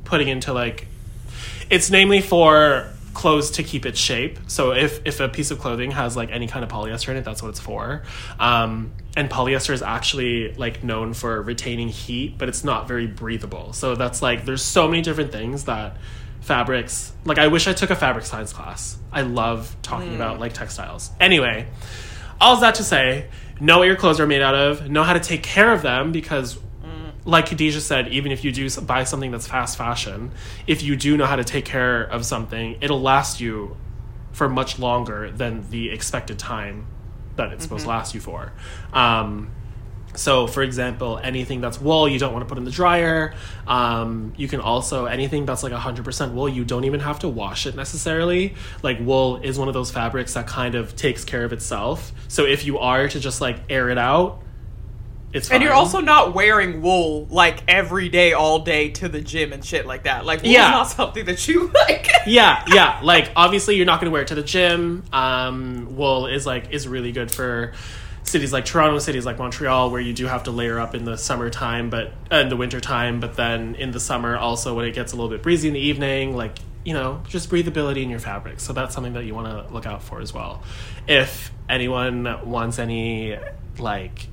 putting 0.04 0.28
into 0.28 0.52
like 0.52 0.86
it's 1.68 1.90
namely 1.90 2.20
for 2.20 2.90
clothes 3.12 3.50
to 3.52 3.62
keep 3.62 3.86
its 3.86 3.98
shape. 3.98 4.38
So 4.46 4.72
if 4.72 5.00
if 5.04 5.20
a 5.20 5.28
piece 5.28 5.50
of 5.50 5.58
clothing 5.58 5.90
has 5.90 6.16
like 6.16 6.30
any 6.30 6.46
kind 6.46 6.64
of 6.64 6.70
polyester 6.70 7.08
in 7.08 7.16
it, 7.16 7.24
that's 7.24 7.42
what 7.42 7.48
it's 7.50 7.60
for. 7.60 8.02
Um, 8.38 8.92
and 9.16 9.30
polyester 9.30 9.70
is 9.70 9.82
actually 9.82 10.52
like 10.54 10.82
known 10.82 11.14
for 11.14 11.40
retaining 11.42 11.88
heat, 11.88 12.36
but 12.36 12.48
it's 12.48 12.64
not 12.64 12.88
very 12.88 13.06
breathable. 13.06 13.72
So 13.72 13.94
that's 13.94 14.22
like 14.22 14.44
there's 14.44 14.62
so 14.62 14.88
many 14.88 15.02
different 15.02 15.32
things 15.32 15.64
that 15.64 15.96
fabrics 16.40 17.12
like 17.24 17.38
I 17.38 17.46
wish 17.46 17.66
I 17.68 17.72
took 17.72 17.90
a 17.90 17.96
fabric 17.96 18.24
science 18.24 18.52
class. 18.52 18.98
I 19.12 19.22
love 19.22 19.76
talking 19.82 20.10
mm. 20.10 20.16
about 20.16 20.40
like 20.40 20.52
textiles. 20.52 21.10
Anyway, 21.20 21.66
all 22.40 22.56
that 22.58 22.76
to 22.76 22.84
say, 22.84 23.28
know 23.60 23.78
what 23.78 23.84
your 23.84 23.96
clothes 23.96 24.18
are 24.18 24.26
made 24.26 24.42
out 24.42 24.54
of, 24.54 24.90
know 24.90 25.04
how 25.04 25.12
to 25.12 25.20
take 25.20 25.42
care 25.42 25.72
of 25.72 25.82
them 25.82 26.10
because 26.10 26.56
mm. 26.56 27.12
like 27.24 27.46
Khadija 27.46 27.80
said, 27.80 28.08
even 28.08 28.32
if 28.32 28.42
you 28.44 28.50
do 28.50 28.68
buy 28.80 29.04
something 29.04 29.30
that's 29.30 29.46
fast 29.46 29.78
fashion, 29.78 30.32
if 30.66 30.82
you 30.82 30.96
do 30.96 31.16
know 31.16 31.26
how 31.26 31.36
to 31.36 31.44
take 31.44 31.64
care 31.64 32.02
of 32.02 32.26
something, 32.26 32.78
it'll 32.80 33.00
last 33.00 33.40
you 33.40 33.76
for 34.32 34.48
much 34.48 34.80
longer 34.80 35.30
than 35.30 35.70
the 35.70 35.90
expected 35.90 36.36
time 36.36 36.88
that 37.36 37.52
it's 37.52 37.64
supposed 37.64 37.84
to 37.84 37.88
last 37.88 38.14
you 38.14 38.20
for. 38.20 38.52
Um, 38.92 39.50
so, 40.16 40.46
for 40.46 40.62
example, 40.62 41.18
anything 41.22 41.60
that's 41.60 41.80
wool 41.80 42.08
you 42.08 42.18
don't 42.18 42.32
want 42.32 42.44
to 42.44 42.48
put 42.48 42.58
in 42.58 42.64
the 42.64 42.70
dryer. 42.70 43.34
Um, 43.66 44.32
you 44.36 44.46
can 44.46 44.60
also 44.60 45.06
anything 45.06 45.44
that's 45.44 45.62
like 45.62 45.72
100% 45.72 46.32
wool 46.32 46.48
you 46.48 46.64
don't 46.64 46.84
even 46.84 47.00
have 47.00 47.18
to 47.20 47.28
wash 47.28 47.66
it 47.66 47.74
necessarily. 47.74 48.54
Like 48.82 48.98
wool 49.00 49.36
is 49.38 49.58
one 49.58 49.68
of 49.68 49.74
those 49.74 49.90
fabrics 49.90 50.34
that 50.34 50.46
kind 50.46 50.74
of 50.76 50.94
takes 50.94 51.24
care 51.24 51.44
of 51.44 51.52
itself. 51.52 52.12
So 52.28 52.44
if 52.44 52.64
you 52.64 52.78
are 52.78 53.08
to 53.08 53.20
just 53.20 53.40
like 53.40 53.58
air 53.68 53.90
it 53.90 53.98
out, 53.98 54.40
it's 55.34 55.48
fine. 55.48 55.56
And 55.56 55.64
you're 55.64 55.74
also 55.74 56.00
not 56.00 56.32
wearing 56.34 56.80
wool 56.80 57.26
like 57.30 57.62
every 57.68 58.08
day, 58.08 58.32
all 58.32 58.60
day 58.60 58.88
to 58.90 59.08
the 59.08 59.20
gym 59.20 59.52
and 59.52 59.62
shit 59.64 59.84
like 59.86 60.04
that. 60.04 60.24
Like, 60.24 60.42
wool 60.42 60.50
Yeah. 60.52 60.66
is 60.68 60.70
not 60.70 60.88
something 60.90 61.24
that 61.26 61.46
you 61.46 61.70
like. 61.88 62.08
yeah, 62.26 62.64
yeah. 62.68 63.00
Like 63.02 63.30
obviously 63.36 63.76
you're 63.76 63.84
not 63.86 64.00
going 64.00 64.06
to 64.10 64.12
wear 64.12 64.22
it 64.22 64.28
to 64.28 64.34
the 64.34 64.42
gym. 64.42 65.02
Um, 65.12 65.96
wool 65.96 66.26
is 66.26 66.46
like 66.46 66.70
is 66.70 66.88
really 66.88 67.12
good 67.12 67.30
for 67.30 67.72
cities 68.22 68.54
like 68.54 68.64
Toronto, 68.64 68.98
cities 69.00 69.26
like 69.26 69.38
Montreal, 69.38 69.90
where 69.90 70.00
you 70.00 70.14
do 70.14 70.26
have 70.26 70.44
to 70.44 70.50
layer 70.50 70.78
up 70.80 70.94
in 70.94 71.04
the 71.04 71.16
summertime, 71.18 71.90
but 71.90 72.12
uh, 72.32 72.36
in 72.36 72.48
the 72.48 72.56
winter 72.56 72.80
time. 72.80 73.20
But 73.20 73.34
then 73.36 73.74
in 73.74 73.90
the 73.90 74.00
summer, 74.00 74.36
also 74.36 74.74
when 74.74 74.86
it 74.86 74.94
gets 74.94 75.12
a 75.12 75.16
little 75.16 75.30
bit 75.30 75.42
breezy 75.42 75.68
in 75.68 75.74
the 75.74 75.80
evening, 75.80 76.34
like 76.36 76.56
you 76.84 76.92
know, 76.94 77.22
just 77.28 77.50
breathability 77.50 78.02
in 78.02 78.10
your 78.10 78.18
fabric. 78.18 78.60
So 78.60 78.72
that's 78.74 78.94
something 78.94 79.14
that 79.14 79.24
you 79.24 79.34
want 79.34 79.46
to 79.48 79.72
look 79.72 79.86
out 79.86 80.02
for 80.02 80.20
as 80.20 80.32
well. 80.34 80.62
If 81.08 81.50
anyone 81.68 82.24
wants 82.48 82.78
any 82.78 83.38
like 83.78 84.28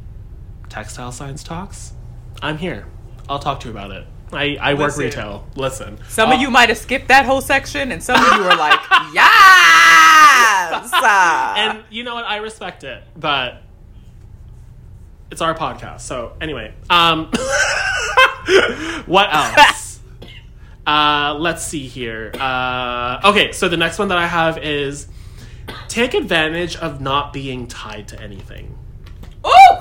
textile 0.75 1.11
science 1.11 1.43
talks, 1.43 1.93
I'm 2.41 2.57
here. 2.57 2.87
I'll 3.29 3.39
talk 3.39 3.59
to 3.61 3.67
you 3.67 3.71
about 3.73 3.91
it. 3.91 4.07
I, 4.33 4.57
I 4.61 4.73
work 4.75 4.97
Listen. 4.97 5.03
retail. 5.03 5.47
Listen. 5.55 5.99
Some 6.07 6.29
I'll- 6.29 6.35
of 6.35 6.41
you 6.41 6.49
might 6.49 6.69
have 6.69 6.77
skipped 6.77 7.09
that 7.09 7.25
whole 7.25 7.41
section, 7.41 7.91
and 7.91 8.01
some 8.01 8.15
of 8.23 8.31
you 8.33 8.39
were 8.43 8.55
like, 8.55 8.79
"Yes!" 9.13 10.91
and 11.57 11.83
you 11.89 12.03
know 12.03 12.15
what? 12.15 12.23
I 12.25 12.37
respect 12.37 12.85
it, 12.85 13.03
but 13.17 13.61
it's 15.29 15.41
our 15.41 15.53
podcast. 15.53 15.99
So 16.01 16.33
anyway, 16.39 16.73
um, 16.89 17.25
what 19.05 19.33
else? 19.33 19.99
uh, 20.87 21.35
let's 21.37 21.63
see 21.65 21.87
here. 21.87 22.31
Uh, 22.39 23.19
okay, 23.25 23.51
so 23.51 23.67
the 23.67 23.77
next 23.77 23.99
one 23.99 24.07
that 24.07 24.17
I 24.17 24.27
have 24.27 24.57
is 24.59 25.07
take 25.89 26.13
advantage 26.13 26.77
of 26.77 27.01
not 27.01 27.33
being 27.33 27.67
tied 27.67 28.07
to 28.09 28.21
anything. 28.21 28.77
ooh, 29.45 29.77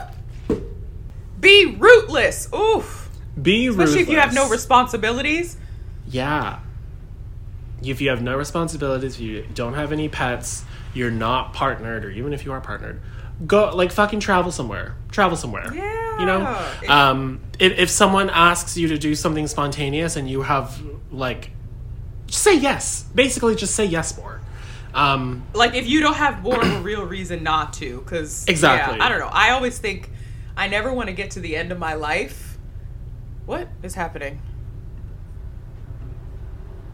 be 1.41 1.76
rootless. 1.78 2.49
Oof. 2.55 3.09
Be 3.41 3.68
Especially 3.68 4.01
if 4.01 4.09
you 4.09 4.18
have 4.18 4.34
no 4.34 4.49
responsibilities. 4.49 5.57
Yeah. 6.09 6.61
If 7.82 8.01
you 8.01 8.11
have 8.11 8.22
no 8.22 8.36
responsibilities, 8.36 9.14
if 9.14 9.20
you 9.20 9.47
don't 9.55 9.74
have 9.74 9.93
any 9.93 10.09
pets, 10.09 10.64
you're 10.93 11.11
not 11.11 11.55
partnered, 11.55 12.05
or 12.05 12.11
even 12.11 12.32
if 12.32 12.45
you 12.45 12.53
are 12.53 12.61
partnered, 12.61 13.01
go 13.47 13.74
like 13.74 13.93
fucking 13.93 14.20
travel 14.20 14.53
somewhere. 14.53 14.97
Travel 15.11 15.36
somewhere. 15.36 15.72
Yeah. 15.74 16.20
You 16.20 16.26
know? 16.26 16.70
Um, 16.88 17.41
if, 17.59 17.78
if 17.78 17.91
someone 17.91 18.28
asks 18.28 18.76
you 18.76 18.88
to 18.88 18.99
do 18.99 19.14
something 19.14 19.47
spontaneous 19.47 20.16
and 20.16 20.28
you 20.28 20.43
have, 20.43 20.82
like, 21.11 21.53
just 22.26 22.43
say 22.43 22.59
yes. 22.59 23.05
Basically, 23.14 23.55
just 23.55 23.74
say 23.74 23.86
yes 23.86 24.16
more. 24.18 24.41
Um, 24.93 25.47
Like 25.55 25.74
if 25.74 25.86
you 25.86 26.01
don't 26.01 26.16
have 26.16 26.43
more 26.43 26.61
of 26.61 26.70
a 26.70 26.80
real 26.80 27.05
reason 27.05 27.43
not 27.43 27.72
to, 27.74 28.01
because 28.01 28.47
Exactly. 28.49 29.01
I 29.01 29.09
don't 29.09 29.20
know. 29.20 29.30
I 29.32 29.51
always 29.51 29.78
think 29.78 30.11
I 30.61 30.68
never 30.68 30.92
want 30.92 31.08
to 31.08 31.14
get 31.14 31.30
to 31.32 31.40
the 31.40 31.56
end 31.56 31.72
of 31.72 31.78
my 31.78 31.94
life. 31.94 32.58
What 33.46 33.66
is 33.82 33.94
happening? 33.94 34.42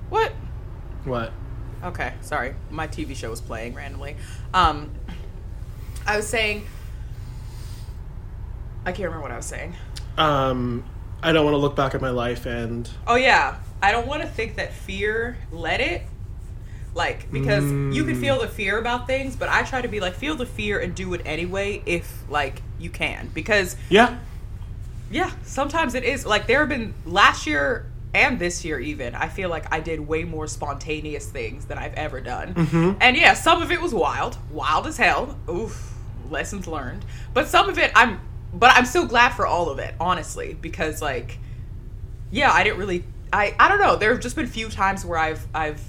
What? 0.09 0.31
what? 1.03 1.33
Okay, 1.83 2.14
sorry. 2.21 2.55
My 2.71 2.87
TV 2.87 3.17
show 3.17 3.29
was 3.29 3.41
playing 3.41 3.75
randomly. 3.75 4.19
Um, 4.55 4.93
I 6.07 6.17
was 6.17 6.29
saying. 6.29 6.64
I 8.85 8.93
can't 8.93 9.07
remember 9.07 9.23
what 9.23 9.33
I 9.33 9.37
was 9.37 9.47
saying. 9.47 9.75
Um, 10.17 10.85
I 11.21 11.33
don't 11.33 11.45
want 11.45 11.55
to 11.55 11.59
look 11.59 11.75
back 11.75 11.97
at 11.97 12.01
my 12.01 12.11
life 12.11 12.47
and. 12.47 12.89
Oh 13.05 13.17
yeah, 13.17 13.57
I 13.83 13.91
don't 13.91 14.07
want 14.07 14.23
to 14.23 14.29
think 14.29 14.55
that 14.57 14.75
fear 14.75 15.39
led 15.51 15.81
it. 15.81 16.03
Like 16.97 17.31
because 17.31 17.65
you 17.95 18.05
can 18.05 18.19
feel 18.19 18.39
mm. 18.39 18.41
the 18.41 18.49
fear 18.49 18.79
about 18.79 19.07
things, 19.07 19.37
but 19.37 19.51
I 19.51 19.65
try 19.65 19.83
to 19.83 19.89
be 19.89 20.01
like 20.01 20.15
feel 20.15 20.35
the 20.35 20.47
fear 20.47 20.81
and 20.81 20.95
do 20.95 21.13
it 21.13 21.21
anyway 21.27 21.83
if 21.85 22.11
like 22.31 22.63
you 22.79 22.89
can 22.89 23.31
because 23.35 23.77
Yeah. 23.91 24.19
yeah, 25.11 25.31
sometimes 25.43 25.95
it 25.95 26.05
is 26.05 26.25
like 26.25 26.47
there 26.47 26.61
have 26.61 26.71
been 26.71 26.95
last 27.05 27.47
year 27.47 27.85
and 28.15 28.39
this 28.39 28.65
year 28.65 28.81
even. 28.81 29.15
I 29.15 29.29
feel 29.29 29.51
like 29.51 29.71
I 29.71 29.81
did 29.81 30.01
way 30.01 30.25
more 30.25 30.47
spontaneous 30.47 31.27
things 31.29 31.67
than 31.67 31.77
I've 31.77 31.93
ever 31.95 32.23
done. 32.23 32.55
Mm-hmm. 32.55 32.93
And 33.03 33.15
yeah, 33.15 33.35
some 33.35 33.61
of 33.61 33.71
it 33.71 33.83
was 33.83 33.93
wild, 33.93 34.39
wild 34.51 34.87
as 34.87 34.97
hell. 34.97 35.37
Oof, 35.51 35.93
lessons 36.31 36.67
learned. 36.67 37.05
But 37.35 37.47
some 37.47 37.69
of 37.69 37.77
it 37.79 37.93
I'm 37.95 38.21
but 38.55 38.75
I'm 38.75 38.87
so 38.87 39.05
glad 39.05 39.35
for 39.35 39.47
all 39.47 39.69
of 39.69 39.79
it, 39.79 39.95
honestly, 40.01 40.57
because 40.59 41.03
like 41.03 41.37
yeah, 42.31 42.51
I 42.51 42.65
didn't 42.65 42.79
really 42.79 43.05
I 43.35 43.55
I 43.59 43.69
don't 43.69 43.81
know, 43.81 43.97
there 43.97 44.13
have 44.13 44.21
just 44.21 44.35
been 44.35 44.47
few 44.47 44.71
times 44.71 45.05
where 45.05 45.19
I've 45.19 45.47
I've 45.55 45.83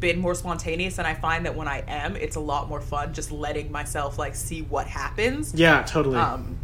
been 0.00 0.18
more 0.18 0.34
spontaneous 0.34 0.98
and 0.98 1.06
I 1.06 1.14
find 1.14 1.46
that 1.46 1.54
when 1.56 1.68
I 1.68 1.82
am, 1.86 2.16
it's 2.16 2.36
a 2.36 2.40
lot 2.40 2.68
more 2.68 2.80
fun 2.80 3.12
just 3.14 3.30
letting 3.32 3.72
myself 3.72 4.18
like 4.18 4.34
see 4.34 4.62
what 4.62 4.86
happens. 4.86 5.54
Yeah, 5.54 5.82
totally. 5.82 6.16
Um 6.18 6.58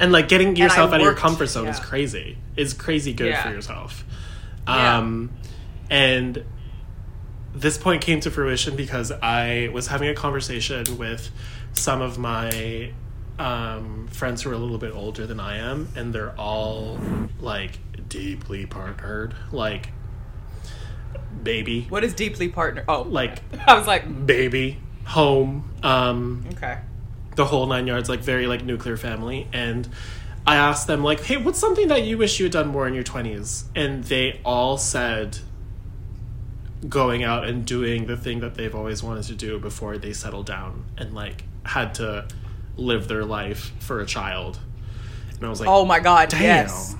and 0.00 0.10
like 0.10 0.28
getting 0.28 0.56
yourself 0.56 0.90
out 0.92 1.00
of 1.00 1.04
your 1.04 1.14
comfort 1.14 1.46
zone 1.46 1.68
is 1.68 1.78
crazy 1.78 2.38
is 2.56 2.72
crazy 2.72 3.12
good 3.12 3.28
Yeah. 3.28 3.42
for 3.44 3.50
yourself 3.50 4.04
Yeah. 4.66 4.96
um 4.98 5.30
and 5.90 6.44
this 7.54 7.76
point 7.76 8.00
came 8.02 8.18
to 8.20 8.30
fruition 8.30 8.74
because 8.74 9.12
i 9.12 9.68
was 9.74 9.88
having 9.88 10.08
a 10.08 10.14
conversation 10.14 10.96
with 10.96 11.30
some 11.74 12.00
of 12.00 12.18
my 12.18 12.90
um 13.38 14.08
friends 14.10 14.42
who 14.42 14.50
are 14.50 14.54
a 14.54 14.58
little 14.58 14.78
bit 14.78 14.94
older 14.94 15.26
than 15.26 15.38
i 15.38 15.58
am 15.58 15.88
and 15.94 16.14
they're 16.14 16.34
all 16.40 16.98
like 17.38 17.78
deeply 18.08 18.64
partnered 18.64 19.34
like 19.52 19.90
baby 21.42 21.86
What 21.88 22.04
is 22.04 22.14
deeply 22.14 22.48
partner? 22.48 22.84
Oh, 22.88 23.02
like 23.02 23.38
I 23.66 23.76
was 23.76 23.86
like, 23.86 24.26
baby 24.26 24.78
home 25.04 25.68
um 25.82 26.44
okay. 26.52 26.78
the 27.34 27.44
whole 27.44 27.66
nine 27.66 27.86
yards, 27.86 28.08
like 28.08 28.20
very 28.20 28.46
like 28.46 28.64
nuclear 28.64 28.96
family. 28.96 29.48
And 29.52 29.88
I 30.46 30.56
asked 30.56 30.86
them 30.86 31.02
like, 31.04 31.22
"Hey, 31.24 31.36
what's 31.36 31.58
something 31.58 31.88
that 31.88 32.02
you 32.02 32.18
wish 32.18 32.38
you 32.40 32.44
had 32.46 32.52
done 32.52 32.68
more 32.68 32.86
in 32.88 32.94
your 32.94 33.04
20s?" 33.04 33.64
And 33.76 34.04
they 34.04 34.40
all 34.44 34.76
said 34.76 35.38
going 36.88 37.22
out 37.22 37.44
and 37.46 37.64
doing 37.64 38.06
the 38.06 38.16
thing 38.16 38.40
that 38.40 38.54
they've 38.56 38.74
always 38.74 39.02
wanted 39.02 39.24
to 39.24 39.34
do 39.34 39.58
before 39.58 39.98
they 39.98 40.12
settled 40.12 40.46
down 40.46 40.84
and 40.98 41.14
like 41.14 41.44
had 41.64 41.94
to 41.94 42.26
live 42.76 43.06
their 43.06 43.24
life 43.24 43.72
for 43.78 44.00
a 44.00 44.06
child. 44.06 44.58
And 45.36 45.46
I 45.46 45.48
was 45.50 45.60
like, 45.60 45.68
Oh 45.68 45.84
my 45.84 46.00
god, 46.00 46.28
Damn. 46.28 46.40
yes. 46.42 46.96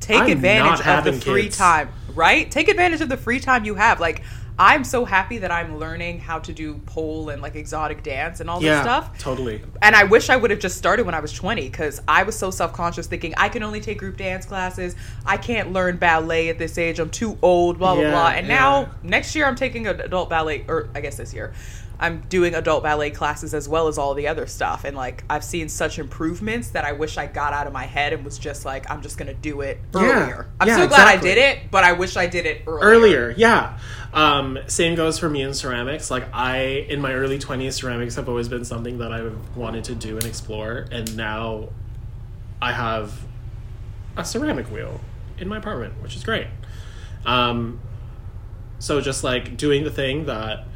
Take 0.00 0.20
I'm 0.20 0.30
advantage 0.30 0.86
of 0.86 1.04
the 1.04 1.12
free 1.14 1.44
kids. 1.44 1.56
time, 1.58 1.88
right? 2.14 2.50
Take 2.50 2.68
advantage 2.68 3.00
of 3.00 3.08
the 3.08 3.16
free 3.16 3.40
time 3.40 3.64
you 3.64 3.74
have. 3.74 4.00
Like 4.00 4.22
I'm 4.56 4.84
so 4.84 5.04
happy 5.04 5.38
that 5.38 5.50
I'm 5.50 5.78
learning 5.78 6.20
how 6.20 6.38
to 6.38 6.52
do 6.52 6.74
pole 6.86 7.30
and 7.30 7.42
like 7.42 7.56
exotic 7.56 8.04
dance 8.04 8.38
and 8.38 8.48
all 8.48 8.60
this 8.60 8.80
stuff. 8.80 9.18
totally. 9.18 9.60
And 9.82 9.96
I 9.96 10.04
wish 10.04 10.30
I 10.30 10.36
would 10.36 10.52
have 10.52 10.60
just 10.60 10.78
started 10.78 11.06
when 11.06 11.14
I 11.14 11.18
was 11.18 11.32
20 11.32 11.68
because 11.68 12.00
I 12.06 12.22
was 12.22 12.38
so 12.38 12.52
self 12.52 12.72
conscious 12.72 13.08
thinking 13.08 13.34
I 13.36 13.48
can 13.48 13.64
only 13.64 13.80
take 13.80 13.98
group 13.98 14.16
dance 14.16 14.46
classes. 14.46 14.94
I 15.26 15.38
can't 15.38 15.72
learn 15.72 15.96
ballet 15.96 16.50
at 16.50 16.58
this 16.58 16.78
age. 16.78 17.00
I'm 17.00 17.10
too 17.10 17.36
old, 17.42 17.78
blah, 17.78 17.94
blah, 17.96 18.10
blah. 18.10 18.28
And 18.28 18.46
yeah. 18.46 18.54
now, 18.54 18.90
next 19.02 19.34
year, 19.34 19.46
I'm 19.46 19.56
taking 19.56 19.88
an 19.88 20.00
adult 20.00 20.30
ballet, 20.30 20.64
or 20.68 20.88
I 20.94 21.00
guess 21.00 21.16
this 21.16 21.34
year, 21.34 21.52
I'm 21.98 22.22
doing 22.28 22.54
adult 22.54 22.82
ballet 22.82 23.10
classes 23.10 23.54
as 23.54 23.68
well 23.68 23.88
as 23.88 23.98
all 23.98 24.14
the 24.14 24.28
other 24.28 24.46
stuff. 24.46 24.84
And 24.84 24.96
like, 24.96 25.24
I've 25.30 25.44
seen 25.44 25.68
such 25.68 25.98
improvements 25.98 26.70
that 26.70 26.84
I 26.84 26.92
wish 26.92 27.16
I 27.18 27.26
got 27.26 27.52
out 27.52 27.66
of 27.66 27.72
my 27.72 27.84
head 27.86 28.12
and 28.12 28.24
was 28.24 28.38
just 28.38 28.64
like, 28.64 28.90
I'm 28.90 29.00
just 29.00 29.16
going 29.16 29.28
to 29.28 29.34
do 29.34 29.60
it 29.60 29.78
Yeah, 29.94 30.00
earlier. 30.02 30.46
I'm 30.60 30.68
yeah, 30.68 30.76
so 30.76 30.86
glad 30.88 31.14
exactly. 31.14 31.30
I 31.30 31.34
did 31.34 31.38
it, 31.38 31.70
but 31.70 31.84
I 31.84 31.92
wish 31.92 32.16
I 32.16 32.26
did 32.26 32.46
it 32.46 32.62
earlier. 32.66 32.84
earlier 32.96 33.34
yeah 33.36 33.78
um, 34.12 34.58
same 34.66 34.94
goes 34.94 35.18
for 35.18 35.28
me 35.28 35.42
in 35.42 35.54
ceramics 35.54 36.10
like 36.10 36.24
i 36.32 36.58
in 36.88 37.00
my 37.00 37.12
early 37.12 37.38
20s 37.38 37.72
ceramics 37.74 38.14
have 38.16 38.28
always 38.28 38.48
been 38.48 38.64
something 38.64 38.98
that 38.98 39.12
i've 39.12 39.56
wanted 39.56 39.84
to 39.84 39.94
do 39.94 40.14
and 40.16 40.24
explore 40.24 40.86
and 40.92 41.16
now 41.16 41.68
i 42.62 42.72
have 42.72 43.12
a 44.16 44.24
ceramic 44.24 44.66
wheel 44.70 45.00
in 45.38 45.48
my 45.48 45.56
apartment 45.58 45.94
which 46.02 46.14
is 46.16 46.22
great 46.24 46.46
um, 47.26 47.80
so 48.78 49.00
just 49.00 49.24
like 49.24 49.56
doing 49.56 49.84
the 49.84 49.90
thing 49.90 50.26
that 50.26 50.66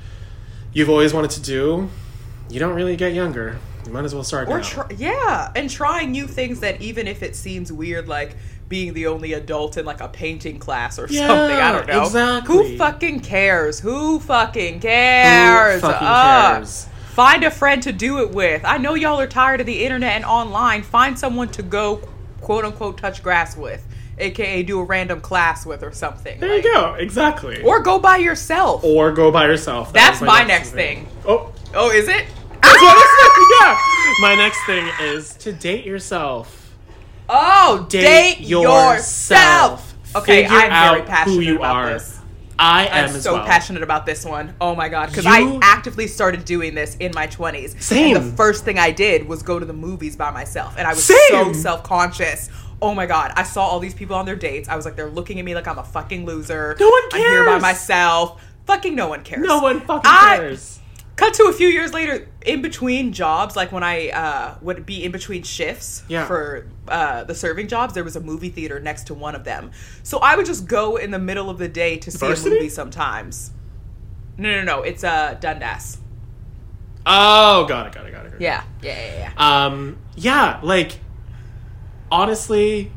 you've 0.72 0.90
always 0.90 1.12
wanted 1.14 1.30
to 1.30 1.40
do 1.42 1.88
you 2.50 2.58
don't 2.60 2.74
really 2.74 2.96
get 2.96 3.12
younger 3.14 3.58
you 3.86 3.92
might 3.92 4.04
as 4.04 4.14
well 4.14 4.24
start 4.24 4.48
Or 4.48 4.58
now. 4.58 4.64
try, 4.64 4.86
yeah, 4.98 5.50
and 5.56 5.70
trying 5.70 6.10
new 6.10 6.26
things 6.26 6.60
that 6.60 6.82
even 6.82 7.06
if 7.06 7.22
it 7.22 7.34
seems 7.34 7.72
weird, 7.72 8.06
like 8.06 8.36
being 8.68 8.92
the 8.92 9.06
only 9.06 9.32
adult 9.32 9.78
in 9.78 9.86
like 9.86 10.02
a 10.02 10.08
painting 10.08 10.58
class 10.58 10.98
or 10.98 11.06
Yeah, 11.08 11.26
something. 11.28 11.56
I 11.56 11.72
don't 11.72 11.86
know. 11.86 12.02
exactly. 12.02 12.54
Who 12.72 12.76
fucking 12.76 13.20
cares? 13.20 13.80
Who 13.80 14.20
fucking 14.20 14.80
cares? 14.80 15.80
Who 15.80 15.88
fucking 15.88 16.06
Ugh. 16.06 16.54
cares? 16.56 16.86
Find 17.14 17.44
a 17.44 17.50
friend 17.50 17.82
to 17.84 17.92
do 17.92 18.18
it 18.20 18.30
with. 18.32 18.62
I 18.66 18.76
know 18.76 18.92
y'all 18.94 19.18
are 19.20 19.26
tired 19.26 19.60
of 19.60 19.66
the 19.66 19.82
internet 19.84 20.16
and 20.16 20.24
online. 20.26 20.82
Find 20.82 21.18
someone 21.18 21.48
to 21.50 21.62
go 21.62 22.02
quote 22.42 22.66
unquote 22.66 22.98
touch 22.98 23.22
grass 23.22 23.56
with, 23.56 23.86
aka 24.18 24.62
do 24.62 24.80
a 24.80 24.84
random 24.84 25.20
class 25.20 25.64
with 25.66 25.82
or 25.82 25.92
something. 25.92 26.38
there 26.40 26.56
you 26.56 26.62
go 26.62 26.94
exactly 26.94 27.62
Or 27.62 27.80
go 27.80 27.98
by 27.98 28.16
yourself. 28.18 28.84
or 28.84 29.12
go 29.12 29.30
by 29.30 29.46
yourself 29.46 29.92
That 29.92 30.10
That's 30.10 30.20
was 30.20 30.26
my 30.28 30.44
next 30.44 30.70
thing. 30.70 31.06
oh 31.26 31.52
oh, 31.74 31.90
is 31.90 32.08
it? 32.08 32.26
That's 32.62 32.82
what 32.82 32.96
I 32.96 33.02
ah! 33.04 33.78
said. 34.18 34.22
Yeah. 34.22 34.28
My 34.28 34.34
next 34.34 34.64
thing 34.66 34.88
is 35.14 35.34
to 35.36 35.52
date 35.52 35.84
yourself. 35.86 36.74
Oh, 37.28 37.86
date, 37.88 38.40
yourself. 38.40 39.94
Okay, 40.16 40.42
Figure 40.44 40.56
I'm 40.56 40.94
very 40.96 41.06
passionate 41.06 41.56
about 41.56 41.76
are. 41.76 41.92
this. 41.92 42.18
I 42.58 42.86
am 42.86 43.10
I'm 43.14 43.20
so 43.20 43.34
well. 43.34 43.46
passionate 43.46 43.82
about 43.84 44.04
this 44.06 44.24
one. 44.24 44.54
Oh 44.60 44.74
my 44.74 44.88
god, 44.88 45.10
because 45.10 45.26
I 45.26 45.58
actively 45.62 46.08
started 46.08 46.44
doing 46.44 46.74
this 46.74 46.96
in 46.96 47.12
my 47.14 47.28
20s. 47.28 47.80
Same. 47.80 48.16
And 48.16 48.32
the 48.32 48.36
first 48.36 48.64
thing 48.64 48.78
I 48.78 48.90
did 48.90 49.28
was 49.28 49.42
go 49.44 49.60
to 49.60 49.64
the 49.64 49.72
movies 49.72 50.16
by 50.16 50.30
myself, 50.32 50.74
and 50.76 50.86
I 50.86 50.90
was 50.90 51.04
Same. 51.04 51.18
so 51.28 51.52
self 51.52 51.82
conscious. 51.84 52.50
Oh 52.80 52.94
my 52.94 53.06
god, 53.06 53.32
I 53.36 53.42
saw 53.42 53.64
all 53.66 53.80
these 53.80 53.94
people 53.94 54.14
on 54.16 54.24
their 54.26 54.36
dates. 54.36 54.68
I 54.68 54.76
was 54.76 54.84
like, 54.84 54.94
they're 54.96 55.10
looking 55.10 55.38
at 55.38 55.44
me 55.44 55.54
like 55.54 55.66
I'm 55.66 55.78
a 55.78 55.84
fucking 55.84 56.24
loser. 56.26 56.76
No 56.78 56.88
one 56.88 57.10
cares. 57.10 57.24
I'm 57.24 57.30
here 57.32 57.44
by 57.46 57.58
myself. 57.58 58.40
Fucking 58.66 58.94
no 58.94 59.08
one 59.08 59.22
cares. 59.24 59.46
No 59.46 59.58
one 59.60 59.80
fucking 59.80 60.02
I- 60.10 60.36
cares. 60.36 60.80
Cut 61.16 61.34
to 61.34 61.44
a 61.46 61.52
few 61.52 61.66
years 61.66 61.92
later, 61.92 62.28
in 62.46 62.62
between 62.62 63.12
jobs, 63.12 63.56
like 63.56 63.72
when 63.72 63.82
I 63.82 64.10
uh, 64.10 64.54
would 64.62 64.86
be 64.86 65.02
in 65.04 65.10
between 65.10 65.42
shifts 65.42 66.04
Yeah. 66.06 66.24
for 66.28 66.68
uh, 66.86 67.24
the 67.24 67.34
serving 67.34 67.66
jobs, 67.66 67.94
there 67.94 68.04
was 68.04 68.14
a 68.14 68.20
movie 68.20 68.50
theater 68.50 68.78
next 68.78 69.08
to 69.08 69.14
one 69.14 69.34
of 69.34 69.42
them. 69.42 69.72
So 70.04 70.18
I 70.20 70.36
would 70.36 70.46
just 70.46 70.68
go 70.68 70.94
in 70.94 71.10
the 71.10 71.18
middle 71.18 71.50
of 71.50 71.58
the 71.58 71.66
day 71.66 71.96
to 71.96 72.12
see 72.12 72.18
Varsity? 72.18 72.50
a 72.50 72.52
movie 72.60 72.68
sometimes. 72.68 73.50
No, 74.36 74.48
no, 74.48 74.62
no. 74.62 74.82
It's 74.82 75.02
uh, 75.02 75.36
Dundas. 75.40 75.98
Oh, 77.04 77.64
got 77.66 77.88
it, 77.88 77.92
got 77.94 78.06
it, 78.06 78.12
got 78.12 78.26
it. 78.26 78.30
Got 78.30 78.34
it. 78.36 78.40
Yeah, 78.40 78.62
yeah, 78.82 78.92
yeah, 79.18 79.32
yeah. 79.36 79.64
Um. 79.66 79.98
Yeah. 80.14 80.60
Like, 80.62 81.00
honestly, 82.10 82.90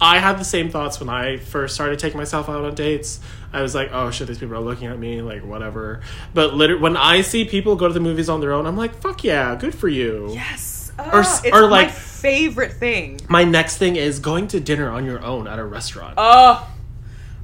I 0.00 0.18
had 0.18 0.38
the 0.38 0.44
same 0.44 0.70
thoughts 0.70 0.98
when 0.98 1.08
I 1.08 1.36
first 1.36 1.74
started 1.74 1.98
taking 1.98 2.16
myself 2.18 2.48
out 2.48 2.64
on 2.64 2.74
dates. 2.74 3.20
I 3.52 3.60
was 3.62 3.74
like, 3.74 3.90
oh 3.92 4.10
shit, 4.10 4.28
these 4.28 4.38
people 4.38 4.54
are 4.54 4.60
looking 4.60 4.86
at 4.86 4.98
me, 4.98 5.20
like 5.22 5.44
whatever. 5.44 6.00
But 6.32 6.54
literally, 6.54 6.80
when 6.82 6.96
I 6.96 7.20
see 7.20 7.44
people 7.44 7.76
go 7.76 7.88
to 7.88 7.92
the 7.94 8.00
movies 8.00 8.28
on 8.28 8.40
their 8.40 8.52
own, 8.52 8.64
I'm 8.66 8.76
like, 8.76 8.94
fuck 8.94 9.24
yeah, 9.24 9.54
good 9.56 9.74
for 9.74 9.88
you. 9.88 10.30
Yes. 10.32 10.92
Or 10.98 11.04
Ah, 11.22 11.40
it's 11.44 11.56
or, 11.56 11.62
my 11.62 11.68
like- 11.68 11.90
favorite 11.90 12.72
thing. 12.74 13.20
My 13.28 13.44
next 13.44 13.76
thing 13.78 13.96
is 13.96 14.18
going 14.20 14.48
to 14.48 14.60
dinner 14.60 14.88
on 14.90 15.04
your 15.04 15.22
own 15.24 15.46
at 15.48 15.58
a 15.58 15.64
restaurant. 15.64 16.14
Oh, 16.16 16.66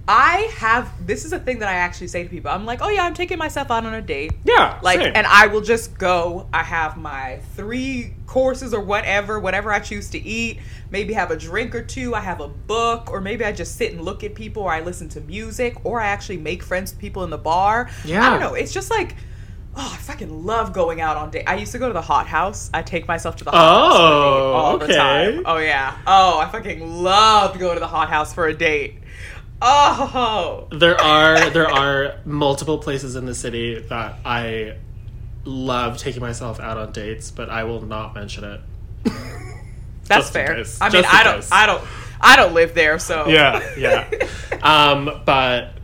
I 0.08 0.48
have. 0.58 0.90
This 1.06 1.24
is 1.24 1.32
a 1.32 1.38
thing 1.38 1.58
that 1.58 1.68
I 1.68 1.74
actually 1.74 2.08
say 2.08 2.22
to 2.22 2.28
people. 2.28 2.50
I'm 2.50 2.64
like, 2.64 2.80
oh 2.82 2.88
yeah, 2.88 3.04
I'm 3.04 3.14
taking 3.14 3.38
myself 3.38 3.70
out 3.70 3.84
on 3.84 3.92
a 3.94 4.00
date. 4.02 4.32
yeah, 4.44 4.78
Like, 4.82 5.00
same. 5.00 5.12
and 5.16 5.26
I 5.26 5.48
will 5.48 5.60
just 5.62 5.98
go. 5.98 6.48
I 6.52 6.62
have 6.62 6.96
my 6.96 7.40
three 7.56 8.14
courses 8.26 8.72
or 8.72 8.80
whatever, 8.80 9.40
whatever 9.40 9.72
I 9.72 9.80
choose 9.80 10.08
to 10.10 10.18
eat. 10.22 10.60
Maybe 10.90 11.12
have 11.14 11.32
a 11.32 11.36
drink 11.36 11.74
or 11.74 11.82
two. 11.82 12.14
I 12.14 12.20
have 12.20 12.40
a 12.40 12.46
book, 12.48 13.10
or 13.10 13.20
maybe 13.20 13.44
I 13.44 13.50
just 13.50 13.74
sit 13.76 13.92
and 13.92 14.02
look 14.02 14.22
at 14.22 14.34
people, 14.36 14.62
or 14.62 14.72
I 14.72 14.80
listen 14.80 15.08
to 15.10 15.20
music, 15.22 15.76
or 15.84 16.00
I 16.00 16.06
actually 16.06 16.36
make 16.38 16.62
friends 16.62 16.92
with 16.92 17.00
people 17.00 17.24
in 17.24 17.30
the 17.30 17.38
bar. 17.38 17.90
Yeah. 18.04 18.24
I 18.24 18.30
don't 18.30 18.40
know. 18.40 18.54
It's 18.54 18.72
just 18.72 18.90
like. 18.90 19.16
Oh, 19.78 19.90
I 19.92 19.98
fucking 19.98 20.46
love 20.46 20.72
going 20.72 21.02
out 21.02 21.18
on 21.18 21.30
date. 21.30 21.44
I 21.46 21.56
used 21.56 21.72
to 21.72 21.78
go 21.78 21.86
to 21.86 21.92
the 21.92 22.00
hot 22.00 22.26
house. 22.26 22.70
I 22.72 22.80
take 22.80 23.06
myself 23.06 23.36
to 23.36 23.44
the 23.44 23.50
hot 23.50 23.58
house 23.58 23.92
for 23.98 23.98
a 23.98 24.08
date 24.08 24.40
Oh, 24.40 24.52
all 24.54 24.78
the 24.78 24.86
time. 24.86 25.42
Oh 25.44 25.58
yeah. 25.58 25.98
Oh, 26.06 26.38
I 26.38 26.48
fucking 26.50 27.02
love 27.02 27.58
going 27.58 27.74
to 27.74 27.80
the 27.80 27.86
hot 27.86 28.08
house 28.08 28.32
for 28.32 28.46
a 28.46 28.54
date. 28.54 28.94
Oh, 29.62 30.68
there 30.70 31.00
are 31.00 31.50
there 31.50 31.68
are 31.68 32.18
multiple 32.24 32.78
places 32.78 33.16
in 33.16 33.24
the 33.24 33.34
city 33.34 33.78
that 33.88 34.18
I 34.24 34.76
love 35.44 35.96
taking 35.98 36.20
myself 36.20 36.60
out 36.60 36.76
on 36.76 36.92
dates, 36.92 37.30
but 37.30 37.48
I 37.48 37.64
will 37.64 37.80
not 37.80 38.14
mention 38.14 38.44
it. 38.44 38.60
that's 40.04 40.30
fair. 40.30 40.56
case. 40.56 40.78
I 40.80 40.90
mean, 40.90 41.04
I 41.06 41.22
don't, 41.24 41.36
case. 41.36 41.50
I 41.50 41.66
don't, 41.66 41.82
I 42.20 42.36
don't 42.36 42.52
live 42.52 42.74
there, 42.74 42.98
so 42.98 43.28
yeah, 43.28 43.74
yeah. 43.76 44.28
Um, 44.62 45.22
but 45.24 45.74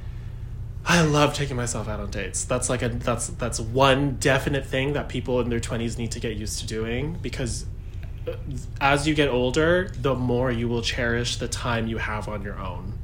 I 0.85 1.03
love 1.03 1.35
taking 1.35 1.57
myself 1.57 1.89
out 1.89 2.01
on 2.01 2.11
dates. 2.11 2.45
That's 2.45 2.68
like 2.68 2.83
a 2.83 2.89
that's 2.89 3.29
that's 3.29 3.61
one 3.61 4.16
definite 4.16 4.66
thing 4.66 4.95
that 4.95 5.09
people 5.09 5.41
in 5.41 5.49
their 5.49 5.61
twenties 5.61 5.99
need 5.99 6.12
to 6.12 6.20
get 6.20 6.37
used 6.37 6.59
to 6.61 6.66
doing 6.66 7.16
because 7.23 7.66
uh, 8.27 8.35
as 8.81 9.07
you 9.07 9.14
get 9.14 9.29
older, 9.29 9.93
the 10.01 10.14
more 10.14 10.51
you 10.51 10.68
will 10.68 10.83
cherish 10.83 11.37
the 11.37 11.49
time 11.49 11.87
you 11.87 11.99
have 11.99 12.29
on 12.29 12.43
your 12.43 12.59
own. 12.59 12.99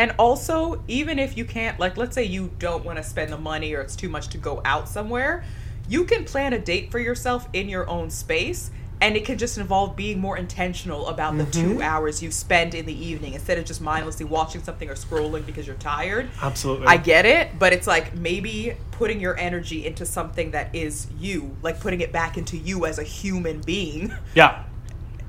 And 0.00 0.14
also, 0.18 0.82
even 0.88 1.18
if 1.18 1.36
you 1.36 1.44
can't, 1.44 1.78
like, 1.78 1.98
let's 1.98 2.14
say 2.14 2.24
you 2.24 2.50
don't 2.58 2.86
want 2.86 2.96
to 2.96 3.02
spend 3.04 3.30
the 3.30 3.36
money 3.36 3.74
or 3.74 3.82
it's 3.82 3.94
too 3.94 4.08
much 4.08 4.28
to 4.28 4.38
go 4.38 4.62
out 4.64 4.88
somewhere, 4.88 5.44
you 5.90 6.04
can 6.06 6.24
plan 6.24 6.54
a 6.54 6.58
date 6.58 6.90
for 6.90 6.98
yourself 6.98 7.46
in 7.52 7.68
your 7.68 7.86
own 7.86 8.08
space. 8.08 8.70
And 9.02 9.14
it 9.14 9.26
can 9.26 9.36
just 9.36 9.58
involve 9.58 9.96
being 9.96 10.18
more 10.18 10.38
intentional 10.38 11.08
about 11.08 11.36
the 11.36 11.44
Mm-hmm. 11.44 11.76
two 11.76 11.82
hours 11.82 12.22
you 12.22 12.30
spend 12.30 12.74
in 12.74 12.86
the 12.86 12.94
evening 13.06 13.34
instead 13.34 13.58
of 13.58 13.66
just 13.66 13.82
mindlessly 13.82 14.24
watching 14.24 14.62
something 14.62 14.88
or 14.88 14.94
scrolling 14.94 15.44
because 15.44 15.66
you're 15.66 15.76
tired. 15.76 16.30
Absolutely. 16.40 16.86
I 16.86 16.96
get 16.96 17.26
it, 17.26 17.58
but 17.58 17.74
it's 17.74 17.86
like 17.86 18.14
maybe 18.14 18.74
putting 18.92 19.20
your 19.20 19.38
energy 19.38 19.84
into 19.86 20.06
something 20.06 20.52
that 20.52 20.74
is 20.74 21.08
you, 21.18 21.54
like 21.62 21.78
putting 21.78 22.00
it 22.00 22.10
back 22.10 22.38
into 22.38 22.56
you 22.56 22.86
as 22.86 22.98
a 22.98 23.02
human 23.02 23.60
being. 23.60 24.14
yeah. 24.34 24.64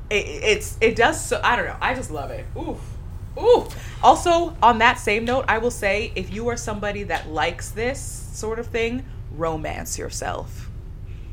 It, 0.09 0.25
it's 0.43 0.77
it 0.81 0.95
does 0.97 1.23
so. 1.25 1.39
I 1.43 1.55
don't 1.57 1.65
know. 1.65 1.77
I 1.81 1.93
just 1.93 2.11
love 2.11 2.31
it. 2.31 2.45
Ooh, 2.57 2.77
ooh. 3.37 3.67
Also, 4.03 4.55
on 4.61 4.79
that 4.79 4.99
same 4.99 5.25
note, 5.25 5.45
I 5.47 5.57
will 5.57 5.71
say 5.71 6.11
if 6.15 6.33
you 6.33 6.47
are 6.49 6.57
somebody 6.57 7.03
that 7.03 7.29
likes 7.29 7.69
this 7.69 8.01
sort 8.33 8.59
of 8.59 8.67
thing, 8.67 9.05
romance 9.35 9.97
yourself. 9.97 10.69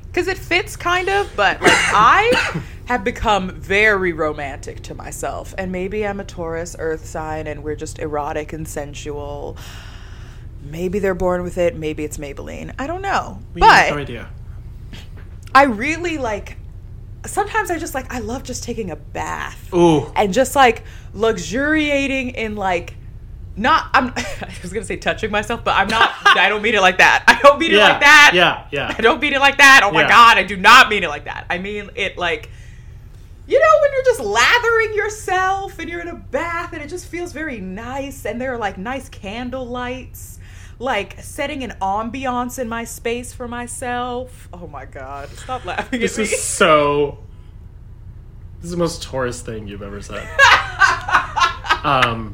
Because 0.06 0.28
it 0.28 0.38
fits 0.38 0.76
kind 0.76 1.08
of, 1.08 1.30
but 1.36 1.60
like 1.60 1.70
I 1.72 2.62
have 2.86 3.04
become 3.04 3.50
very 3.50 4.12
romantic 4.12 4.82
to 4.84 4.94
myself. 4.94 5.54
And 5.58 5.70
maybe 5.70 6.06
I'm 6.06 6.20
a 6.20 6.24
Taurus 6.24 6.74
earth 6.78 7.04
sign 7.04 7.46
and 7.46 7.62
we're 7.62 7.76
just 7.76 7.98
erotic 7.98 8.52
and 8.52 8.66
sensual. 8.66 9.56
Maybe 10.62 10.98
they're 10.98 11.14
born 11.14 11.42
with 11.42 11.58
it. 11.58 11.76
Maybe 11.76 12.04
it's 12.04 12.18
Maybelline. 12.18 12.74
I 12.78 12.86
don't 12.86 13.02
know. 13.02 13.40
We 13.54 13.60
have 13.60 13.94
no 13.94 14.00
idea. 14.00 14.28
I 15.54 15.64
really 15.64 16.18
like. 16.18 16.56
Sometimes 17.26 17.70
I 17.70 17.78
just 17.78 17.94
like. 17.94 18.12
I 18.12 18.20
love 18.20 18.42
just 18.42 18.62
taking 18.64 18.90
a 18.90 18.96
bath 18.96 19.72
Ooh. 19.74 20.06
and 20.14 20.32
just 20.32 20.54
like 20.56 20.84
luxuriating 21.14 22.30
in 22.30 22.56
like. 22.56 22.94
Not. 23.56 23.90
I'm. 23.92 24.12
I 24.16 24.56
was 24.62 24.72
gonna 24.72 24.86
say 24.86 24.96
touching 24.96 25.30
myself, 25.30 25.64
but 25.64 25.76
I'm 25.76 25.88
not. 25.88 26.12
I 26.24 26.48
don't 26.48 26.62
mean 26.62 26.74
it 26.74 26.80
like 26.80 26.98
that. 26.98 27.24
I 27.26 27.40
don't 27.42 27.58
mean 27.58 27.72
it 27.72 27.78
like 27.78 28.00
that. 28.00 28.32
Yeah. 28.34 28.66
Yeah. 28.70 28.94
I 28.96 29.02
don't 29.02 29.20
mean 29.20 29.32
it 29.32 29.40
like 29.40 29.58
that. 29.58 29.82
Oh 29.84 29.90
my 29.90 30.06
god, 30.06 30.38
I 30.38 30.44
do 30.44 30.56
not 30.56 30.88
mean 30.88 31.02
it 31.02 31.08
like 31.08 31.24
that. 31.24 31.46
I 31.50 31.58
mean 31.58 31.90
it 31.96 32.16
like 32.16 32.50
you 33.48 33.58
know 33.58 33.78
when 33.80 33.92
you're 33.94 34.04
just 34.04 34.20
lathering 34.20 34.94
yourself 34.94 35.78
and 35.78 35.88
you're 35.88 36.00
in 36.00 36.08
a 36.08 36.14
bath 36.14 36.74
and 36.74 36.82
it 36.82 36.88
just 36.88 37.06
feels 37.06 37.32
very 37.32 37.60
nice 37.60 38.26
and 38.26 38.38
there 38.38 38.52
are 38.52 38.58
like 38.58 38.76
nice 38.76 39.08
candle 39.08 39.66
lights 39.66 40.37
like 40.78 41.20
setting 41.20 41.64
an 41.64 41.72
ambiance 41.82 42.58
in 42.58 42.68
my 42.68 42.84
space 42.84 43.32
for 43.32 43.48
myself. 43.48 44.48
Oh 44.52 44.66
my 44.66 44.84
god. 44.84 45.28
Stop 45.30 45.64
laughing 45.64 46.00
This 46.00 46.18
at 46.18 46.18
me. 46.18 46.24
is 46.24 46.42
so. 46.42 47.18
This 48.58 48.66
is 48.66 48.70
the 48.72 48.76
most 48.76 49.02
Taurus 49.02 49.40
thing 49.40 49.68
you've 49.68 49.82
ever 49.82 50.00
said. 50.00 50.26
um, 51.84 52.32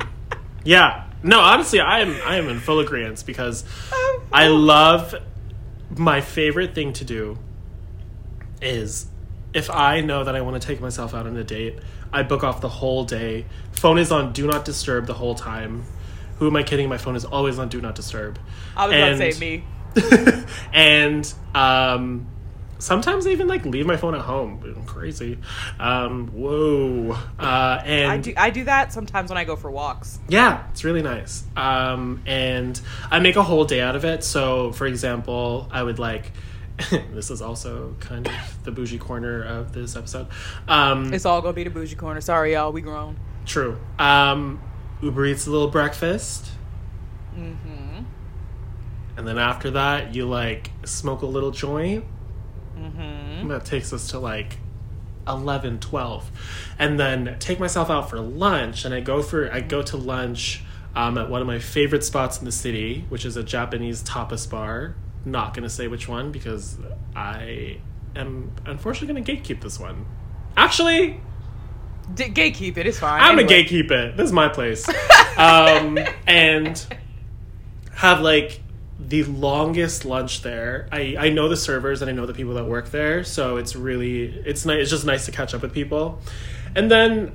yeah. 0.64 1.04
No, 1.22 1.40
honestly, 1.40 1.80
I 1.80 2.00
am 2.00 2.16
I 2.26 2.36
am 2.36 2.48
in 2.48 2.60
full 2.60 2.80
agreement 2.80 3.22
because 3.26 3.64
I 4.32 4.48
love 4.48 5.14
my 5.96 6.20
favorite 6.20 6.74
thing 6.74 6.92
to 6.94 7.04
do 7.04 7.38
is 8.60 9.06
if 9.54 9.70
I 9.70 10.00
know 10.00 10.24
that 10.24 10.34
I 10.34 10.40
want 10.40 10.60
to 10.60 10.66
take 10.66 10.80
myself 10.80 11.14
out 11.14 11.26
on 11.26 11.36
a 11.36 11.44
date, 11.44 11.78
I 12.12 12.22
book 12.24 12.42
off 12.44 12.60
the 12.60 12.68
whole 12.68 13.04
day. 13.04 13.46
Phone 13.72 13.98
is 13.98 14.10
on 14.12 14.32
do 14.32 14.46
not 14.46 14.64
disturb 14.64 15.06
the 15.06 15.14
whole 15.14 15.34
time. 15.34 15.84
Who 16.38 16.46
am 16.48 16.56
I 16.56 16.62
kidding? 16.62 16.88
My 16.88 16.98
phone 16.98 17.16
is 17.16 17.24
always 17.24 17.58
on 17.58 17.68
do 17.68 17.80
not 17.80 17.94
disturb. 17.94 18.38
I 18.76 18.86
was 18.86 18.96
about 18.96 19.18
to 19.18 19.32
say 19.32 19.40
me. 19.40 19.64
and 20.72 21.32
um, 21.54 22.26
sometimes 22.78 23.26
I 23.26 23.30
even 23.30 23.46
like 23.46 23.64
leave 23.64 23.86
my 23.86 23.96
phone 23.96 24.14
at 24.14 24.20
home. 24.20 24.60
I'm 24.64 24.84
crazy. 24.84 25.38
Um, 25.78 26.28
whoa. 26.28 27.16
Uh, 27.38 27.80
and 27.84 28.10
I 28.10 28.18
do 28.18 28.34
I 28.36 28.50
do 28.50 28.64
that 28.64 28.92
sometimes 28.92 29.30
when 29.30 29.38
I 29.38 29.44
go 29.44 29.56
for 29.56 29.70
walks. 29.70 30.18
yeah, 30.28 30.68
it's 30.70 30.84
really 30.84 31.02
nice. 31.02 31.44
Um, 31.56 32.22
and 32.26 32.80
I 33.10 33.20
make 33.20 33.36
a 33.36 33.42
whole 33.42 33.64
day 33.64 33.80
out 33.80 33.96
of 33.96 34.04
it. 34.04 34.24
So, 34.24 34.72
for 34.72 34.86
example, 34.86 35.68
I 35.70 35.82
would 35.82 35.98
like. 35.98 36.32
this 37.12 37.30
is 37.30 37.40
also 37.40 37.94
kind 38.00 38.26
of 38.26 38.64
the 38.64 38.72
bougie 38.72 38.98
corner 38.98 39.44
of 39.44 39.72
this 39.72 39.94
episode. 39.94 40.26
Um, 40.66 41.14
It's 41.14 41.24
all 41.24 41.40
gonna 41.40 41.52
be 41.54 41.62
the 41.62 41.70
bougie 41.70 41.94
corner. 41.94 42.20
Sorry 42.20 42.54
y'all, 42.54 42.72
we 42.72 42.80
grown. 42.80 43.16
true. 43.46 43.78
Um, 43.96 44.60
Uber 45.02 45.26
Eats 45.26 45.46
a 45.46 45.50
little 45.50 45.68
breakfast. 45.68 46.50
Mm-hmm. 47.36 48.04
And 49.16 49.28
then 49.28 49.38
after 49.38 49.70
that, 49.72 50.14
you 50.14 50.26
like 50.26 50.70
smoke 50.84 51.22
a 51.22 51.26
little 51.26 51.50
joint. 51.50 52.04
Mm-hmm. 52.78 53.48
That 53.48 53.64
takes 53.64 53.92
us 53.92 54.08
to 54.08 54.18
like 54.18 54.58
11, 55.28 55.80
12. 55.80 56.30
And 56.78 56.98
then 56.98 57.36
take 57.38 57.60
myself 57.60 57.90
out 57.90 58.10
for 58.10 58.18
lunch. 58.20 58.84
And 58.84 58.94
I 58.94 59.00
go 59.00 59.22
for 59.22 59.52
I 59.52 59.60
go 59.60 59.82
to 59.82 59.96
lunch 59.96 60.62
um, 60.96 61.18
at 61.18 61.28
one 61.28 61.40
of 61.40 61.46
my 61.46 61.58
favorite 61.58 62.04
spots 62.04 62.38
in 62.38 62.44
the 62.44 62.52
city, 62.52 63.04
which 63.08 63.24
is 63.24 63.36
a 63.36 63.42
Japanese 63.42 64.02
tapas 64.02 64.48
bar. 64.48 64.94
Not 65.24 65.54
gonna 65.54 65.70
say 65.70 65.88
which 65.88 66.08
one 66.08 66.30
because 66.32 66.76
I 67.16 67.78
am 68.14 68.52
unfortunately 68.66 69.22
gonna 69.22 69.40
gatekeep 69.40 69.60
this 69.60 69.78
one. 69.78 70.06
Actually, 70.56 71.20
D- 72.14 72.24
gatekeep 72.24 72.76
it, 72.76 72.86
it's 72.86 72.98
fine. 72.98 73.20
I'm 73.22 73.38
Anyway. 73.38 73.60
a 73.60 73.64
gatekeep 73.64 73.90
it. 73.90 74.16
This 74.16 74.26
is 74.26 74.32
my 74.32 74.48
place. 74.48 74.86
um, 75.38 75.98
and 76.26 76.84
have 77.94 78.20
like 78.20 78.60
the 79.00 79.24
longest 79.24 80.04
lunch 80.04 80.42
there. 80.42 80.88
I, 80.92 81.16
I 81.18 81.28
know 81.30 81.48
the 81.48 81.56
servers 81.56 82.02
and 82.02 82.10
I 82.10 82.14
know 82.14 82.26
the 82.26 82.34
people 82.34 82.54
that 82.54 82.64
work 82.64 82.90
there, 82.90 83.24
so 83.24 83.56
it's 83.56 83.74
really 83.74 84.24
it's 84.24 84.64
nice. 84.66 84.82
It's 84.82 84.90
just 84.90 85.04
nice 85.06 85.24
to 85.26 85.32
catch 85.32 85.54
up 85.54 85.62
with 85.62 85.72
people. 85.72 86.20
And 86.76 86.90
then 86.90 87.32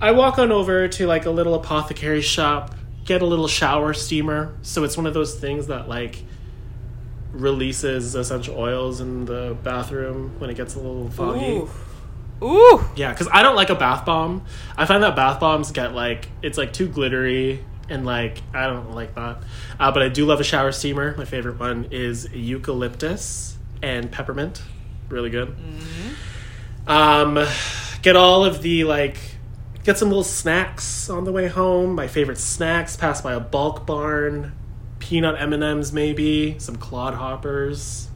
I 0.00 0.10
walk 0.12 0.38
on 0.38 0.52
over 0.52 0.88
to 0.88 1.06
like 1.06 1.24
a 1.26 1.30
little 1.30 1.54
apothecary 1.54 2.20
shop, 2.20 2.74
get 3.04 3.22
a 3.22 3.26
little 3.26 3.48
shower 3.48 3.94
steamer. 3.94 4.54
So 4.62 4.84
it's 4.84 4.96
one 4.96 5.06
of 5.06 5.14
those 5.14 5.34
things 5.38 5.68
that 5.68 5.88
like 5.88 6.22
releases 7.32 8.14
essential 8.14 8.58
oils 8.58 9.00
in 9.00 9.24
the 9.26 9.56
bathroom 9.62 10.38
when 10.38 10.50
it 10.50 10.54
gets 10.56 10.74
a 10.74 10.78
little 10.78 11.10
foggy. 11.10 11.44
Ooh. 11.58 11.70
Ooh. 12.42 12.84
Yeah, 12.96 13.12
because 13.12 13.28
I 13.32 13.42
don't 13.42 13.56
like 13.56 13.70
a 13.70 13.74
bath 13.74 14.04
bomb. 14.04 14.44
I 14.76 14.84
find 14.84 15.02
that 15.02 15.16
bath 15.16 15.40
bombs 15.40 15.72
get 15.72 15.94
like 15.94 16.28
it's 16.42 16.58
like 16.58 16.72
too 16.72 16.88
glittery 16.88 17.64
and 17.88 18.04
like 18.04 18.42
I 18.54 18.66
don't 18.66 18.92
like 18.92 19.14
that. 19.14 19.42
Uh, 19.78 19.92
but 19.92 20.02
I 20.02 20.08
do 20.08 20.26
love 20.26 20.40
a 20.40 20.44
shower 20.44 20.72
steamer. 20.72 21.16
My 21.16 21.24
favorite 21.24 21.58
one 21.58 21.88
is 21.90 22.28
eucalyptus 22.32 23.56
and 23.82 24.10
peppermint. 24.10 24.62
Really 25.08 25.30
good. 25.30 25.54
Um, 26.86 27.44
get 28.02 28.16
all 28.16 28.44
of 28.44 28.62
the 28.62 28.84
like 28.84 29.18
get 29.84 29.98
some 29.98 30.08
little 30.08 30.24
snacks 30.24 31.08
on 31.08 31.24
the 31.24 31.32
way 31.32 31.48
home. 31.48 31.94
My 31.94 32.08
favorite 32.08 32.38
snacks. 32.38 32.96
Pass 32.96 33.20
by 33.20 33.34
a 33.34 33.40
bulk 33.40 33.86
barn. 33.86 34.52
Peanut 34.98 35.40
M 35.40 35.52
and 35.52 35.62
M's 35.62 35.92
maybe. 35.92 36.58
Some 36.58 36.76
clodhoppers. 36.76 38.06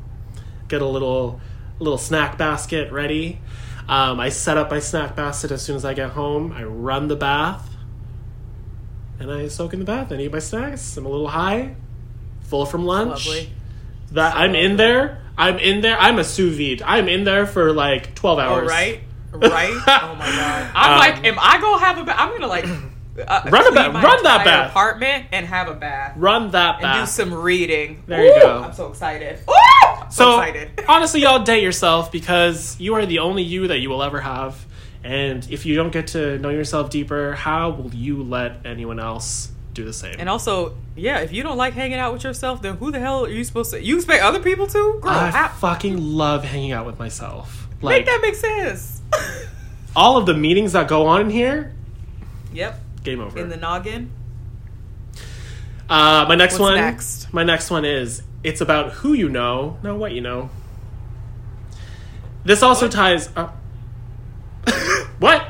Get 0.69 0.83
a 0.83 0.87
little 0.87 1.41
little 1.79 1.99
snack 1.99 2.37
basket 2.37 2.93
ready. 2.93 3.41
Um, 3.91 4.21
I 4.21 4.29
set 4.29 4.57
up 4.57 4.71
my 4.71 4.79
snack 4.79 5.17
basket 5.17 5.51
as 5.51 5.63
soon 5.63 5.75
as 5.75 5.85
I 5.85 5.95
get 5.95 6.11
home. 6.11 6.53
I 6.53 6.63
run 6.63 7.09
the 7.09 7.17
bath, 7.17 7.69
and 9.19 9.31
I 9.33 9.49
soak 9.49 9.73
in 9.73 9.81
the 9.81 9.85
bath 9.85 10.11
and 10.13 10.21
eat 10.21 10.33
my 10.33 10.39
snacks. 10.39 10.97
I'm 10.97 11.07
a 11.07 11.09
little 11.09 11.29
high, 11.29 11.75
full 12.43 12.65
from 12.67 12.87
lunch. 12.87 13.27
Lovely. 13.27 13.53
That 14.13 14.37
I'm 14.37 14.55
in 14.55 14.77
there. 14.77 15.23
I'm 15.37 15.59
in 15.59 15.81
there. 15.81 15.99
I'm 15.99 16.19
a 16.19 16.25
sous 16.25 16.57
vide. 16.57 16.83
I'm 16.83 17.09
in 17.09 17.25
there 17.25 17.47
for 17.47 17.73
like 17.73 18.15
twelve 18.15 18.39
hours. 18.39 18.69
right? 18.69 19.01
Right? 19.33 19.71
oh 19.73 20.15
my 20.19 20.27
god. 20.27 20.71
I'm 20.75 20.93
Um, 20.95 20.99
like, 20.99 21.25
am 21.25 21.39
I 21.39 21.61
gonna 21.61 21.85
have 21.85 21.99
a 21.99 22.05
bath? 22.05 22.17
I'm 22.19 22.31
gonna 22.33 22.49
like 22.49 22.67
uh, 23.27 23.43
Run 23.51 23.67
a 23.67 23.73
bath- 23.73 24.03
run 24.05 24.23
that 24.25 24.45
bath. 24.45 24.71
apartment 24.71 25.27
and 25.33 25.47
have 25.47 25.69
a 25.69 25.75
bath 25.75 26.15
Run 26.17 26.51
that 26.53 26.75
and 26.77 26.83
bath. 26.83 27.01
do 27.09 27.11
some 27.11 27.33
reading. 27.35 28.03
There 28.07 28.25
you 28.25 28.35
go. 28.43 28.63
I'm 28.63 28.73
so 28.73 28.89
excited. 28.89 29.39
Ooh, 29.49 29.53
I'm 30.03 30.11
so, 30.11 30.25
so 30.25 30.41
excited. 30.41 30.71
honestly, 30.89 31.23
y'all 31.23 31.43
date 31.45 31.63
yourself 31.63 32.11
because 32.13 32.79
you 32.81 32.95
are 32.95 33.07
the 33.07 33.19
only 33.21 33.43
you 33.43 33.69
that 33.69 33.79
you 33.79 33.91
will 33.91 34.03
ever 34.03 34.21
have. 34.21 34.65
And 35.03 35.47
if 35.51 35.65
you 35.65 35.77
don't 35.77 35.91
get 35.93 36.09
to 36.09 36.39
know 36.39 36.51
yourself 36.51 36.91
deeper, 36.91 37.33
how 37.33 37.71
will 37.71 37.95
you 37.95 38.23
let 38.23 38.67
anyone 38.67 39.01
else 39.01 39.51
do 39.73 39.85
the 39.85 39.93
same? 39.95 40.17
And 40.19 40.29
also, 40.29 40.77
yeah, 40.95 41.21
if 41.21 41.33
you 41.33 41.43
don't 41.43 41.57
like 41.57 41.73
hanging 41.73 41.99
out 41.99 42.13
with 42.13 42.23
yourself, 42.25 42.61
then 42.61 42.77
who 42.77 42.91
the 42.91 42.99
hell 43.01 43.25
are 43.25 43.29
you 43.31 43.43
supposed 43.45 43.71
to? 43.71 43.83
You 43.83 43.97
expect 43.97 44.23
other 44.23 44.41
people 44.41 44.67
to? 44.67 44.99
Girl, 45.01 45.11
I 45.11 45.31
I- 45.33 45.49
fucking 45.49 45.97
love 45.97 46.45
hanging 46.45 46.73
out 46.73 46.85
with 46.85 46.99
myself. 46.99 47.67
make 47.77 47.83
Like 47.83 48.05
that 48.07 48.19
make 48.21 48.35
sense. 48.35 49.01
all 49.97 50.19
of 50.19 50.27
the 50.27 50.35
meetings 50.35 50.73
that 50.73 50.87
go 50.87 51.07
on 51.07 51.23
in 51.23 51.31
here, 51.31 51.75
yep, 52.53 52.79
game 53.05 53.21
over. 53.21 53.39
in 53.39 53.49
the 53.49 53.57
noggin. 53.57 54.11
uh, 55.89 56.25
my 56.29 56.35
next 56.35 56.55
What's 56.55 56.61
one. 56.61 56.75
next? 56.77 57.33
My 57.33 57.45
next 57.45 57.71
one 57.71 57.85
is 57.85 58.23
it's 58.45 58.61
about 58.61 58.93
who 58.93 59.13
you 59.13 59.29
know, 59.29 59.79
not 59.83 59.97
what 59.97 60.13
you 60.13 60.21
know. 60.21 60.51
This 62.45 62.63
also 62.63 62.87
What? 62.87 62.93
ties. 62.93 63.29
Uh, 63.37 63.51
what? 65.19 65.43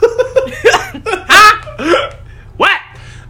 what? 2.56 2.80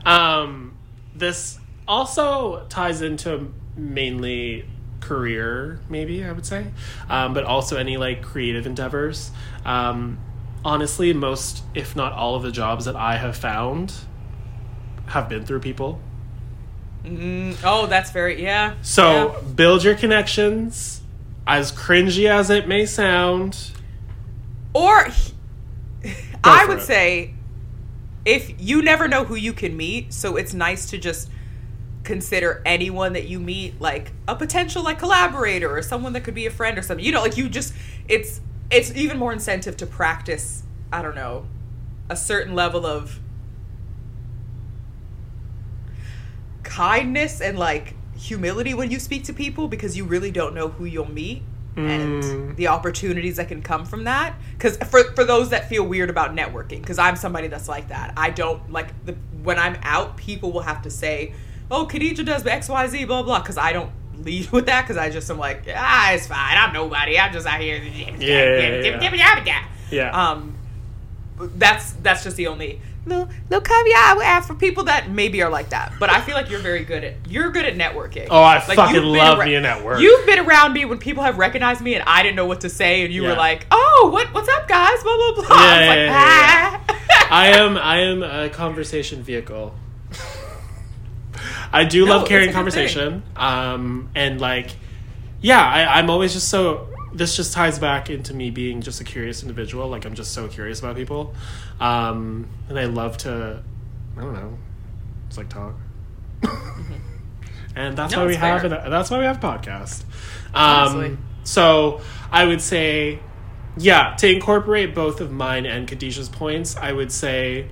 Um, 0.06 0.76
this 1.14 1.58
also 1.88 2.66
ties 2.68 3.02
into 3.02 3.52
mainly 3.76 4.66
career, 5.00 5.80
maybe 5.88 6.24
I 6.24 6.32
would 6.32 6.46
say, 6.46 6.66
um, 7.08 7.34
but 7.34 7.44
also 7.44 7.76
any 7.76 7.96
like 7.96 8.22
creative 8.22 8.66
endeavors. 8.66 9.30
Um, 9.64 10.18
honestly, 10.64 11.12
most, 11.12 11.62
if 11.74 11.96
not 11.96 12.12
all, 12.12 12.34
of 12.34 12.42
the 12.42 12.52
jobs 12.52 12.84
that 12.84 12.96
I 12.96 13.16
have 13.16 13.36
found 13.36 13.94
have 15.06 15.28
been 15.28 15.44
through 15.44 15.60
people. 15.60 16.00
Mm, 17.04 17.56
oh, 17.64 17.86
that's 17.86 18.10
very 18.10 18.42
yeah. 18.42 18.74
So 18.82 19.32
yeah. 19.32 19.40
build 19.54 19.84
your 19.84 19.94
connections. 19.94 21.02
As 21.46 21.72
cringy 21.72 22.28
as 22.28 22.48
it 22.50 22.68
may 22.68 22.86
sound, 22.86 23.72
or 24.72 25.08
I 26.44 26.66
would 26.66 26.78
it. 26.78 26.82
say 26.82 27.34
if 28.24 28.52
you 28.60 28.82
never 28.82 29.08
know 29.08 29.24
who 29.24 29.34
you 29.34 29.52
can 29.52 29.76
meet, 29.76 30.12
so 30.12 30.36
it's 30.36 30.54
nice 30.54 30.90
to 30.90 30.98
just 30.98 31.28
consider 32.04 32.62
anyone 32.64 33.12
that 33.12 33.26
you 33.26 33.38
meet 33.38 33.80
like 33.80 34.12
a 34.26 34.34
potential 34.34 34.82
like 34.82 34.98
collaborator 34.98 35.76
or 35.76 35.82
someone 35.82 36.12
that 36.12 36.22
could 36.22 36.34
be 36.34 36.46
a 36.46 36.50
friend 36.50 36.78
or 36.78 36.82
something. 36.82 37.04
You 37.04 37.12
know, 37.12 37.22
like 37.22 37.36
you 37.36 37.48
just 37.48 37.74
it's 38.08 38.40
it's 38.70 38.94
even 38.94 39.18
more 39.18 39.32
incentive 39.32 39.76
to 39.78 39.86
practice, 39.86 40.62
I 40.92 41.02
don't 41.02 41.14
know, 41.14 41.46
a 42.08 42.16
certain 42.16 42.54
level 42.54 42.86
of 42.86 43.18
kindness 46.62 47.40
and 47.40 47.58
like 47.58 47.94
humility 48.16 48.74
when 48.74 48.90
you 48.90 48.98
speak 48.98 49.24
to 49.24 49.32
people 49.32 49.66
because 49.66 49.96
you 49.96 50.04
really 50.04 50.30
don't 50.30 50.54
know 50.54 50.68
who 50.68 50.84
you'll 50.84 51.10
meet 51.10 51.42
and 51.76 52.22
Mm. 52.22 52.56
the 52.56 52.66
opportunities 52.66 53.36
that 53.36 53.46
can 53.48 53.62
come 53.62 53.86
from 53.86 54.04
that 54.04 54.34
because 54.52 54.76
for, 54.76 55.04
for 55.14 55.24
those 55.24 55.50
that 55.50 55.68
feel 55.68 55.86
weird 55.86 56.10
about 56.10 56.34
networking 56.34 56.80
because 56.82 56.98
i'm 56.98 57.14
somebody 57.16 57.46
that's 57.46 57.68
like 57.68 57.88
that 57.88 58.12
i 58.16 58.28
don't 58.28 58.70
like 58.72 58.88
the 59.06 59.12
when 59.44 59.56
i'm 59.58 59.76
out 59.82 60.16
people 60.16 60.50
will 60.52 60.62
have 60.62 60.82
to 60.82 60.90
say 60.90 61.32
oh 61.70 61.86
khadija 61.86 62.24
does 62.26 62.42
xyz 62.42 63.06
blah 63.06 63.22
blah 63.22 63.38
because 63.38 63.56
i 63.56 63.72
don't 63.72 63.92
lead 64.24 64.50
with 64.52 64.66
that 64.66 64.82
because 64.82 64.96
i 64.96 65.08
just 65.10 65.30
am 65.30 65.38
like 65.38 65.64
ah 65.74 66.12
it's 66.12 66.26
fine 66.26 66.56
i'm 66.56 66.72
nobody 66.72 67.18
i'm 67.18 67.32
just 67.32 67.46
out 67.46 67.60
here 67.60 67.76
Yeah, 67.82 68.14
yeah. 68.18 69.44
Yeah. 69.44 69.64
yeah. 69.90 70.30
Um 70.30 70.54
that's 71.56 71.92
that's 72.02 72.22
just 72.22 72.36
the 72.36 72.46
only 72.48 72.80
little, 73.06 73.26
little 73.48 73.62
caveat 73.62 73.96
I 73.96 74.14
would 74.14 74.24
add 74.26 74.44
for 74.44 74.54
people 74.54 74.84
that 74.84 75.08
maybe 75.08 75.42
are 75.42 75.48
like 75.48 75.70
that. 75.70 75.94
But 75.98 76.10
I 76.10 76.20
feel 76.20 76.34
like 76.34 76.50
you're 76.50 76.60
very 76.60 76.84
good 76.84 77.02
at 77.02 77.14
you're 77.26 77.50
good 77.50 77.64
at 77.64 77.74
networking. 77.74 78.26
Oh, 78.30 78.42
I 78.42 78.56
Like, 78.66 78.76
fucking 78.76 79.02
love 79.02 79.38
arou- 79.38 79.44
being 79.46 79.64
at 79.64 79.82
work. 79.82 80.00
You've 80.00 80.26
been 80.26 80.40
around 80.40 80.74
me 80.74 80.84
when 80.84 80.98
people 80.98 81.22
have 81.22 81.38
recognized 81.38 81.80
me 81.80 81.94
and 81.94 82.04
I 82.06 82.22
didn't 82.22 82.36
know 82.36 82.44
what 82.44 82.60
to 82.60 82.68
say, 82.68 83.02
and 83.02 83.12
you 83.12 83.22
Yeah. 83.22 83.30
were 83.30 83.36
like, 83.36 83.66
"Oh, 83.70 84.10
what 84.12 84.34
what's 84.34 84.50
up, 84.50 84.68
guys?" 84.68 85.02
Blah 85.02 85.16
blah 85.16 85.32
blah. 85.46 85.56
Yeah, 85.56 85.64
I 85.64 85.78
was 85.80 85.88
like, 85.88 85.96
yeah, 85.98 86.06
yeah, 86.06 86.80
"Ah." 86.90 87.26
I 87.30 87.46
am 87.48 87.78
I 87.94 87.96
am 88.00 88.22
a 88.22 88.50
conversation 88.50 89.22
vehicle. 89.22 89.74
I 91.72 91.84
do 91.84 92.04
No, 92.06 92.18
love 92.18 92.28
carrying 92.28 92.52
conversation, 92.52 93.22
um, 93.36 94.10
and 94.14 94.40
like, 94.40 94.70
yeah, 95.40 95.60
I, 95.64 95.98
I'm 95.98 96.10
always 96.10 96.32
just 96.32 96.48
so. 96.48 96.88
This 97.12 97.34
just 97.36 97.52
ties 97.52 97.78
back 97.78 98.08
into 98.08 98.34
me 98.34 98.50
being 98.50 98.82
just 98.82 99.00
a 99.00 99.04
curious 99.04 99.42
individual. 99.42 99.88
Like 99.88 100.04
I'm 100.04 100.14
just 100.14 100.32
so 100.32 100.46
curious 100.48 100.78
about 100.80 100.96
people, 100.96 101.34
um, 101.80 102.48
and 102.68 102.78
I 102.78 102.84
love 102.86 103.16
to. 103.18 103.62
I 104.16 104.20
don't 104.20 104.32
know. 104.34 104.58
It's 105.28 105.36
like 105.38 105.48
talk. 105.48 105.74
and 107.76 107.96
that's 107.96 108.12
No, 108.12 108.20
why 108.20 108.26
we 108.26 108.32
it's 108.32 108.40
have 108.40 108.62
fair. 108.62 108.74
an, 108.74 108.90
that's 108.90 109.10
why 109.10 109.18
we 109.18 109.24
have 109.24 109.42
a 109.42 109.46
podcast. 109.46 110.04
Um, 110.54 111.18
so 111.44 112.00
I 112.30 112.44
would 112.44 112.60
say, 112.60 113.20
yeah, 113.76 114.14
to 114.16 114.28
incorporate 114.32 114.94
both 114.94 115.20
of 115.20 115.30
mine 115.30 115.66
and 115.66 115.88
Khadija's 115.88 116.28
points, 116.28 116.76
I 116.76 116.92
would 116.92 117.12
say, 117.12 117.68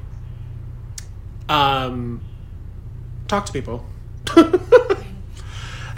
um, 1.48 2.20
talk 3.28 3.46
to 3.46 3.52
people. 3.52 3.86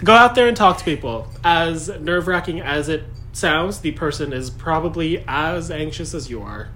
Go 0.03 0.13
out 0.13 0.35
there 0.35 0.47
and 0.47 0.57
talk 0.57 0.77
to 0.77 0.83
people. 0.83 1.27
As 1.43 1.89
nerve 1.99 2.27
wracking 2.27 2.59
as 2.59 2.89
it 2.89 3.03
sounds, 3.33 3.79
the 3.79 3.91
person 3.91 4.33
is 4.33 4.49
probably 4.49 5.23
as 5.27 5.71
anxious 5.71 6.13
as 6.13 6.29
you 6.29 6.41
are. 6.41 6.69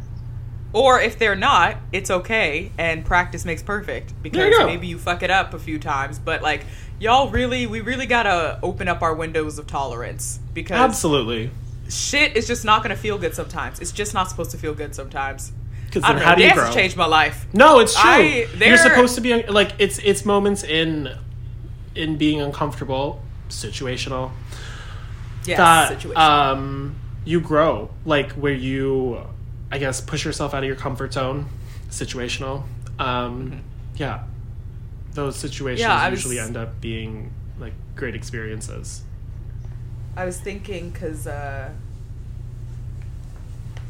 Or 0.74 0.99
if 0.99 1.18
they're 1.18 1.36
not, 1.36 1.78
it's 1.93 2.12
okay, 2.12 2.72
and 2.78 3.06
practice 3.06 3.45
makes 3.45 3.64
perfect. 3.64 4.14
Because 4.22 4.51
you 4.51 4.66
maybe 4.66 4.88
you 4.88 4.97
fuck 4.97 5.24
it 5.24 5.32
up 5.32 5.53
a 5.53 5.60
few 5.60 5.80
times, 5.80 6.20
but 6.20 6.41
like 6.41 6.66
y'all 6.99 7.30
really, 7.30 7.66
we 7.66 7.82
really 7.82 8.06
gotta 8.06 8.60
open 8.62 8.88
up 8.88 9.01
our 9.01 9.16
windows 9.16 9.58
of 9.58 9.68
tolerance 9.68 10.39
because 10.53 10.78
Absolutely. 10.78 11.49
shit 11.88 12.36
is 12.36 12.45
just 12.45 12.66
not 12.66 12.84
gonna 12.84 12.95
feel 12.97 13.18
good 13.18 13.34
sometimes. 13.34 13.80
It's 13.80 13.93
just 13.93 14.14
not 14.14 14.30
supposed 14.30 14.51
to 14.51 14.58
feel 14.58 14.74
good 14.74 14.93
sometimes. 14.93 15.53
'Cause 15.96 16.04
I 16.04 16.08
then 16.14 16.16
don't 16.18 16.26
how 16.26 16.32
know. 16.32 16.38
do 16.38 16.43
you 16.43 16.54
grow? 16.54 16.72
changed 16.74 16.98
my 16.98 17.06
life. 17.06 17.48
No, 17.54 17.80
it's 17.80 17.93
true. 18.00 18.10
I- 18.10 18.48
You're 18.60 18.78
supposed 18.78 19.16
to 19.16 19.22
be 19.22 19.43
like 19.43 19.72
it's 19.80 19.98
it's 20.00 20.26
moments 20.26 20.64
in 20.64 21.10
in 21.96 22.18
being 22.18 22.41
uncomfortable, 22.41 23.22
situational. 23.50 24.32
Yes, 25.46 25.58
that 25.58 25.89
situation. 25.89 26.22
um 26.22 26.96
you 27.24 27.39
grow 27.39 27.89
like 28.06 28.32
where 28.34 28.54
you 28.54 29.22
I 29.72 29.78
guess 29.78 30.02
push 30.02 30.26
yourself 30.26 30.54
out 30.54 30.64
of 30.64 30.68
your 30.68 30.76
comfort 30.76 31.14
zone, 31.14 31.48
situational. 31.89 32.64
Um 33.00 33.62
yeah. 33.96 34.24
Those 35.14 35.38
situations 35.38 35.88
Mm-hmm. 35.89 35.98
Yeah, 36.04 36.10
usually 36.10 36.36
was- 36.38 36.48
end 36.48 36.58
up 36.58 36.82
being 36.82 37.32
like 37.60 37.74
great 37.96 38.16
experiences. 38.16 39.02
I 40.18 40.26
was 40.26 40.38
thinking 40.39 40.89
because 40.89 41.26
uh, 41.28 41.70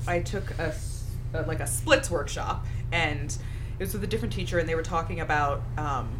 I 0.07 0.19
took 0.19 0.51
a, 0.59 0.73
uh, 1.35 1.43
like 1.47 1.59
a 1.59 1.67
splits 1.67 2.09
workshop, 2.09 2.65
and 2.91 3.35
it 3.77 3.83
was 3.83 3.93
with 3.93 4.03
a 4.03 4.07
different 4.07 4.33
teacher, 4.33 4.57
and 4.59 4.67
they 4.69 4.75
were 4.75 4.81
talking 4.83 5.19
about 5.19 5.61
um, 5.77 6.19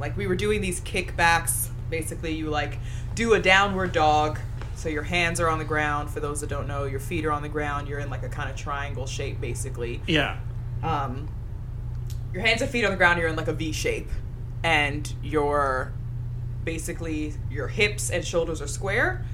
like 0.00 0.16
we 0.16 0.26
were 0.26 0.36
doing 0.36 0.60
these 0.60 0.80
kickbacks. 0.80 1.68
Basically, 1.90 2.34
you 2.34 2.48
like 2.50 2.78
do 3.14 3.34
a 3.34 3.40
downward 3.40 3.92
dog, 3.92 4.38
so 4.74 4.88
your 4.88 5.02
hands 5.04 5.40
are 5.40 5.48
on 5.48 5.58
the 5.58 5.64
ground. 5.64 6.10
For 6.10 6.20
those 6.20 6.40
that 6.40 6.50
don't 6.50 6.66
know, 6.68 6.84
your 6.84 7.00
feet 7.00 7.24
are 7.24 7.32
on 7.32 7.42
the 7.42 7.48
ground. 7.48 7.88
You're 7.88 8.00
in 8.00 8.10
like 8.10 8.22
a 8.22 8.28
kind 8.28 8.48
of 8.50 8.56
triangle 8.56 9.06
shape, 9.06 9.40
basically 9.40 10.00
Yeah. 10.06 10.38
um, 10.82 11.28
your 12.32 12.42
hands 12.44 12.60
and 12.62 12.70
feet 12.70 12.84
on 12.84 12.90
the 12.90 12.96
ground 12.96 13.18
you're 13.18 13.28
in 13.28 13.36
like 13.36 13.48
a 13.48 13.52
v 13.52 13.72
shape 13.72 14.10
and 14.62 15.10
your 15.22 15.92
basically 16.64 17.32
your 17.50 17.68
hips 17.68 18.10
and 18.10 18.24
shoulders 18.24 18.60
are 18.60 18.66
square 18.66 19.24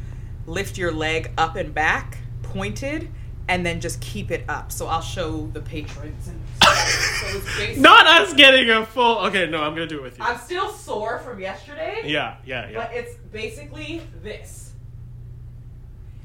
lift 0.46 0.78
your 0.78 0.92
leg 0.92 1.30
up 1.36 1.56
and 1.56 1.74
back 1.74 2.18
pointed 2.42 3.08
and 3.48 3.64
then 3.66 3.80
just 3.80 4.00
keep 4.00 4.30
it 4.30 4.44
up 4.48 4.70
so 4.72 4.86
i'll 4.86 5.00
show 5.02 5.46
the 5.52 5.60
patrons 5.60 6.28
and 6.28 6.40
so 6.62 7.40
it's 7.62 7.76
Not 7.78 8.06
us 8.06 8.32
getting 8.34 8.70
a 8.70 8.86
full 8.86 9.18
Okay, 9.26 9.46
no, 9.48 9.62
I'm 9.62 9.74
gonna 9.74 9.86
do 9.86 9.98
it 9.98 10.02
with 10.02 10.18
you. 10.18 10.24
i'm 10.24 10.38
still 10.38 10.70
sore 10.70 11.18
from 11.18 11.40
yesterday 11.40 12.02
yeah, 12.04 12.36
yeah, 12.46 12.68
yeah. 12.70 12.76
but 12.86 12.94
it's 12.94 13.16
basically 13.32 14.02
this 14.22 14.70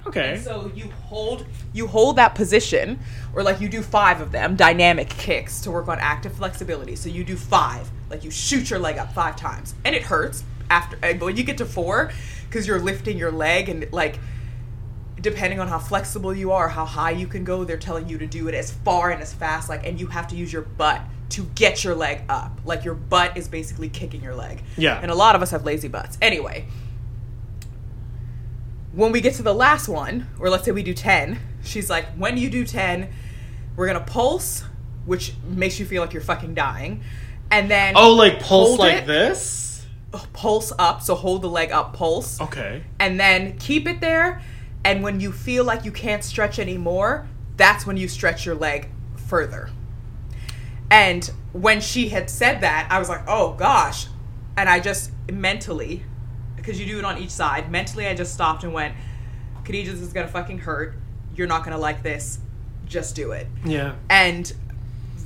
Okay. 0.06 0.36
And 0.36 0.42
so 0.42 0.72
you 0.74 0.90
hold 1.06 1.46
you 1.74 1.86
hold 1.86 2.16
that 2.16 2.34
position, 2.34 2.98
or 3.34 3.44
like 3.44 3.60
you 3.60 3.68
do 3.68 3.82
five 3.82 4.22
of 4.22 4.32
them, 4.32 4.56
dynamic 4.56 5.10
kicks 5.10 5.60
to 5.62 5.72
work 5.72 5.90
on 5.90 5.98
active 6.00 6.32
flexibility. 6.34 6.96
So 6.96 7.10
you 7.10 7.26
do 7.26 7.36
five, 7.36 7.90
like 8.10 8.24
you 8.24 8.32
shoot 8.32 8.70
your 8.70 8.80
leg 8.80 8.98
up 8.98 9.12
five 9.14 9.36
times, 9.36 9.76
and 9.84 9.94
it 9.94 10.04
hurts 10.04 10.46
after. 10.70 10.96
uh, 10.98 11.12
But 11.14 11.26
when 11.26 11.36
you 11.36 11.44
get 11.44 11.58
to 11.58 11.66
four, 11.66 12.12
because 12.48 12.66
you're 12.66 12.80
lifting 12.80 13.18
your 13.18 13.34
leg 13.34 13.68
and 13.68 13.86
like 13.92 14.18
depending 15.22 15.60
on 15.60 15.68
how 15.68 15.80
flexible 15.80 16.34
you 16.36 16.52
are, 16.52 16.70
how 16.70 16.86
high 16.86 17.12
you 17.12 17.28
can 17.28 17.44
go, 17.44 17.64
they're 17.64 17.78
telling 17.78 18.08
you 18.08 18.18
to 18.20 18.28
do 18.28 18.48
it 18.48 18.54
as 18.56 18.72
far 18.72 19.10
and 19.12 19.22
as 19.22 19.34
fast, 19.34 19.68
like, 19.70 19.86
and 19.86 20.00
you 20.00 20.08
have 20.08 20.28
to 20.28 20.36
use 20.36 20.52
your 20.54 20.62
butt 20.62 21.02
to 21.30 21.44
get 21.56 21.84
your 21.84 21.96
leg 21.96 22.22
up. 22.30 22.60
Like 22.66 22.86
your 22.86 22.94
butt 22.94 23.36
is 23.36 23.48
basically 23.48 23.90
kicking 23.90 24.22
your 24.22 24.36
leg. 24.36 24.62
Yeah. 24.78 25.00
And 25.02 25.12
a 25.12 25.16
lot 25.16 25.36
of 25.36 25.42
us 25.42 25.52
have 25.52 25.66
lazy 25.66 25.88
butts. 25.88 26.18
Anyway, 26.22 26.66
when 28.94 29.12
we 29.12 29.22
get 29.22 29.34
to 29.36 29.44
the 29.44 29.54
last 29.54 29.88
one, 29.88 30.28
or 30.40 30.50
let's 30.50 30.66
say 30.66 30.72
we 30.72 30.84
do 30.84 30.94
10, 30.94 31.40
she's 31.64 31.90
like, 31.90 32.06
when 32.16 32.38
you 32.38 32.50
do 32.50 32.66
10, 32.66 33.10
we're 33.76 33.88
gonna 33.88 34.00
pulse, 34.00 34.64
which 35.06 35.34
makes 35.48 35.80
you 35.80 35.86
feel 35.86 36.02
like 36.02 36.14
you're 36.14 36.22
fucking 36.22 36.54
dying. 36.54 37.04
And 37.52 37.70
then 37.70 37.94
Oh, 37.96 38.14
like 38.14 38.40
pulse 38.42 38.80
like 38.80 39.04
it, 39.04 39.08
this? 39.08 39.86
pulse 40.34 40.74
up, 40.80 41.02
so 41.02 41.14
hold 41.16 41.42
the 41.44 41.50
leg 41.50 41.72
up, 41.72 41.94
pulse 41.94 42.42
Okay. 42.42 42.84
and 43.00 43.20
then 43.20 43.58
keep 43.60 43.88
it 43.88 44.00
there. 44.02 44.42
And 44.88 45.04
when 45.04 45.20
you 45.20 45.34
feel 45.34 45.66
like 45.66 45.84
you 45.84 45.92
can't 45.92 46.24
stretch 46.24 46.60
anymore, 46.60 47.28
that's 47.58 47.86
when 47.86 47.98
you 47.98 48.08
stretch 48.08 48.46
your 48.46 48.56
leg 48.56 48.90
further. 49.28 49.70
And 50.90 51.30
when 51.52 51.82
she 51.82 52.08
had 52.08 52.30
said 52.30 52.62
that, 52.62 52.88
I 52.90 52.98
was 52.98 53.10
like, 53.10 53.22
oh 53.28 53.52
gosh. 53.54 54.08
And 54.56 54.70
I 54.70 54.80
just 54.80 55.12
mentally, 55.30 56.04
because 56.56 56.80
you 56.80 56.86
do 56.86 57.00
it 57.00 57.04
on 57.06 57.18
each 57.18 57.32
side, 57.32 57.70
mentally 57.70 58.08
I 58.08 58.16
just 58.16 58.34
stopped 58.34 58.64
and 58.64 58.72
went, 58.74 58.96
Khadija, 59.66 59.88
this 59.88 60.00
is 60.00 60.14
gonna 60.14 60.30
fucking 60.30 60.60
hurt. 60.60 60.96
You're 61.36 61.48
not 61.48 61.66
gonna 61.66 61.78
like 61.78 62.02
this. 62.02 62.40
Just 62.86 63.14
do 63.14 63.34
it 63.34 63.48
Yeah. 63.66 63.96
and 64.10 64.54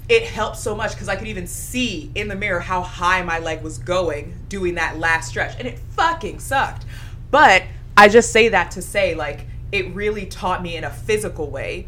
it 0.10 0.24
helped 0.24 0.58
so 0.58 0.76
much 0.76 0.94
because 0.94 1.08
I 1.08 1.16
could 1.16 1.28
even 1.28 1.46
see 1.46 2.12
in 2.16 2.28
the 2.28 2.36
mirror 2.36 2.60
how 2.60 2.82
high 2.82 3.22
my 3.22 3.38
leg 3.38 3.62
was 3.62 3.78
going 3.78 4.34
doing 4.50 4.74
that 4.76 4.98
last 4.98 5.30
stretch, 5.30 5.56
and 5.60 5.68
it 5.68 5.78
fucking 5.96 6.40
sucked. 6.40 6.86
But 7.30 7.64
I 7.96 8.10
just 8.10 8.32
say 8.32 8.50
that 8.50 8.72
to 8.72 8.82
say, 8.82 9.14
like, 9.14 9.46
it 9.72 9.94
really 9.94 10.26
taught 10.26 10.62
me 10.62 10.76
in 10.76 10.84
a 10.84 10.90
physical 10.90 11.50
way 11.50 11.88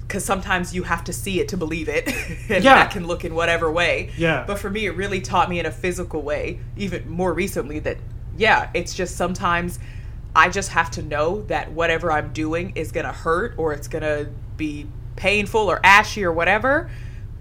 because 0.00 0.24
sometimes 0.24 0.74
you 0.74 0.84
have 0.84 1.04
to 1.04 1.12
see 1.12 1.38
it 1.38 1.48
to 1.48 1.56
believe 1.58 1.86
it, 1.88 2.08
and 2.48 2.64
Yeah. 2.64 2.76
that 2.76 2.90
can 2.90 3.06
look 3.06 3.24
in 3.26 3.34
whatever 3.34 3.70
way. 3.70 4.10
Yeah. 4.16 4.44
But 4.46 4.58
for 4.58 4.70
me, 4.70 4.86
it 4.86 4.92
really 4.96 5.20
taught 5.20 5.50
me 5.50 5.60
in 5.60 5.66
a 5.66 5.70
physical 5.70 6.22
way, 6.22 6.60
even 6.78 7.08
more 7.10 7.34
recently, 7.34 7.78
that 7.80 7.98
yeah, 8.36 8.70
it's 8.72 8.94
just 8.94 9.16
sometimes 9.16 9.78
I 10.34 10.48
just 10.48 10.70
have 10.70 10.90
to 10.92 11.02
know 11.02 11.42
that 11.48 11.72
whatever 11.72 12.10
I'm 12.12 12.32
doing 12.32 12.72
is 12.74 12.90
gonna 12.92 13.12
hurt 13.12 13.54
or 13.58 13.72
it's 13.74 13.88
gonna 13.88 14.28
be 14.56 14.86
painful 15.16 15.60
or 15.70 15.80
ashy 15.84 16.24
or 16.24 16.32
whatever, 16.32 16.88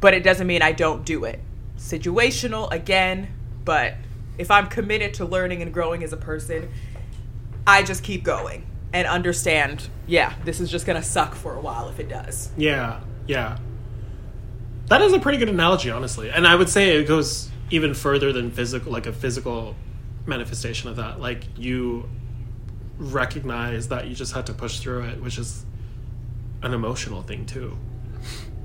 but 0.02 0.14
it 0.14 0.24
doesn't 0.24 0.48
mean 0.48 0.62
I 0.62 0.72
don't 0.74 1.06
do 1.06 1.24
it. 1.24 1.40
Situational 1.78 2.70
again, 2.72 3.30
but 3.64 3.94
if 4.38 4.52
I'm 4.52 4.68
committed 4.68 5.14
to 5.16 5.26
learning 5.26 5.62
and 5.62 5.74
growing 5.74 6.04
as 6.04 6.12
a 6.12 6.18
person, 6.18 6.70
I 7.66 7.84
just 7.84 8.04
keep 8.04 8.24
going 8.24 8.66
and 8.98 9.08
understand, 9.08 9.90
yeah, 10.08 10.34
this 10.44 10.60
is 10.60 10.72
just 10.72 10.86
gonna 10.86 11.04
suck 11.04 11.36
for 11.36 11.56
a 11.56 11.62
while 11.62 11.88
if 11.90 12.00
it 12.00 12.10
does. 12.10 12.50
Yeah. 12.58 13.00
Yeah. 13.28 13.58
That 14.88 15.02
is 15.02 15.14
a 15.14 15.20
pretty 15.20 15.38
good 15.38 15.50
analogy, 15.50 15.92
honestly. 15.92 16.30
And 16.30 16.48
I 16.48 16.56
would 16.56 16.70
say 16.70 16.98
it 16.98 17.08
goes 17.08 17.50
even 17.70 17.94
further 17.94 18.34
than 18.34 18.50
physical, 18.52 18.92
like 18.92 19.06
a 19.06 19.14
physical 19.14 19.76
manifestation 20.26 20.90
of 20.90 20.96
that. 20.96 21.20
Like 21.20 21.44
you 21.58 22.10
recognize 22.98 23.90
that 23.90 24.08
you 24.08 24.16
just 24.16 24.34
had 24.34 24.48
to 24.48 24.54
push 24.54 24.80
through 24.80 25.04
it, 25.04 25.22
which 25.22 25.38
is 25.38 25.66
an 26.64 26.74
emotional 26.74 27.22
thing 27.22 27.46
too. 27.46 27.78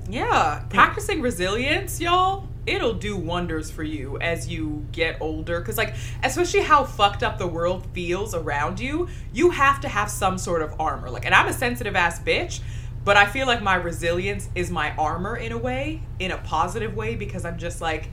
Yeah, 0.09 0.63
practicing 0.69 1.21
resilience, 1.21 2.01
y'all, 2.01 2.47
it'll 2.65 2.93
do 2.93 3.17
wonders 3.17 3.69
for 3.69 3.83
you 3.83 4.17
as 4.19 4.47
you 4.47 4.85
get 4.91 5.17
older. 5.19 5.59
Because, 5.59 5.77
like, 5.77 5.95
especially 6.23 6.61
how 6.61 6.83
fucked 6.83 7.23
up 7.23 7.37
the 7.37 7.47
world 7.47 7.85
feels 7.93 8.33
around 8.33 8.79
you, 8.79 9.09
you 9.33 9.49
have 9.51 9.81
to 9.81 9.87
have 9.87 10.09
some 10.09 10.37
sort 10.37 10.61
of 10.61 10.79
armor. 10.79 11.09
Like, 11.09 11.25
and 11.25 11.35
I'm 11.35 11.47
a 11.47 11.53
sensitive 11.53 11.95
ass 11.95 12.19
bitch, 12.19 12.61
but 13.03 13.17
I 13.17 13.25
feel 13.25 13.47
like 13.47 13.61
my 13.61 13.75
resilience 13.75 14.49
is 14.55 14.71
my 14.71 14.95
armor 14.95 15.35
in 15.35 15.51
a 15.51 15.57
way, 15.57 16.01
in 16.19 16.31
a 16.31 16.37
positive 16.37 16.95
way, 16.95 17.15
because 17.15 17.43
I'm 17.45 17.57
just 17.57 17.81
like, 17.81 18.09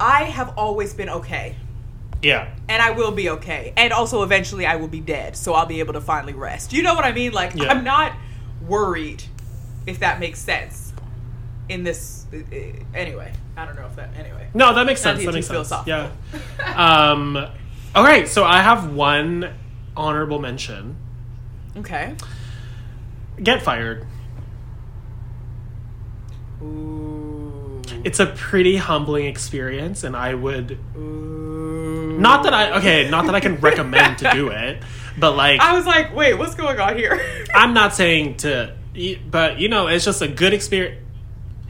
I 0.00 0.24
have 0.24 0.56
always 0.56 0.94
been 0.94 1.08
okay. 1.08 1.56
Yeah. 2.22 2.48
And 2.68 2.82
I 2.82 2.90
will 2.92 3.12
be 3.12 3.30
okay. 3.30 3.72
And 3.76 3.92
also, 3.92 4.22
eventually, 4.22 4.66
I 4.66 4.76
will 4.76 4.88
be 4.88 5.00
dead. 5.00 5.36
So 5.36 5.54
I'll 5.54 5.66
be 5.66 5.80
able 5.80 5.94
to 5.94 6.00
finally 6.00 6.34
rest. 6.34 6.72
You 6.72 6.82
know 6.82 6.94
what 6.94 7.04
I 7.04 7.12
mean? 7.12 7.32
Like, 7.32 7.54
Yeah. 7.54 7.68
I'm 7.68 7.84
not 7.84 8.12
worried, 8.66 9.24
if 9.86 10.00
that 10.00 10.20
makes 10.20 10.38
sense. 10.38 10.87
In 11.68 11.84
this. 11.84 12.26
Anyway, 12.94 13.32
I 13.56 13.66
don't 13.66 13.76
know 13.76 13.86
if 13.86 13.96
that. 13.96 14.10
Anyway. 14.16 14.48
No, 14.54 14.74
that 14.74 14.86
makes 14.86 15.00
sense. 15.00 15.24
That 15.24 15.34
makes 15.34 15.46
sense. 15.46 15.72
Yeah. 15.86 16.10
um, 16.74 17.36
all 17.94 18.04
right, 18.04 18.28
so 18.28 18.44
I 18.44 18.62
have 18.62 18.92
one 18.92 19.54
honorable 19.96 20.38
mention. 20.38 20.96
Okay. 21.76 22.14
Get 23.42 23.62
fired. 23.62 24.06
Ooh. 26.62 27.82
It's 28.04 28.20
a 28.20 28.26
pretty 28.26 28.76
humbling 28.76 29.26
experience, 29.26 30.04
and 30.04 30.16
I 30.16 30.34
would 30.34 30.78
Ooh. 30.96 32.18
not 32.18 32.44
that 32.44 32.54
I 32.54 32.78
okay, 32.78 33.08
not 33.10 33.26
that 33.26 33.34
I 33.34 33.40
can 33.40 33.56
recommend 33.56 34.18
to 34.18 34.30
do 34.32 34.48
it, 34.48 34.82
but 35.18 35.36
like 35.36 35.60
I 35.60 35.72
was 35.74 35.86
like, 35.86 36.14
wait, 36.14 36.34
what's 36.34 36.54
going 36.54 36.78
on 36.78 36.96
here? 36.96 37.20
I'm 37.54 37.74
not 37.74 37.94
saying 37.94 38.38
to, 38.38 38.74
but 39.30 39.58
you 39.58 39.68
know, 39.68 39.88
it's 39.88 40.04
just 40.04 40.22
a 40.22 40.28
good 40.28 40.52
experience. 40.52 41.04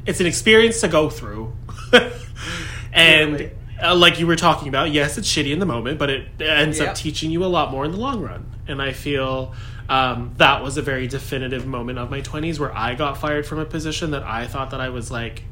It's 0.09 0.21
an 0.21 0.27
experience 0.27 0.81
to 0.81 0.89
go 0.89 1.11
through, 1.11 1.53
and 2.93 3.51
uh, 3.83 3.95
like 3.95 4.19
you 4.19 4.27
were 4.27 4.37
talking 4.37 4.69
about, 4.69 4.91
yes, 4.91 5.19
it's 5.19 5.29
shitty 5.29 5.53
in 5.53 5.59
the 5.59 5.67
moment, 5.67 5.99
but 5.99 6.11
it 6.11 6.29
ends 6.41 6.79
Yep. 6.79 6.89
up 6.89 6.95
teaching 6.97 7.31
you 7.31 7.45
a 7.45 7.47
lot 7.47 7.71
more 7.71 7.85
in 7.85 7.93
the 7.93 7.99
long 7.99 8.23
run. 8.23 8.51
And 8.67 8.81
I 8.83 8.93
feel 8.93 9.55
um, 9.89 10.33
that 10.39 10.63
was 10.63 10.77
a 10.79 10.83
very 10.83 11.07
definitive 11.07 11.67
moment 11.67 11.99
of 11.99 12.11
my 12.11 12.21
20s 12.23 12.59
where 12.59 12.77
I 12.77 12.95
got 12.95 13.19
fired 13.19 13.47
from 13.47 13.59
a 13.59 13.65
position 13.65 14.11
that 14.13 14.23
I 14.23 14.47
thought 14.47 14.71
that 14.71 14.81
I 14.81 14.89
was 14.89 15.11
like 15.11 15.45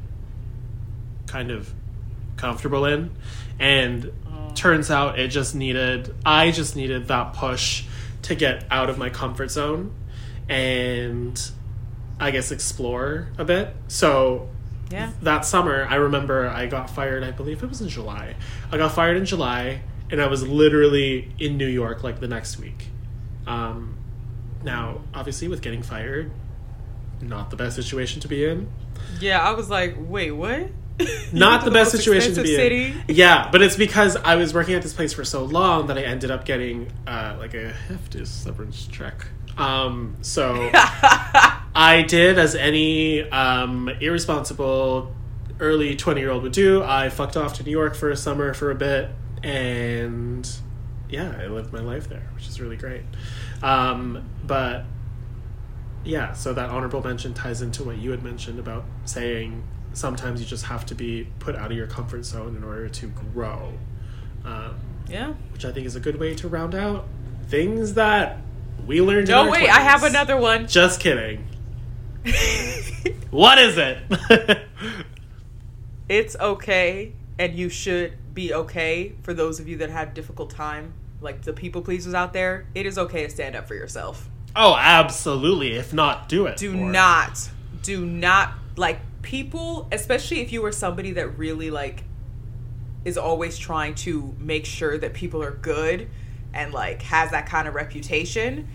kind 1.27 1.51
of 1.51 1.71
comfortable 2.35 2.85
in, 2.85 3.11
and 3.59 4.11
turns 4.55 4.89
out 4.89 5.19
it 5.19 5.27
just 5.27 5.53
needed 5.53 6.15
I 6.25 6.49
just 6.49 6.75
needed 6.75 7.09
that 7.09 7.33
push 7.33 7.85
to 8.23 8.33
get 8.33 8.65
out 8.71 8.89
of 8.89 8.97
my 8.97 9.09
comfort 9.11 9.51
zone. 9.51 9.93
And 10.49 11.39
I 12.19 12.31
guess 12.31 12.51
explore 12.51 13.27
a 13.37 13.45
bit. 13.45 13.75
So 13.87 14.49
yeah. 14.91 15.11
that 15.21 15.45
summer, 15.45 15.85
I 15.89 15.95
remember 15.95 16.47
I 16.47 16.67
got 16.67 16.89
fired, 16.89 17.23
I 17.23 17.31
believe 17.31 17.63
it 17.63 17.69
was 17.69 17.81
in 17.81 17.89
July. 17.89 18.35
I 18.71 18.77
got 18.77 18.93
fired 18.93 19.17
in 19.17 19.25
July, 19.25 19.81
and 20.09 20.21
I 20.21 20.27
was 20.27 20.47
literally 20.47 21.31
in 21.39 21.57
New 21.57 21.67
York 21.67 22.03
like 22.03 22.19
the 22.19 22.27
next 22.27 22.59
week. 22.59 22.87
Um, 23.45 23.97
now, 24.63 25.01
obviously, 25.13 25.47
with 25.47 25.61
getting 25.61 25.83
fired, 25.83 26.31
not 27.21 27.49
the 27.49 27.55
best 27.55 27.75
situation 27.75 28.21
to 28.21 28.27
be 28.27 28.45
in. 28.45 28.69
Yeah, 29.19 29.39
I 29.39 29.51
was 29.53 29.69
like, 29.69 29.95
wait, 29.97 30.31
what? 30.31 30.69
Not 31.31 31.61
went 31.61 31.65
the 31.65 31.71
best 31.71 31.91
situation 31.91 32.33
to 32.33 32.41
be 32.41 32.55
expensive 32.55 33.09
in. 33.09 33.15
Yeah, 33.15 33.49
but 33.51 33.61
it's 33.61 33.75
because 33.75 34.15
I 34.15 34.35
was 34.35 34.51
working 34.51 34.73
at 34.73 34.81
this 34.81 34.93
place 34.93 35.13
for 35.13 35.23
so 35.23 35.43
long 35.43 35.87
that 35.87 35.97
I 35.97 36.01
ended 36.01 36.31
up 36.31 36.43
getting 36.43 36.91
uh, 37.05 37.35
like 37.37 37.53
a 37.53 37.71
hefty 37.71 38.25
severance 38.25 38.87
check. 38.87 39.27
Um, 39.57 40.15
so 40.21 40.55
I 41.77 42.01
did 42.01 42.39
as 42.39 42.55
any 42.55 43.21
um, 43.29 43.87
irresponsible 44.01 45.13
early 45.59 45.95
20 45.95 46.19
year 46.19 46.31
old 46.31 46.41
would 46.41 46.51
do. 46.51 46.81
I 46.81 47.09
fucked 47.09 47.37
off 47.37 47.53
to 47.55 47.63
New 47.63 47.69
York 47.69 47.93
for 47.93 48.09
a 48.09 48.17
summer 48.17 48.55
for 48.55 48.71
a 48.71 48.75
bit 48.75 49.11
and 49.43 50.49
yeah, 51.07 51.35
I 51.39 51.45
lived 51.45 51.71
my 51.71 51.79
life 51.79 52.09
there, 52.09 52.27
which 52.33 52.47
is 52.47 52.59
really 52.59 52.77
great. 52.77 53.03
Um, 53.61 54.27
but 54.43 54.85
yeah, 56.03 56.33
so 56.33 56.51
that 56.51 56.71
honorable 56.71 57.03
mention 57.03 57.35
ties 57.35 57.61
into 57.61 57.83
what 57.83 57.99
you 57.99 58.09
had 58.09 58.23
mentioned 58.23 58.57
about 58.57 58.83
saying 59.05 59.63
sometimes 59.93 60.41
you 60.41 60.47
just 60.47 60.65
have 60.65 60.83
to 60.87 60.95
be 60.95 61.27
put 61.37 61.55
out 61.55 61.69
of 61.69 61.77
your 61.77 61.87
comfort 61.87 62.25
zone 62.25 62.55
in 62.55 62.63
order 62.63 62.89
to 62.89 63.07
grow, 63.33 63.73
um, 64.43 64.79
yeah. 65.07 65.33
which 65.53 65.63
I 65.63 65.71
think 65.71 65.85
is 65.85 65.95
a 65.95 65.99
good 65.99 66.19
way 66.19 66.33
to 66.33 66.47
round 66.47 66.73
out 66.73 67.07
things 67.49 67.93
that 67.93 68.39
we 68.87 68.99
learned. 68.99 69.29
in 69.29 69.35
No, 69.35 69.51
wait, 69.51 69.69
I 69.69 69.81
have 69.81 70.01
another 70.01 70.37
one. 70.37 70.67
Just 70.67 70.99
kidding. 70.99 71.47
What 73.29 73.57
is 73.57 73.77
it? 73.77 73.97
it's 76.09 76.35
okay 76.37 77.13
and 77.37 77.55
you 77.55 77.69
should 77.69 78.13
be 78.33 78.53
okay 78.53 79.13
for 79.21 79.33
those 79.33 79.59
of 79.59 79.67
you 79.67 79.77
that 79.77 79.89
have 79.89 80.13
difficult 80.13 80.49
time 80.49 80.93
like 81.21 81.41
the 81.41 81.53
people 81.53 81.81
pleasers 81.81 82.13
out 82.13 82.33
there 82.33 82.65
it 82.73 82.85
is 82.85 82.97
okay 82.97 83.23
to 83.23 83.29
stand 83.29 83.55
up 83.55 83.67
for 83.67 83.75
yourself 83.75 84.29
oh, 84.55 84.75
absolutely. 84.75 85.73
If 85.73 85.93
not, 85.93 86.29
do 86.29 86.45
it. 86.47 86.57
do 86.57 86.73
not 86.75 87.49
do 87.83 88.05
not 88.05 88.53
like 88.75 88.99
people 89.21 89.87
especially 89.91 90.41
if 90.41 90.51
you 90.51 90.63
are 90.65 90.71
somebody 90.71 91.11
that 91.13 91.37
really 91.37 91.69
like 91.69 92.03
is 93.05 93.17
always 93.17 93.57
trying 93.57 93.95
to 93.95 94.35
make 94.39 94.65
sure 94.65 94.97
that 94.97 95.13
people 95.13 95.41
are 95.43 95.51
good 95.51 96.09
and 96.53 96.73
like 96.73 97.01
has 97.03 97.31
that 97.31 97.45
kind 97.45 97.67
of 97.67 97.75
reputation. 97.75 98.67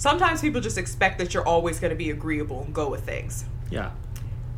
Sometimes 0.00 0.40
people 0.40 0.62
just 0.62 0.78
expect 0.78 1.18
that 1.18 1.34
you're 1.34 1.46
always 1.46 1.78
going 1.78 1.90
to 1.90 1.94
be 1.94 2.08
agreeable 2.08 2.62
and 2.62 2.74
go 2.74 2.88
with 2.88 3.04
things. 3.04 3.44
Yeah. 3.70 3.90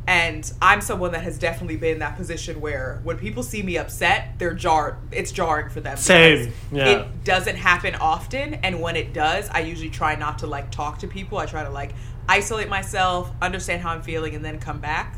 And 0.07 0.49
I'm 0.61 0.79
someone 0.79 1.11
that 1.11 1.23
has 1.23 1.37
definitely 1.37 1.75
been 1.75 1.95
in 1.95 1.99
that 1.99 2.15
position 2.15 2.61
where 2.61 3.01
when 3.03 3.17
people 3.17 3.43
see 3.43 3.61
me 3.61 3.77
upset, 3.77 4.35
they're 4.39 4.53
jar 4.53 4.99
it's 5.11 5.33
jarring 5.33 5.69
for 5.69 5.81
them. 5.81 5.97
Same, 5.97 6.53
yeah. 6.71 6.87
It 6.87 7.25
doesn't 7.25 7.57
happen 7.57 7.93
often 7.95 8.53
and 8.53 8.79
when 8.79 8.95
it 8.95 9.11
does, 9.11 9.49
I 9.49 9.59
usually 9.59 9.89
try 9.89 10.15
not 10.15 10.39
to 10.39 10.47
like 10.47 10.71
talk 10.71 10.99
to 10.99 11.09
people. 11.09 11.39
I 11.39 11.45
try 11.45 11.65
to 11.65 11.69
like 11.69 11.93
isolate 12.29 12.69
myself, 12.69 13.29
understand 13.41 13.81
how 13.81 13.89
I'm 13.89 14.01
feeling 14.01 14.35
and 14.35 14.45
then 14.45 14.59
come 14.59 14.79
back. 14.79 15.17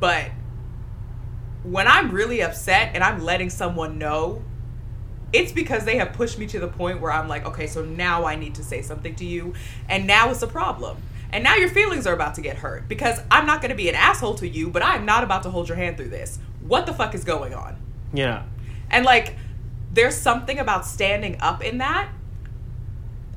But 0.00 0.32
when 1.62 1.86
I'm 1.86 2.10
really 2.10 2.42
upset 2.42 2.96
and 2.96 3.04
I'm 3.04 3.22
letting 3.22 3.48
someone 3.48 3.96
know, 3.96 4.42
it's 5.32 5.52
because 5.52 5.84
they 5.84 5.96
have 5.96 6.12
pushed 6.12 6.38
me 6.38 6.46
to 6.48 6.58
the 6.58 6.68
point 6.68 7.00
where 7.00 7.12
I'm 7.12 7.28
like, 7.28 7.46
okay, 7.46 7.66
so 7.66 7.84
now 7.84 8.24
I 8.24 8.36
need 8.36 8.54
to 8.56 8.62
say 8.62 8.82
something 8.82 9.14
to 9.16 9.24
you, 9.24 9.54
and 9.88 10.06
now 10.06 10.30
it's 10.30 10.42
a 10.42 10.46
problem. 10.46 11.02
And 11.32 11.42
now 11.42 11.54
your 11.56 11.70
feelings 11.70 12.06
are 12.06 12.12
about 12.12 12.34
to 12.34 12.42
get 12.42 12.58
hurt 12.58 12.88
because 12.88 13.18
I'm 13.30 13.46
not 13.46 13.62
going 13.62 13.70
to 13.70 13.76
be 13.76 13.88
an 13.88 13.94
asshole 13.94 14.34
to 14.36 14.48
you, 14.48 14.68
but 14.68 14.82
I'm 14.82 15.06
not 15.06 15.24
about 15.24 15.42
to 15.44 15.50
hold 15.50 15.68
your 15.68 15.76
hand 15.76 15.96
through 15.96 16.10
this. 16.10 16.38
What 16.60 16.84
the 16.84 16.92
fuck 16.92 17.14
is 17.14 17.24
going 17.24 17.54
on? 17.54 17.76
Yeah. 18.12 18.42
And 18.90 19.06
like, 19.06 19.36
there's 19.92 20.14
something 20.14 20.58
about 20.58 20.84
standing 20.84 21.40
up 21.40 21.64
in 21.64 21.78
that. 21.78 22.10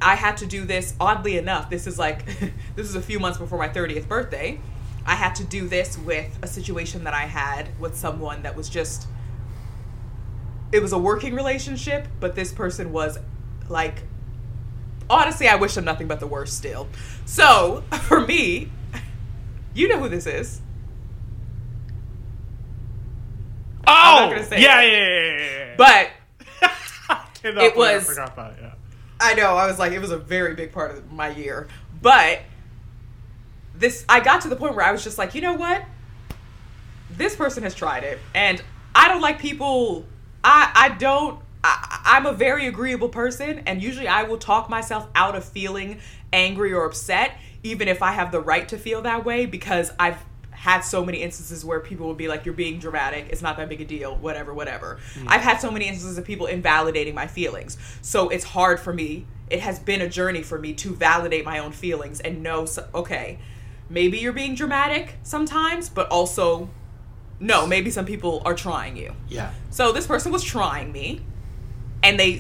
I 0.02 0.16
had 0.16 0.36
to 0.38 0.46
do 0.46 0.66
this, 0.66 0.94
oddly 1.00 1.38
enough. 1.38 1.70
This 1.70 1.88
is 1.88 1.98
like, 1.98 2.26
this 2.76 2.88
is 2.90 2.96
a 2.96 3.02
few 3.02 3.18
months 3.18 3.38
before 3.38 3.58
my 3.58 3.70
30th 3.70 4.10
birthday. 4.10 4.60
I 5.06 5.16
had 5.16 5.36
to 5.36 5.46
do 5.46 5.68
this 5.68 5.98
with 5.98 6.38
a 6.42 6.48
situation 6.48 7.06
that 7.06 7.14
I 7.14 7.24
had 7.24 7.70
with 7.80 7.96
someone 7.96 8.42
that 8.44 8.58
was 8.58 8.68
just, 8.68 9.08
it 10.72 10.82
was 10.82 10.92
a 10.94 10.98
working 10.98 11.34
relationship, 11.36 12.08
but 12.20 12.36
this 12.36 12.52
person 12.52 12.92
was 12.92 13.18
like, 13.70 14.04
honestly, 15.10 15.48
I 15.48 15.56
wish 15.56 15.76
them 15.76 15.86
nothing 15.86 16.08
but 16.08 16.20
the 16.20 16.28
worst 16.28 16.58
still. 16.58 16.88
So, 17.26 17.84
for 18.04 18.22
me, 18.22 18.70
you 19.74 19.88
know 19.88 20.00
who 20.00 20.10
this 20.10 20.26
is. 20.28 20.62
Oh, 23.88 23.92
not 24.22 24.30
gonna 24.32 24.44
say 24.44 24.62
yeah, 24.62 24.82
it. 24.82 24.92
yeah, 24.92 25.38
yeah, 25.38 25.66
yeah. 25.68 25.76
But 25.78 27.18
it 27.64 27.76
was- 27.78 28.04
I 28.10 28.14
forgot 28.14 28.36
that. 28.36 28.56
Yeah. 28.60 28.72
I 29.20 29.34
know. 29.36 29.56
I 29.56 29.66
was 29.68 29.80
like, 29.80 29.94
it 29.94 30.00
was 30.00 30.12
a 30.12 30.18
very 30.18 30.56
big 30.56 30.72
part 30.74 30.92
of 30.92 31.12
my 31.12 31.30
year. 31.30 31.68
But 32.02 32.42
this, 33.74 34.06
I 34.10 34.20
got 34.20 34.42
to 34.42 34.50
the 34.50 34.56
point 34.58 34.76
where 34.76 34.86
I 34.86 34.92
was 34.92 35.04
just 35.04 35.18
like, 35.18 35.34
you 35.36 35.42
know 35.42 35.54
what? 35.54 35.84
This 37.12 37.36
person 37.36 37.64
has 37.64 37.74
tried 37.74 38.04
it, 38.04 38.20
and 38.34 38.62
I 38.94 39.08
don't 39.08 39.22
like 39.22 39.40
people. 39.40 40.06
I 40.46 40.72
I 40.76 40.90
don't. 40.90 41.40
I, 41.64 42.02
I'm 42.06 42.26
a 42.28 42.34
very 42.34 42.68
agreeable 42.68 43.10
person, 43.10 43.64
and 43.66 43.82
usually 43.82 44.08
I 44.08 44.24
will 44.24 44.38
talk 44.38 44.70
myself 44.70 45.08
out 45.16 45.36
of 45.36 45.44
feeling 45.44 46.00
angry 46.32 46.72
or 46.72 46.86
upset, 46.86 47.32
even 47.64 47.88
if 47.88 48.04
I 48.04 48.12
have 48.12 48.32
the 48.32 48.40
right 48.40 48.70
to 48.70 48.78
feel 48.78 49.02
that 49.02 49.26
way, 49.26 49.48
because 49.48 49.92
I've 50.00 50.24
had 50.52 50.82
so 50.82 51.04
many 51.04 51.22
instances 51.22 51.66
where 51.66 51.80
people 51.80 52.08
would 52.08 52.18
be 52.18 52.28
like, 52.28 52.46
"You're 52.46 52.54
being 52.54 52.80
dramatic. 52.80 53.28
It's 53.32 53.42
not 53.42 53.58
that 53.58 53.68
big 53.70 53.82
a 53.82 53.86
deal. 53.86 54.16
Whatever, 54.16 54.54
whatever." 54.54 55.00
Hmm. 55.16 55.28
I've 55.28 55.42
had 55.42 55.58
so 55.60 55.72
many 55.72 55.88
instances 55.88 56.18
of 56.20 56.26
people 56.26 56.46
invalidating 56.46 57.16
my 57.16 57.28
feelings, 57.28 57.78
so 58.02 58.30
it's 58.30 58.46
hard 58.46 58.80
for 58.80 58.94
me. 58.94 59.26
It 59.50 59.62
has 59.62 59.80
been 59.80 60.02
a 60.02 60.10
journey 60.10 60.44
for 60.44 60.60
me 60.60 60.74
to 60.74 60.96
validate 60.96 61.46
my 61.46 61.60
own 61.60 61.72
feelings 61.72 62.20
and 62.20 62.42
know, 62.42 62.66
so, 62.66 62.88
okay, 62.94 63.40
maybe 63.90 64.18
you're 64.18 64.34
being 64.34 64.56
dramatic 64.56 65.18
sometimes, 65.24 65.90
but 65.90 66.08
also, 66.10 66.70
no, 67.40 67.68
maybe 67.68 67.90
some 67.92 68.06
people 68.06 68.42
are 68.46 68.54
trying 68.54 68.96
you. 68.98 69.14
Yeah. 69.28 69.52
So 69.70 69.92
this 69.92 70.08
person 70.08 70.32
was 70.32 70.44
trying 70.44 70.92
me, 70.92 71.22
and 72.04 72.20
they 72.20 72.36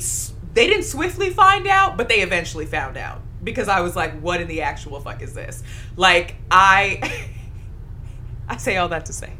they 0.54 0.68
didn't 0.68 0.84
swiftly 0.86 1.30
find 1.32 1.68
out, 1.68 1.98
but 1.98 2.08
they 2.10 2.22
eventually 2.22 2.66
found 2.66 2.96
out 2.98 3.22
because 3.44 3.68
I 3.68 3.82
was 3.82 3.96
like, 3.96 4.20
"What 4.22 4.40
in 4.42 4.48
the 4.48 4.62
actual 4.62 5.00
fuck 5.02 5.22
is 5.22 5.34
this?" 5.34 5.64
Like 5.98 6.36
I, 6.50 7.28
I 8.48 8.58
say 8.58 8.78
all 8.78 8.88
that 8.90 9.06
to 9.08 9.14
say, 9.14 9.34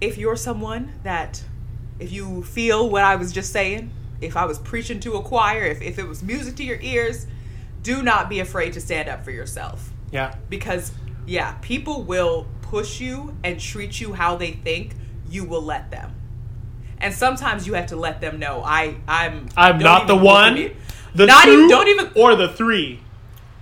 if 0.00 0.16
you're 0.16 0.36
someone 0.36 0.92
that, 1.02 1.42
if 1.98 2.12
you 2.12 2.42
feel 2.44 2.88
what 2.88 3.02
I 3.02 3.16
was 3.16 3.32
just 3.32 3.52
saying, 3.52 3.90
if 4.20 4.36
I 4.36 4.44
was 4.46 4.58
preaching 4.58 5.00
to 5.00 5.14
a 5.14 5.22
choir, 5.22 5.64
if 5.64 5.82
if 5.82 5.98
it 5.98 6.06
was 6.06 6.22
music 6.22 6.56
to 6.56 6.64
your 6.64 6.78
ears, 6.80 7.26
do 7.82 8.02
not 8.02 8.28
be 8.28 8.40
afraid 8.40 8.72
to 8.74 8.80
stand 8.80 9.08
up 9.08 9.24
for 9.24 9.30
yourself 9.30 9.92
Yeah. 10.10 10.34
because 10.48 10.92
yeah 11.26 11.52
people 11.60 12.02
will 12.02 12.46
push 12.70 13.00
you 13.00 13.34
and 13.44 13.58
treat 13.60 14.00
you 14.00 14.12
how 14.12 14.36
they 14.36 14.52
think 14.52 14.94
you 15.30 15.44
will 15.44 15.62
let 15.62 15.90
them 15.90 16.14
and 17.00 17.14
sometimes 17.14 17.66
you 17.66 17.74
have 17.74 17.86
to 17.86 17.96
let 17.96 18.20
them 18.20 18.38
know 18.38 18.62
i 18.64 18.94
i'm 19.08 19.46
I'm 19.56 19.78
don't 19.78 20.06
the 20.06 20.14
even 20.14 20.24
look 20.24 20.36
at 20.36 20.52
one. 20.54 20.70
The 21.14 21.26
Not 21.26 21.44
two, 21.44 21.52
even- 21.52 21.68
don't 21.68 21.88
even- 21.88 22.10
or 22.14 22.34
the 22.36 22.48
three. 22.48 23.00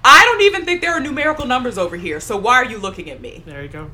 i 0.04 0.24
don't 0.24 0.42
even 0.42 0.64
think 0.64 0.80
there 0.80 0.92
are 0.92 1.00
numerical 1.00 1.46
numbers 1.46 1.78
over 1.78 1.96
here 1.96 2.18
so 2.20 2.36
why 2.36 2.54
are 2.56 2.64
you 2.64 2.78
looking 2.78 3.10
at 3.10 3.20
me 3.20 3.42
There 3.46 3.62
you 3.62 3.68
go. 3.68 3.90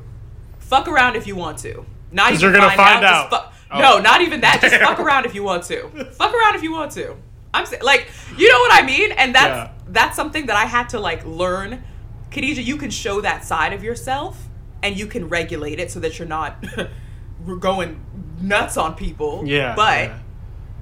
fuck 0.59 0.87
around 0.87 1.15
if 1.15 1.27
you 1.27 1.35
want 1.35 1.57
to 1.59 1.85
not 2.11 2.31
even 2.31 2.41
you're 2.41 2.51
gonna 2.53 2.75
find 2.75 3.01
just 3.01 3.13
out. 3.13 3.29
fu- 3.29 3.49
Oh. 3.75 3.79
no 3.79 3.99
not 3.99 4.21
even 4.21 4.41
that 4.41 4.61
just 4.61 4.75
fuck 4.75 4.99
around 5.05 5.25
if 5.25 5.33
you 5.33 5.43
want 5.43 5.63
to 5.65 5.87
fuck 6.19 6.31
around 6.33 6.55
if 6.55 6.61
you 6.63 6.71
want 6.71 6.91
to 6.91 7.15
i'm 7.55 7.65
sa- 7.65 7.77
like 7.81 8.07
you 8.37 8.47
know 8.51 8.59
what 8.59 8.71
i 8.73 8.85
mean 8.85 9.11
and 9.13 9.33
that's 9.33 9.47
Yeah. 9.47 9.71
that's 9.87 10.15
something 10.15 10.45
that 10.47 10.55
i 10.55 10.65
had 10.65 10.89
to 10.89 10.99
like 10.99 11.25
learn 11.25 11.83
khadija 12.31 12.63
you 12.63 12.77
can 12.77 12.91
show 12.91 13.19
that 13.21 13.43
side 13.43 13.73
of 13.73 13.83
yourself 13.83 14.37
and 14.83 14.95
you 14.97 15.07
can 15.07 15.29
regulate 15.29 15.79
it 15.79 15.89
so 15.89 15.99
that 16.01 16.19
you're 16.19 16.27
not 16.27 16.63
going 17.59 17.99
nuts 18.39 18.77
on 18.77 18.93
people 18.95 19.41
Yeah. 19.45 19.73
but 19.75 19.97
yeah. 20.09 20.19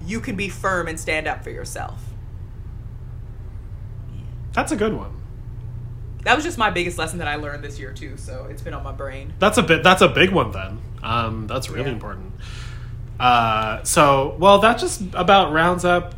you 0.05 0.19
can 0.19 0.35
be 0.35 0.49
firm 0.49 0.87
and 0.89 0.99
stand 0.99 1.27
up 1.27 1.43
for 1.43 1.49
yourself 1.51 2.01
that's 4.53 4.71
a 4.71 4.75
good 4.75 4.93
one. 4.93 5.11
that 6.23 6.35
was 6.35 6.43
just 6.43 6.57
my 6.57 6.69
biggest 6.69 6.97
lesson 6.97 7.19
that 7.19 7.27
i 7.27 7.35
learned 7.35 7.63
this 7.63 7.79
year 7.79 7.93
too 7.93 8.17
so 8.17 8.47
it's 8.49 8.61
been 8.61 8.73
on 8.73 8.83
my 8.83 8.91
brain 8.91 9.33
That's 9.39 9.57
a 9.57 9.63
bit. 9.63 9.83
That's 9.83 10.01
a 10.01 10.07
big 10.09 10.31
one 10.31 10.51
then. 10.51 10.79
Um, 11.03 11.47
that's 11.47 11.69
really 11.69 11.85
Yeah. 11.87 11.93
important. 11.93 12.33
Uh, 13.19 13.83
so 13.83 14.35
well, 14.39 14.59
that 14.59 14.77
just 14.79 15.01
about 15.13 15.51
rounds 15.53 15.85
up 15.85 16.15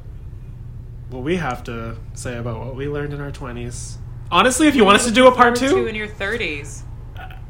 what 1.09 1.21
we 1.23 1.35
have 1.37 1.63
to 1.65 1.95
say 2.15 2.37
about 2.37 2.59
what 2.65 2.75
we 2.75 2.87
learned 2.87 3.13
in 3.13 3.21
our 3.21 3.31
twenties. 3.31 3.97
Honestly, 4.31 4.67
if 4.67 4.75
you 4.75 4.83
want 4.83 4.95
us 4.97 5.05
to 5.05 5.11
do 5.11 5.27
a 5.27 5.31
part 5.31 5.55
two 5.55 5.67
two, 5.69 5.85
in 5.87 5.95
your 5.95 6.07
30s 6.07 6.81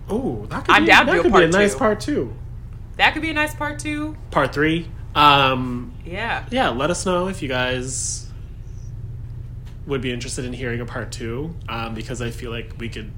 oh, 0.09 0.45
that 0.49 0.65
could 0.65 0.75
I'm 0.75 0.83
be, 0.83 0.87
down 0.87 1.05
to 1.07 1.11
that 1.13 1.19
a 1.19 1.21
could 1.23 1.31
part 1.31 1.41
be 1.43 1.45
a 1.45 1.51
nice 1.51 1.73
two. 1.73 1.79
part 1.79 1.99
two. 1.99 2.33
that 2.97 3.13
could 3.13 3.21
be 3.21 3.29
a 3.31 3.33
nice 3.33 3.55
part 3.55 3.79
two 3.79 4.15
Part 4.31 4.53
three. 4.53 4.87
Um, 5.15 5.93
yeah 6.05 6.45
yeah, 6.51 6.69
let 6.69 6.89
us 6.89 7.05
know 7.05 7.27
if 7.27 7.41
you 7.41 7.47
guys 7.49 8.27
would 9.85 10.01
be 10.01 10.11
interested 10.11 10.45
in 10.45 10.53
hearing 10.53 10.79
a 10.81 10.85
part 10.85 11.11
two. 11.11 11.53
Um, 11.67 11.93
because 11.93 12.21
I 12.21 12.31
feel 12.31 12.51
like 12.51 12.73
we 12.79 12.89
could. 12.89 13.11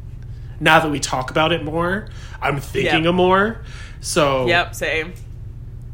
Now 0.60 0.80
that 0.80 0.90
we 0.90 1.00
talk 1.00 1.32
about 1.32 1.52
it 1.52 1.64
more, 1.64 2.08
I'm 2.42 2.60
thinking 2.60 3.04
Yep. 3.04 3.10
of 3.10 3.16
more. 3.16 3.62
So 4.02 4.48
Yep, 4.48 4.76
same. 4.76 5.14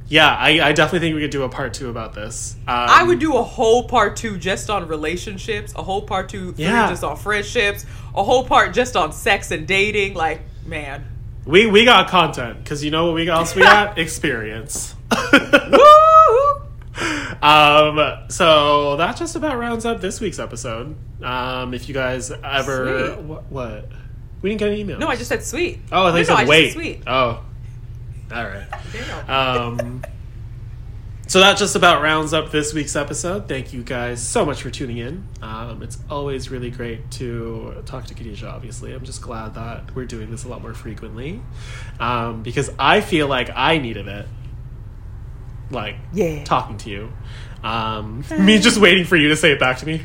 Yeah, 0.08 0.28
I, 0.36 0.60
I 0.62 0.72
definitely 0.74 1.00
think 1.00 1.16
we 1.16 1.22
could 1.22 1.32
do 1.32 1.44
a 1.44 1.50
part 1.50 1.74
two 1.74 1.89
about 1.89 2.14
this. 2.14 2.56
Um, 2.68 2.76
I 2.89 3.02
would 3.04 3.20
do 3.20 3.38
a 3.38 3.44
whole 3.44 3.88
part 3.88 4.18
two 4.18 4.38
just 4.38 4.70
on 4.70 4.88
relationships, 4.88 5.74
a 5.76 5.82
whole 5.82 6.02
part 6.02 6.28
two 6.30 6.54
Yeah. 6.58 6.89
just 6.89 7.04
on 7.04 7.16
friendships, 7.16 7.86
a 8.14 8.22
whole 8.24 8.44
part 8.44 8.74
just 8.74 8.96
on 8.98 9.14
sex 9.14 9.52
and 9.52 9.66
dating. 9.66 10.14
Like, 10.16 10.42
man. 10.66 11.05
We 11.45 11.66
we 11.66 11.86
got 11.86 12.07
content 12.07 12.64
because 12.64 12.84
you 12.84 12.91
know 12.91 13.05
what 13.07 13.16
we 13.16 13.28
else 13.28 13.55
we 13.55 13.64
got 13.64 13.97
experience. 13.97 14.95
Woo! 15.12 16.62
um, 17.41 18.26
so 18.30 18.97
that 18.97 19.16
just 19.18 19.36
about 19.36 19.57
rounds 19.57 19.86
up 19.86 20.01
this 20.01 20.20
week's 20.22 20.39
episode. 20.39 20.95
Um, 21.24 21.74
if 21.74 21.88
you 21.88 21.93
guys 21.95 22.32
ever 22.32 23.16
Sweet. 23.16 23.24
what, 23.49 23.89
we 24.41 24.49
didn't 24.49 24.59
get 24.59 24.70
an 24.70 24.78
email. 24.78 24.99
No, 24.99 25.07
I 25.07 25.16
just 25.16 25.30
said 25.30 25.43
sweet. 25.43 25.80
oh 25.91 26.07
I 26.07 26.12
think 26.12 26.14
no, 26.14 26.20
you 26.20 26.26
said 26.26 26.38
I 26.38 26.45
wait. 26.45 26.74
sweet. 26.74 27.03
Oh, 27.07 27.43
all 28.34 28.43
right. 28.45 29.30
Um, 29.30 30.03
so 31.32 31.40
that 31.40 31.58
just 31.58 31.78
about 31.78 32.02
rounds 32.02 32.34
up 32.34 32.52
this 32.52 32.74
week's 32.74 32.94
episode. 32.94 33.48
Thank 33.48 33.72
you 33.72 33.84
guys 33.84 34.22
so 34.22 34.46
much 34.46 34.62
for 34.62 34.70
tuning 34.70 34.98
in. 34.98 35.26
Um, 35.42 35.82
it's 35.82 35.98
always 36.10 36.52
really 36.52 36.70
great 36.70 37.10
to 37.12 37.82
talk 37.86 38.04
to 38.08 38.14
Khadija, 38.14 38.52
obviously. 38.52 38.92
I'm 38.92 39.06
just 39.06 39.22
glad 39.22 39.54
that 39.54 39.96
we're 39.96 40.04
doing 40.08 40.30
this 40.30 40.44
a 40.44 40.50
lot 40.50 40.62
more 40.62 40.74
frequently 40.74 41.42
um, 42.02 42.44
because 42.44 42.70
I 42.78 43.00
feel 43.00 43.30
like 43.30 43.50
I 43.56 43.78
needed 43.78 44.10
it. 44.10 44.26
Like, 45.70 45.96
Yeah. 46.12 46.44
talking 46.44 46.76
to 46.80 46.90
you. 46.90 47.14
Um, 47.64 48.26
me 48.38 48.60
just 48.60 48.78
waiting 48.78 49.06
for 49.06 49.16
you 49.16 49.30
to 49.30 49.38
say 49.38 49.54
it 49.54 49.60
back 49.62 49.78
to 49.78 49.86
me. 49.86 50.02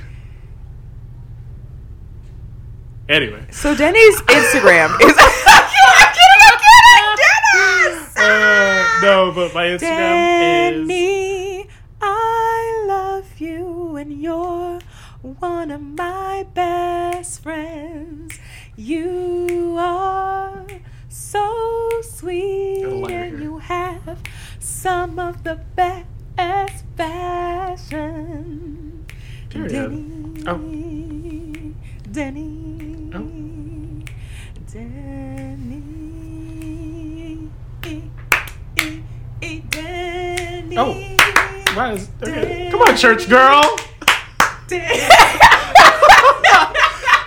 Anyway. 3.09 3.49
So 3.51 3.75
Denny's 3.75 4.21
Instagram 4.21 4.95
is. 5.01 5.17
I'm 5.19 6.13
kidding, 6.13 6.41
I'm 6.41 6.59
kidding, 6.61 7.97
Dennis! 7.97 8.17
Uh, 8.17 8.99
no, 9.03 9.33
but 9.35 9.53
my 9.53 9.65
Instagram 9.65 10.83
is. 10.83 11.16
You're 14.37 14.81
one 15.23 15.71
of 15.71 15.81
my 15.81 16.47
best 16.53 17.43
friends. 17.43 18.39
You 18.77 19.77
are 19.79 20.67
so 21.09 21.89
sweet, 22.03 22.85
and 22.85 23.43
you 23.43 23.57
have 23.57 24.19
some 24.59 25.19
of 25.19 25.43
the 25.43 25.59
best 25.75 26.85
fashion. 26.99 28.27
Period. 29.49 29.73
Denny, 29.73 30.43
oh. 30.47 30.59
Denny, 32.13 33.11
oh. 33.15 33.31
Denny. 34.71 35.83
Oh, 40.79 40.93
why 41.75 41.93
is 41.93 42.11
okay? 42.23 42.43
Denny. 42.43 42.71
Come 42.71 42.83
on, 42.83 42.97
church 42.99 43.31
girl. 43.31 43.63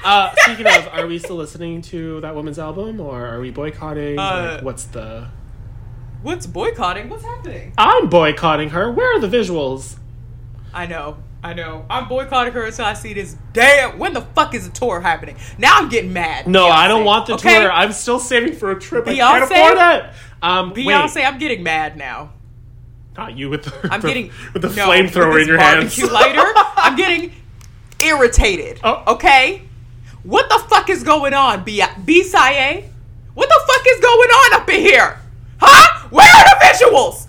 Uh, 0.02 0.34
speaking 0.38 0.66
of, 0.66 0.88
are 0.88 1.06
we 1.06 1.20
still 1.20 1.36
listening 1.36 1.82
to 1.84 2.20
that 2.22 2.34
woman's 2.34 2.58
album, 2.58 3.00
or 3.00 3.28
are 3.28 3.40
we 3.40 3.52
boycotting? 3.52 4.18
Uh, 4.18 4.54
like, 4.56 4.64
what's 4.64 4.86
the? 4.86 5.28
What's 6.24 6.48
boycotting? 6.48 7.10
What's 7.10 7.24
happening? 7.24 7.74
I'm 7.78 8.10
boycotting 8.10 8.70
her. 8.70 8.92
Where 8.92 9.18
are 9.18 9.20
the 9.20 9.28
visuals? 9.28 10.00
I 10.74 10.88
know. 10.88 11.18
I 11.44 11.54
know. 11.54 11.86
I'm 11.90 12.08
boycotting 12.08 12.54
her 12.54 12.64
until 12.66 12.86
I 12.86 12.94
see 12.94 13.14
this 13.14 13.38
damn. 13.54 14.00
When 14.00 14.14
the 14.14 14.22
fuck 14.22 14.56
is 14.56 14.68
the 14.68 14.76
tour 14.76 15.00
happening? 15.00 15.38
Now 15.58 15.78
I'm 15.78 15.90
getting 15.90 16.12
mad. 16.12 16.48
No, 16.48 16.68
I 16.68 16.88
don't 16.88 17.06
want 17.06 17.28
the 17.28 17.34
okay? 17.34 17.60
tour. 17.60 17.72
I'm 17.72 17.92
still 17.94 18.20
saving 18.20 18.54
for 18.54 18.72
a 18.72 18.80
trip. 18.80 19.08
I 19.08 19.14
Beyonce? 19.14 19.18
can't 19.20 19.44
afford 19.44 19.78
it. 19.78 20.14
Um, 20.42 20.74
Beyonce, 20.74 21.16
wait, 21.18 21.26
I'm 21.26 21.38
getting 21.38 21.62
mad 21.62 21.98
now. 21.98 22.32
Not 23.20 23.38
you 23.38 23.50
with 23.50 23.64
the 23.66 23.90
I'm 23.92 24.00
the- 24.02 24.08
getting 24.08 24.32
with 24.54 24.62
the 24.62 24.70
no, 24.70 24.88
flamethrower 24.90 25.42
in 25.42 25.48
your 25.48 25.58
hands. 25.60 26.02
lighter. 26.12 26.46
I'm 26.78 26.96
getting 26.96 27.34
irritated. 28.04 28.80
Oh. 28.84 29.04
Okay, 29.16 29.64
what 30.24 30.48
the 30.50 30.60
fuck 30.70 30.90
is 30.90 31.04
going 31.04 31.34
on, 31.34 31.64
B 31.64 31.84
B 32.06 32.24
What 32.24 33.50
the 33.50 33.62
fuck 33.68 33.84
is 33.88 34.00
going 34.00 34.30
on 34.30 34.62
up 34.62 34.70
in 34.70 34.80
here? 34.80 35.20
Huh? 35.62 36.08
Where 36.10 36.26
are 36.28 36.46
the 36.46 36.66
visuals? 36.66 37.26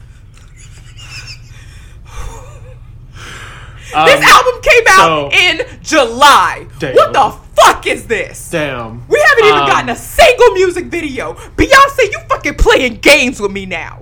Um, 3.93 4.07
this 4.07 4.22
album 4.24 4.61
came 4.62 4.86
so- 4.86 4.93
out 5.26 5.32
in 5.34 5.66
July. 5.82 6.66
Damn. 6.78 6.95
What 6.95 7.12
the 7.12 7.36
fuck 7.61 7.86
is 7.88 8.07
this? 8.07 8.51
Damn. 8.51 9.05
We 9.09 9.20
haven't 9.20 9.45
even 9.47 9.59
Um, 9.62 9.66
gotten 9.68 9.88
a 9.88 9.97
single 9.97 10.53
music 10.53 10.84
video. 10.86 11.34
Beyonce, 11.57 12.05
you 12.12 12.20
fucking 12.28 12.55
playing 12.55 12.97
games 12.99 13.41
with 13.41 13.51
me 13.51 13.66
now. 13.66 13.99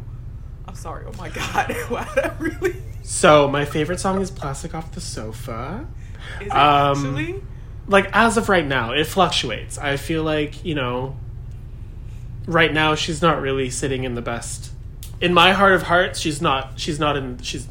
Sorry. 0.79 1.05
Oh 1.07 1.13
my 1.19 1.29
god. 1.29 1.75
Wow, 1.91 2.07
that 2.15 2.37
really 2.41 2.77
So 3.03 3.49
my 3.49 3.65
favorite 3.65 4.01
song 4.01 4.21
is 4.21 4.31
"Plastic 4.31 4.75
Off 4.75 4.93
the 4.93 5.01
Sofa." 5.01 5.87
is 6.41 6.47
it 6.47 6.53
Um, 6.53 6.97
actually. 7.07 7.43
like 7.87 8.09
as 8.13 8.37
of 8.37 8.49
right 8.49 8.67
now 8.67 8.93
it 8.93 9.07
fluctuates 9.07 9.79
i 9.79 9.97
feel 9.97 10.23
like 10.23 10.63
you 10.65 10.75
know 10.75 11.17
right 12.47 12.73
now 12.73 12.95
she's 12.95 13.23
not 13.23 13.41
really 13.41 13.71
sitting 13.71 14.05
in 14.05 14.15
the 14.15 14.21
best 14.21 14.71
in 15.23 15.33
my 15.33 15.53
heart 15.53 15.73
of 15.73 15.83
hearts 15.85 16.19
she's 16.21 16.43
not 16.43 16.79
she's 16.79 16.99
not 17.01 17.17
in 17.17 17.39
she's 17.41 17.67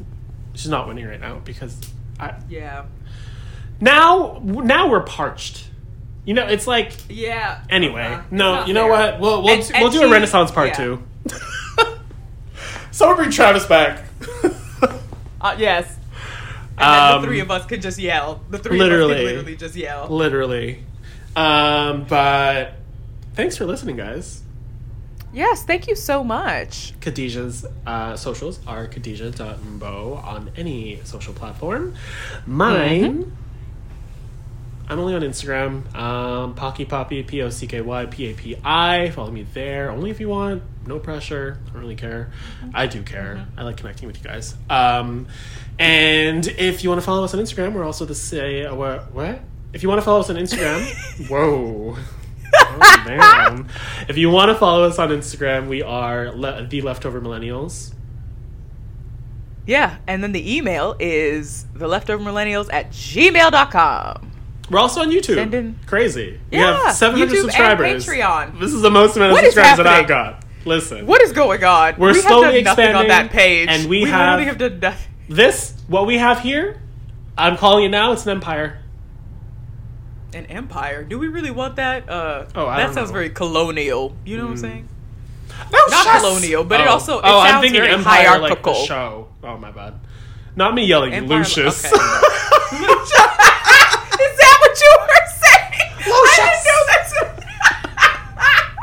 she's 0.54 0.68
not 0.68 0.88
winning 0.88 1.06
right 1.06 1.20
now 1.20 1.38
because 1.44 1.78
i 2.18 2.34
Yeah. 2.48 2.86
now 3.80 4.40
now 4.44 4.88
we're 4.90 5.02
parched 5.02 5.68
you 6.24 6.34
know 6.34 6.46
it's 6.46 6.66
like 6.66 6.92
Yeah. 7.08 7.60
anyway 7.70 8.06
Uh-huh. 8.06 8.22
No 8.32 8.64
you 8.66 8.74
know 8.74 8.88
fair. 8.92 9.12
what 9.12 9.20
we'll 9.20 9.42
we'll, 9.44 9.54
And- 9.54 9.64
do- 9.66 9.74
we'll 9.80 9.90
do 9.90 10.02
a 10.02 10.10
renaissance 10.10 10.50
part 10.50 10.68
yeah. 10.70 10.74
two 10.74 11.02
someone 12.98 13.16
bring 13.16 13.30
travis 13.30 13.66
back 13.66 14.04
Uh, 15.40 15.54
yes. 15.56 15.96
And 16.76 16.78
then 16.78 17.14
Um, 17.14 17.22
the 17.22 17.28
three 17.28 17.40
of 17.40 17.50
us 17.50 17.64
could 17.66 17.80
just 17.80 17.98
yell. 17.98 18.42
The 18.50 18.58
three 18.58 18.76
literally. 18.78 19.04
of 19.04 19.10
us 19.10 19.16
could 19.18 19.24
literally 19.36 19.56
just 19.56 19.76
yell. 19.76 20.08
literally 20.08 20.84
um 21.36 22.04
but 22.08 22.74
thanks 23.34 23.56
for 23.56 23.64
listening 23.66 23.96
guys 23.96 24.42
Yes, 25.30 25.62
thank 25.62 25.86
you 25.86 25.94
so 25.94 26.24
much. 26.24 26.94
Khadija's 27.00 27.66
uh, 27.86 28.16
socials 28.16 28.60
are 28.66 28.86
khadijah.mbo 28.88 30.24
on 30.24 30.50
any 30.56 31.00
social 31.04 31.34
platform. 31.34 31.94
Mine, 32.46 33.30
I'm 34.88 34.98
only 34.98 35.14
on 35.14 35.20
Instagram. 35.20 35.94
Um, 35.94 36.54
Pocky 36.54 36.86
Papi, 36.86 37.26
P 37.26 37.42
O 37.42 37.50
C 37.50 37.66
K 37.66 37.82
Y 37.82 38.06
P 38.06 38.30
A 38.30 38.34
P 38.34 38.56
I. 38.64 39.10
Follow 39.10 39.30
me 39.30 39.42
there. 39.52 39.90
Only 39.90 40.10
if 40.10 40.18
you 40.18 40.30
want. 40.30 40.62
No 40.88 40.98
pressure. 40.98 41.58
I 41.66 41.72
don't 41.72 41.80
really 41.82 41.96
care. 41.96 42.30
I 42.74 42.86
do 42.86 43.02
care. 43.02 43.46
I 43.56 43.62
like 43.62 43.76
connecting 43.76 44.06
with 44.06 44.16
you 44.18 44.24
guys. 44.24 44.54
Um, 44.70 45.26
and 45.78 46.46
if 46.46 46.82
you 46.82 46.88
want 46.88 47.00
to 47.00 47.04
follow 47.06 47.24
us 47.24 47.34
on 47.34 47.40
Instagram, 47.40 47.74
we're 47.74 47.84
also 47.84 48.04
the 48.06 48.14
say 48.14 48.64
uh, 48.64 48.74
what? 48.74 49.12
What? 49.12 49.40
If 49.74 49.82
you 49.82 49.88
want 49.90 50.00
to 50.00 50.04
follow 50.04 50.20
us 50.20 50.30
on 50.30 50.36
Instagram, 50.36 51.28
whoa. 51.28 51.96
Oh, 52.54 53.02
damn. 53.06 53.68
If 54.08 54.16
you 54.16 54.30
want 54.30 54.48
to 54.48 54.54
follow 54.54 54.84
us 54.84 54.98
on 54.98 55.10
Instagram, 55.10 55.68
we 55.68 55.82
are 55.82 56.32
le- 56.32 56.66
the 56.66 56.80
Leftover 56.80 57.20
Millennials. 57.20 57.92
Yeah, 59.66 59.98
and 60.06 60.22
then 60.22 60.32
the 60.32 60.56
email 60.56 60.96
is 60.98 61.66
the 61.74 61.86
leftover 61.86 62.24
millennials 62.24 62.72
at 62.72 62.90
gmail.com. 62.90 64.32
We're 64.70 64.78
also 64.78 65.02
on 65.02 65.10
YouTube. 65.10 65.74
Crazy. 65.86 66.40
We 66.50 66.56
Yeah, 66.58 66.84
have 66.86 66.94
700 66.96 67.28
YouTube 67.28 67.32
and 67.32 67.40
subscribers. 67.42 68.06
Patreon. 68.06 68.60
This 68.60 68.72
is 68.72 68.80
the 68.80 68.90
most 68.90 69.16
amount 69.16 69.32
of 69.32 69.36
What 69.36 69.44
subscribers 69.44 69.76
that 69.76 69.86
I've 69.86 70.08
got. 70.08 70.44
Listen. 70.68 71.06
What 71.06 71.22
is 71.22 71.32
going 71.32 71.64
on? 71.64 71.94
We're 71.98 72.12
we 72.12 72.20
slowly 72.20 72.62
nothing 72.62 72.94
on 72.94 73.08
that 73.08 73.30
page. 73.30 73.68
and 73.70 73.88
we 73.88 74.04
we 74.04 74.10
have- 74.10 74.38
literally 74.38 74.44
have 74.44 74.58
done 74.58 74.80
nothing. 74.80 75.12
This, 75.28 75.74
what 75.88 76.06
we 76.06 76.18
have 76.18 76.40
here, 76.40 76.80
I'm 77.36 77.56
calling 77.56 77.84
it 77.84 77.88
now, 77.88 78.12
it's 78.12 78.24
an 78.26 78.30
empire. 78.32 78.78
An 80.34 80.44
empire? 80.46 81.04
Do 81.04 81.18
we 81.18 81.28
really 81.28 81.50
want 81.50 81.76
that? 81.76 82.08
Uh, 82.08 82.44
Oh, 82.54 82.66
I 82.66 82.78
that 82.84 82.94
sounds 82.94 83.08
know. 83.10 83.14
very 83.14 83.30
colonial. 83.30 84.14
You 84.26 84.36
know 84.36 84.44
what 84.44 84.50
I'm 84.52 84.56
saying? 84.58 84.88
No, 85.72 85.78
Not 85.88 86.04
shucks. 86.04 86.20
colonial, 86.22 86.64
but 86.64 86.80
it 86.82 86.86
Oh. 86.86 86.90
also- 86.92 87.18
it 87.18 87.24
oh, 87.24 87.40
I'm 87.40 87.60
thinking 87.62 87.80
very 87.80 87.92
empire 87.92 88.28
hierarchical. 88.28 88.72
like 88.72 88.80
the 88.82 88.86
show. 88.86 89.28
Oh, 89.42 89.56
my 89.56 89.70
bad. 89.70 89.94
Not 90.54 90.74
me 90.74 90.84
yelling, 90.84 91.12
Empire- 91.14 91.38
Lucious. 91.38 91.84
okay. 91.86 91.96
Is 91.98 92.00
that 94.36 94.56
what 94.60 94.74
you 94.80 94.92
were 95.00 95.26
saying? 95.40 95.72
I 96.04 96.24
didn't 96.52 96.64
know 96.68 96.82
that's. 96.86 97.12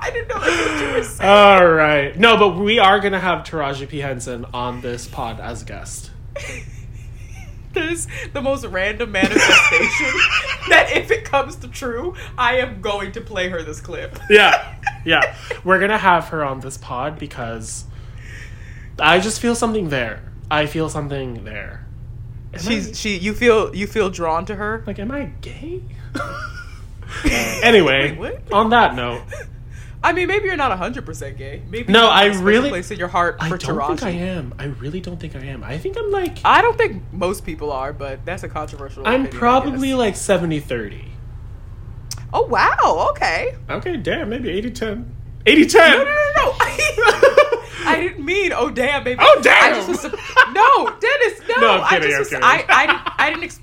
I 0.01 0.09
didn't 0.11 0.27
know 0.29 0.39
that's 0.39 0.57
what 0.65 0.79
you 0.81 0.89
were 0.93 1.03
saying. 1.03 1.14
All 1.25 1.65
right. 1.67 2.17
No, 2.17 2.37
but 2.37 2.57
we 2.57 2.77
are 2.79 2.99
going 2.99 3.13
to 3.13 3.19
have 3.19 3.43
Taraji 3.45 3.87
P. 3.89 3.99
Henson 3.99 4.45
on 4.53 4.81
this 4.81 5.07
pod 5.07 5.39
as 5.39 5.61
a 5.63 5.65
guest. 5.65 6.11
That 7.73 7.91
is 7.91 8.07
the 8.33 8.41
most 8.41 8.65
random 8.65 9.11
manifestation 9.11 10.11
that 10.69 10.91
if 10.95 11.11
it 11.11 11.25
comes 11.25 11.55
to 11.57 11.67
true, 11.67 12.13
I 12.37 12.57
am 12.59 12.79
going 12.79 13.11
to 13.13 13.21
play 13.21 13.49
her 13.49 13.63
this 13.63 13.81
clip. 13.81 14.17
Yeah. 14.29 14.75
Yeah. 15.03 15.35
We're 15.65 15.79
going 15.79 15.91
to 15.91 15.97
have 15.97 16.29
her 16.29 16.45
on 16.45 16.61
this 16.61 16.77
pod 16.77 17.19
because 17.19 17.83
I 18.99 19.19
just 19.19 19.41
feel 19.41 19.55
something 19.55 19.89
there. 19.89 20.21
I 20.49 20.67
feel 20.67 20.89
something 20.89 21.43
there. 21.43 21.85
Am 22.53 22.59
I- 22.59 22.63
She's 22.63 22.97
she. 22.97 23.17
You 23.17 23.33
feel 23.33 23.75
you 23.75 23.87
feel 23.87 24.09
drawn 24.09 24.45
to 24.45 24.55
her. 24.55 24.83
like, 24.87 24.99
am 24.99 25.11
I 25.11 25.25
gay? 25.41 25.81
anyway, 27.63 28.15
Wait, 28.15 28.37
on 28.53 28.69
that 28.69 28.95
note, 28.95 29.21
I 30.05 30.13
mean, 30.13 30.27
maybe 30.27 30.45
you're 30.45 30.55
not 30.55 30.77
hundred 30.77 31.05
percent 31.05 31.37
gay. 31.37 31.63
Maybe 31.69 31.91
No, 31.91 32.07
I 32.07 32.25
really- 32.27 32.69
place 32.69 32.91
in 32.91 32.99
your 32.99 33.07
heart 33.07 33.37
I 33.39 33.49
don't 33.49 33.59
Taraji. 33.61 33.87
think 33.99 34.03
I 34.03 34.09
am. 34.11 34.53
I 34.59 34.65
really 34.65 35.01
don't 35.01 35.19
think 35.19 35.35
I 35.35 35.39
am. 35.45 35.63
I 35.63 35.77
think 35.79 35.97
I'm 35.97 36.11
like, 36.11 36.37
I 36.45 36.61
don't 36.61 36.77
think 36.77 37.01
most 37.11 37.43
people 37.45 37.71
are, 37.71 37.91
but 37.91 38.23
that's 38.25 38.43
a 38.43 38.47
controversial. 38.49 39.03
I'm 39.07 39.21
opinion, 39.21 39.39
probably 39.39 39.93
like 39.95 40.15
70 40.15 40.59
30. 40.59 41.05
Oh 42.33 42.43
wow. 42.43 43.07
Okay. 43.11 43.55
Okay, 43.69 43.97
damn, 43.97 44.29
maybe 44.29 44.49
80 44.49 44.71
10. 44.71 45.15
80 45.47 45.65
10! 45.65 45.91
No, 45.91 45.97
no, 45.97 46.03
no, 46.05 46.31
no. 46.35 46.53
I 47.87 47.97
didn't 48.01 48.25
mean. 48.25 48.51
Oh 48.53 48.69
damn, 48.69 49.03
baby. 49.03 49.19
Oh, 49.21 49.39
damn! 49.43 49.73
I 49.73 49.75
just 49.75 49.87
was, 49.89 50.03
no, 50.53 50.89
Dennis. 50.99 51.39
No, 51.49 51.55
No, 51.61 51.71
I'm 51.73 51.81
I 51.83 51.89
kidding, 51.89 52.09
just 52.09 52.13
I'm 52.13 52.19
was, 52.19 52.29
kidding. 52.29 52.43
I, 52.43 52.65
I 52.69 52.85
didn't. 52.87 53.01
I 53.19 53.29
didn't. 53.29 53.59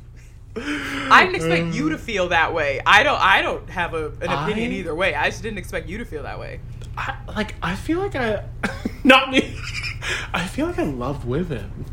I 0.54 1.24
didn't 1.24 1.36
expect 1.36 1.74
you 1.74 1.88
to 1.88 1.94
uh. 1.94 1.98
feel 1.98 2.28
that 2.28 2.52
way. 2.52 2.80
I 2.84 3.02
don't. 3.02 3.20
I 3.20 3.42
don't 3.42 3.68
have 3.70 3.94
a, 3.94 4.08
an 4.08 4.30
opinion 4.30 4.70
I- 4.72 4.74
either 4.74 4.94
way. 4.94 5.14
I 5.14 5.30
just 5.30 5.42
didn't 5.42 5.58
expect 5.58 5.88
you 5.88 5.98
to 5.98 6.04
feel 6.04 6.22
that 6.24 6.38
way. 6.38 6.60
I, 6.96 7.16
like, 7.26 7.54
I 7.62 7.74
feel 7.74 7.98
like 7.98 8.14
I. 8.14 8.44
Not 9.04 9.30
me. 9.30 9.56
I 10.34 10.46
feel 10.46 10.66
like 10.66 10.78
I 10.78 10.84
love 10.84 11.24
women. 11.26 11.86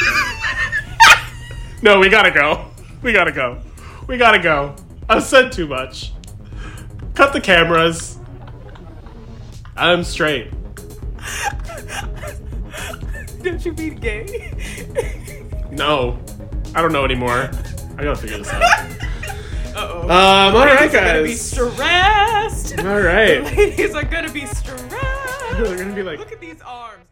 no, 1.82 1.98
we 1.98 2.08
gotta 2.08 2.30
go. 2.30 2.66
We 3.02 3.12
gotta 3.12 3.32
go. 3.32 3.60
We 4.06 4.18
gotta 4.18 4.40
go. 4.40 4.76
I've 5.08 5.22
said 5.22 5.52
too 5.52 5.66
much. 5.66 6.12
Cut 7.14 7.32
the 7.32 7.40
cameras. 7.40 8.18
I'm 9.76 10.04
straight. 10.04 10.50
Don't 13.42 13.64
you 13.64 13.72
mean 13.72 13.96
gay? 13.96 14.52
No. 15.70 16.18
I 16.74 16.82
don't 16.82 16.92
know 16.92 17.04
anymore. 17.04 17.50
I 17.98 18.04
gotta 18.04 18.16
figure 18.16 18.38
this 18.38 18.48
out. 18.52 18.62
Uh 19.76 19.88
oh. 19.92 20.02
Um, 20.04 20.10
alright, 20.54 20.80
Ladies 20.80 20.94
are 20.94 21.00
gonna 21.04 21.22
be 21.22 21.28
guys. 21.28 21.50
stressed. 21.50 22.78
Alright. 22.78 23.44
Ladies 23.58 23.94
are 23.94 24.04
gonna 24.04 24.32
be 24.32 24.46
stressed. 24.46 24.88
They're 25.58 25.76
gonna 25.76 25.94
be 25.94 26.02
like, 26.02 26.18
Look 26.18 26.32
at 26.32 26.40
these 26.40 26.62
arms. 26.62 27.04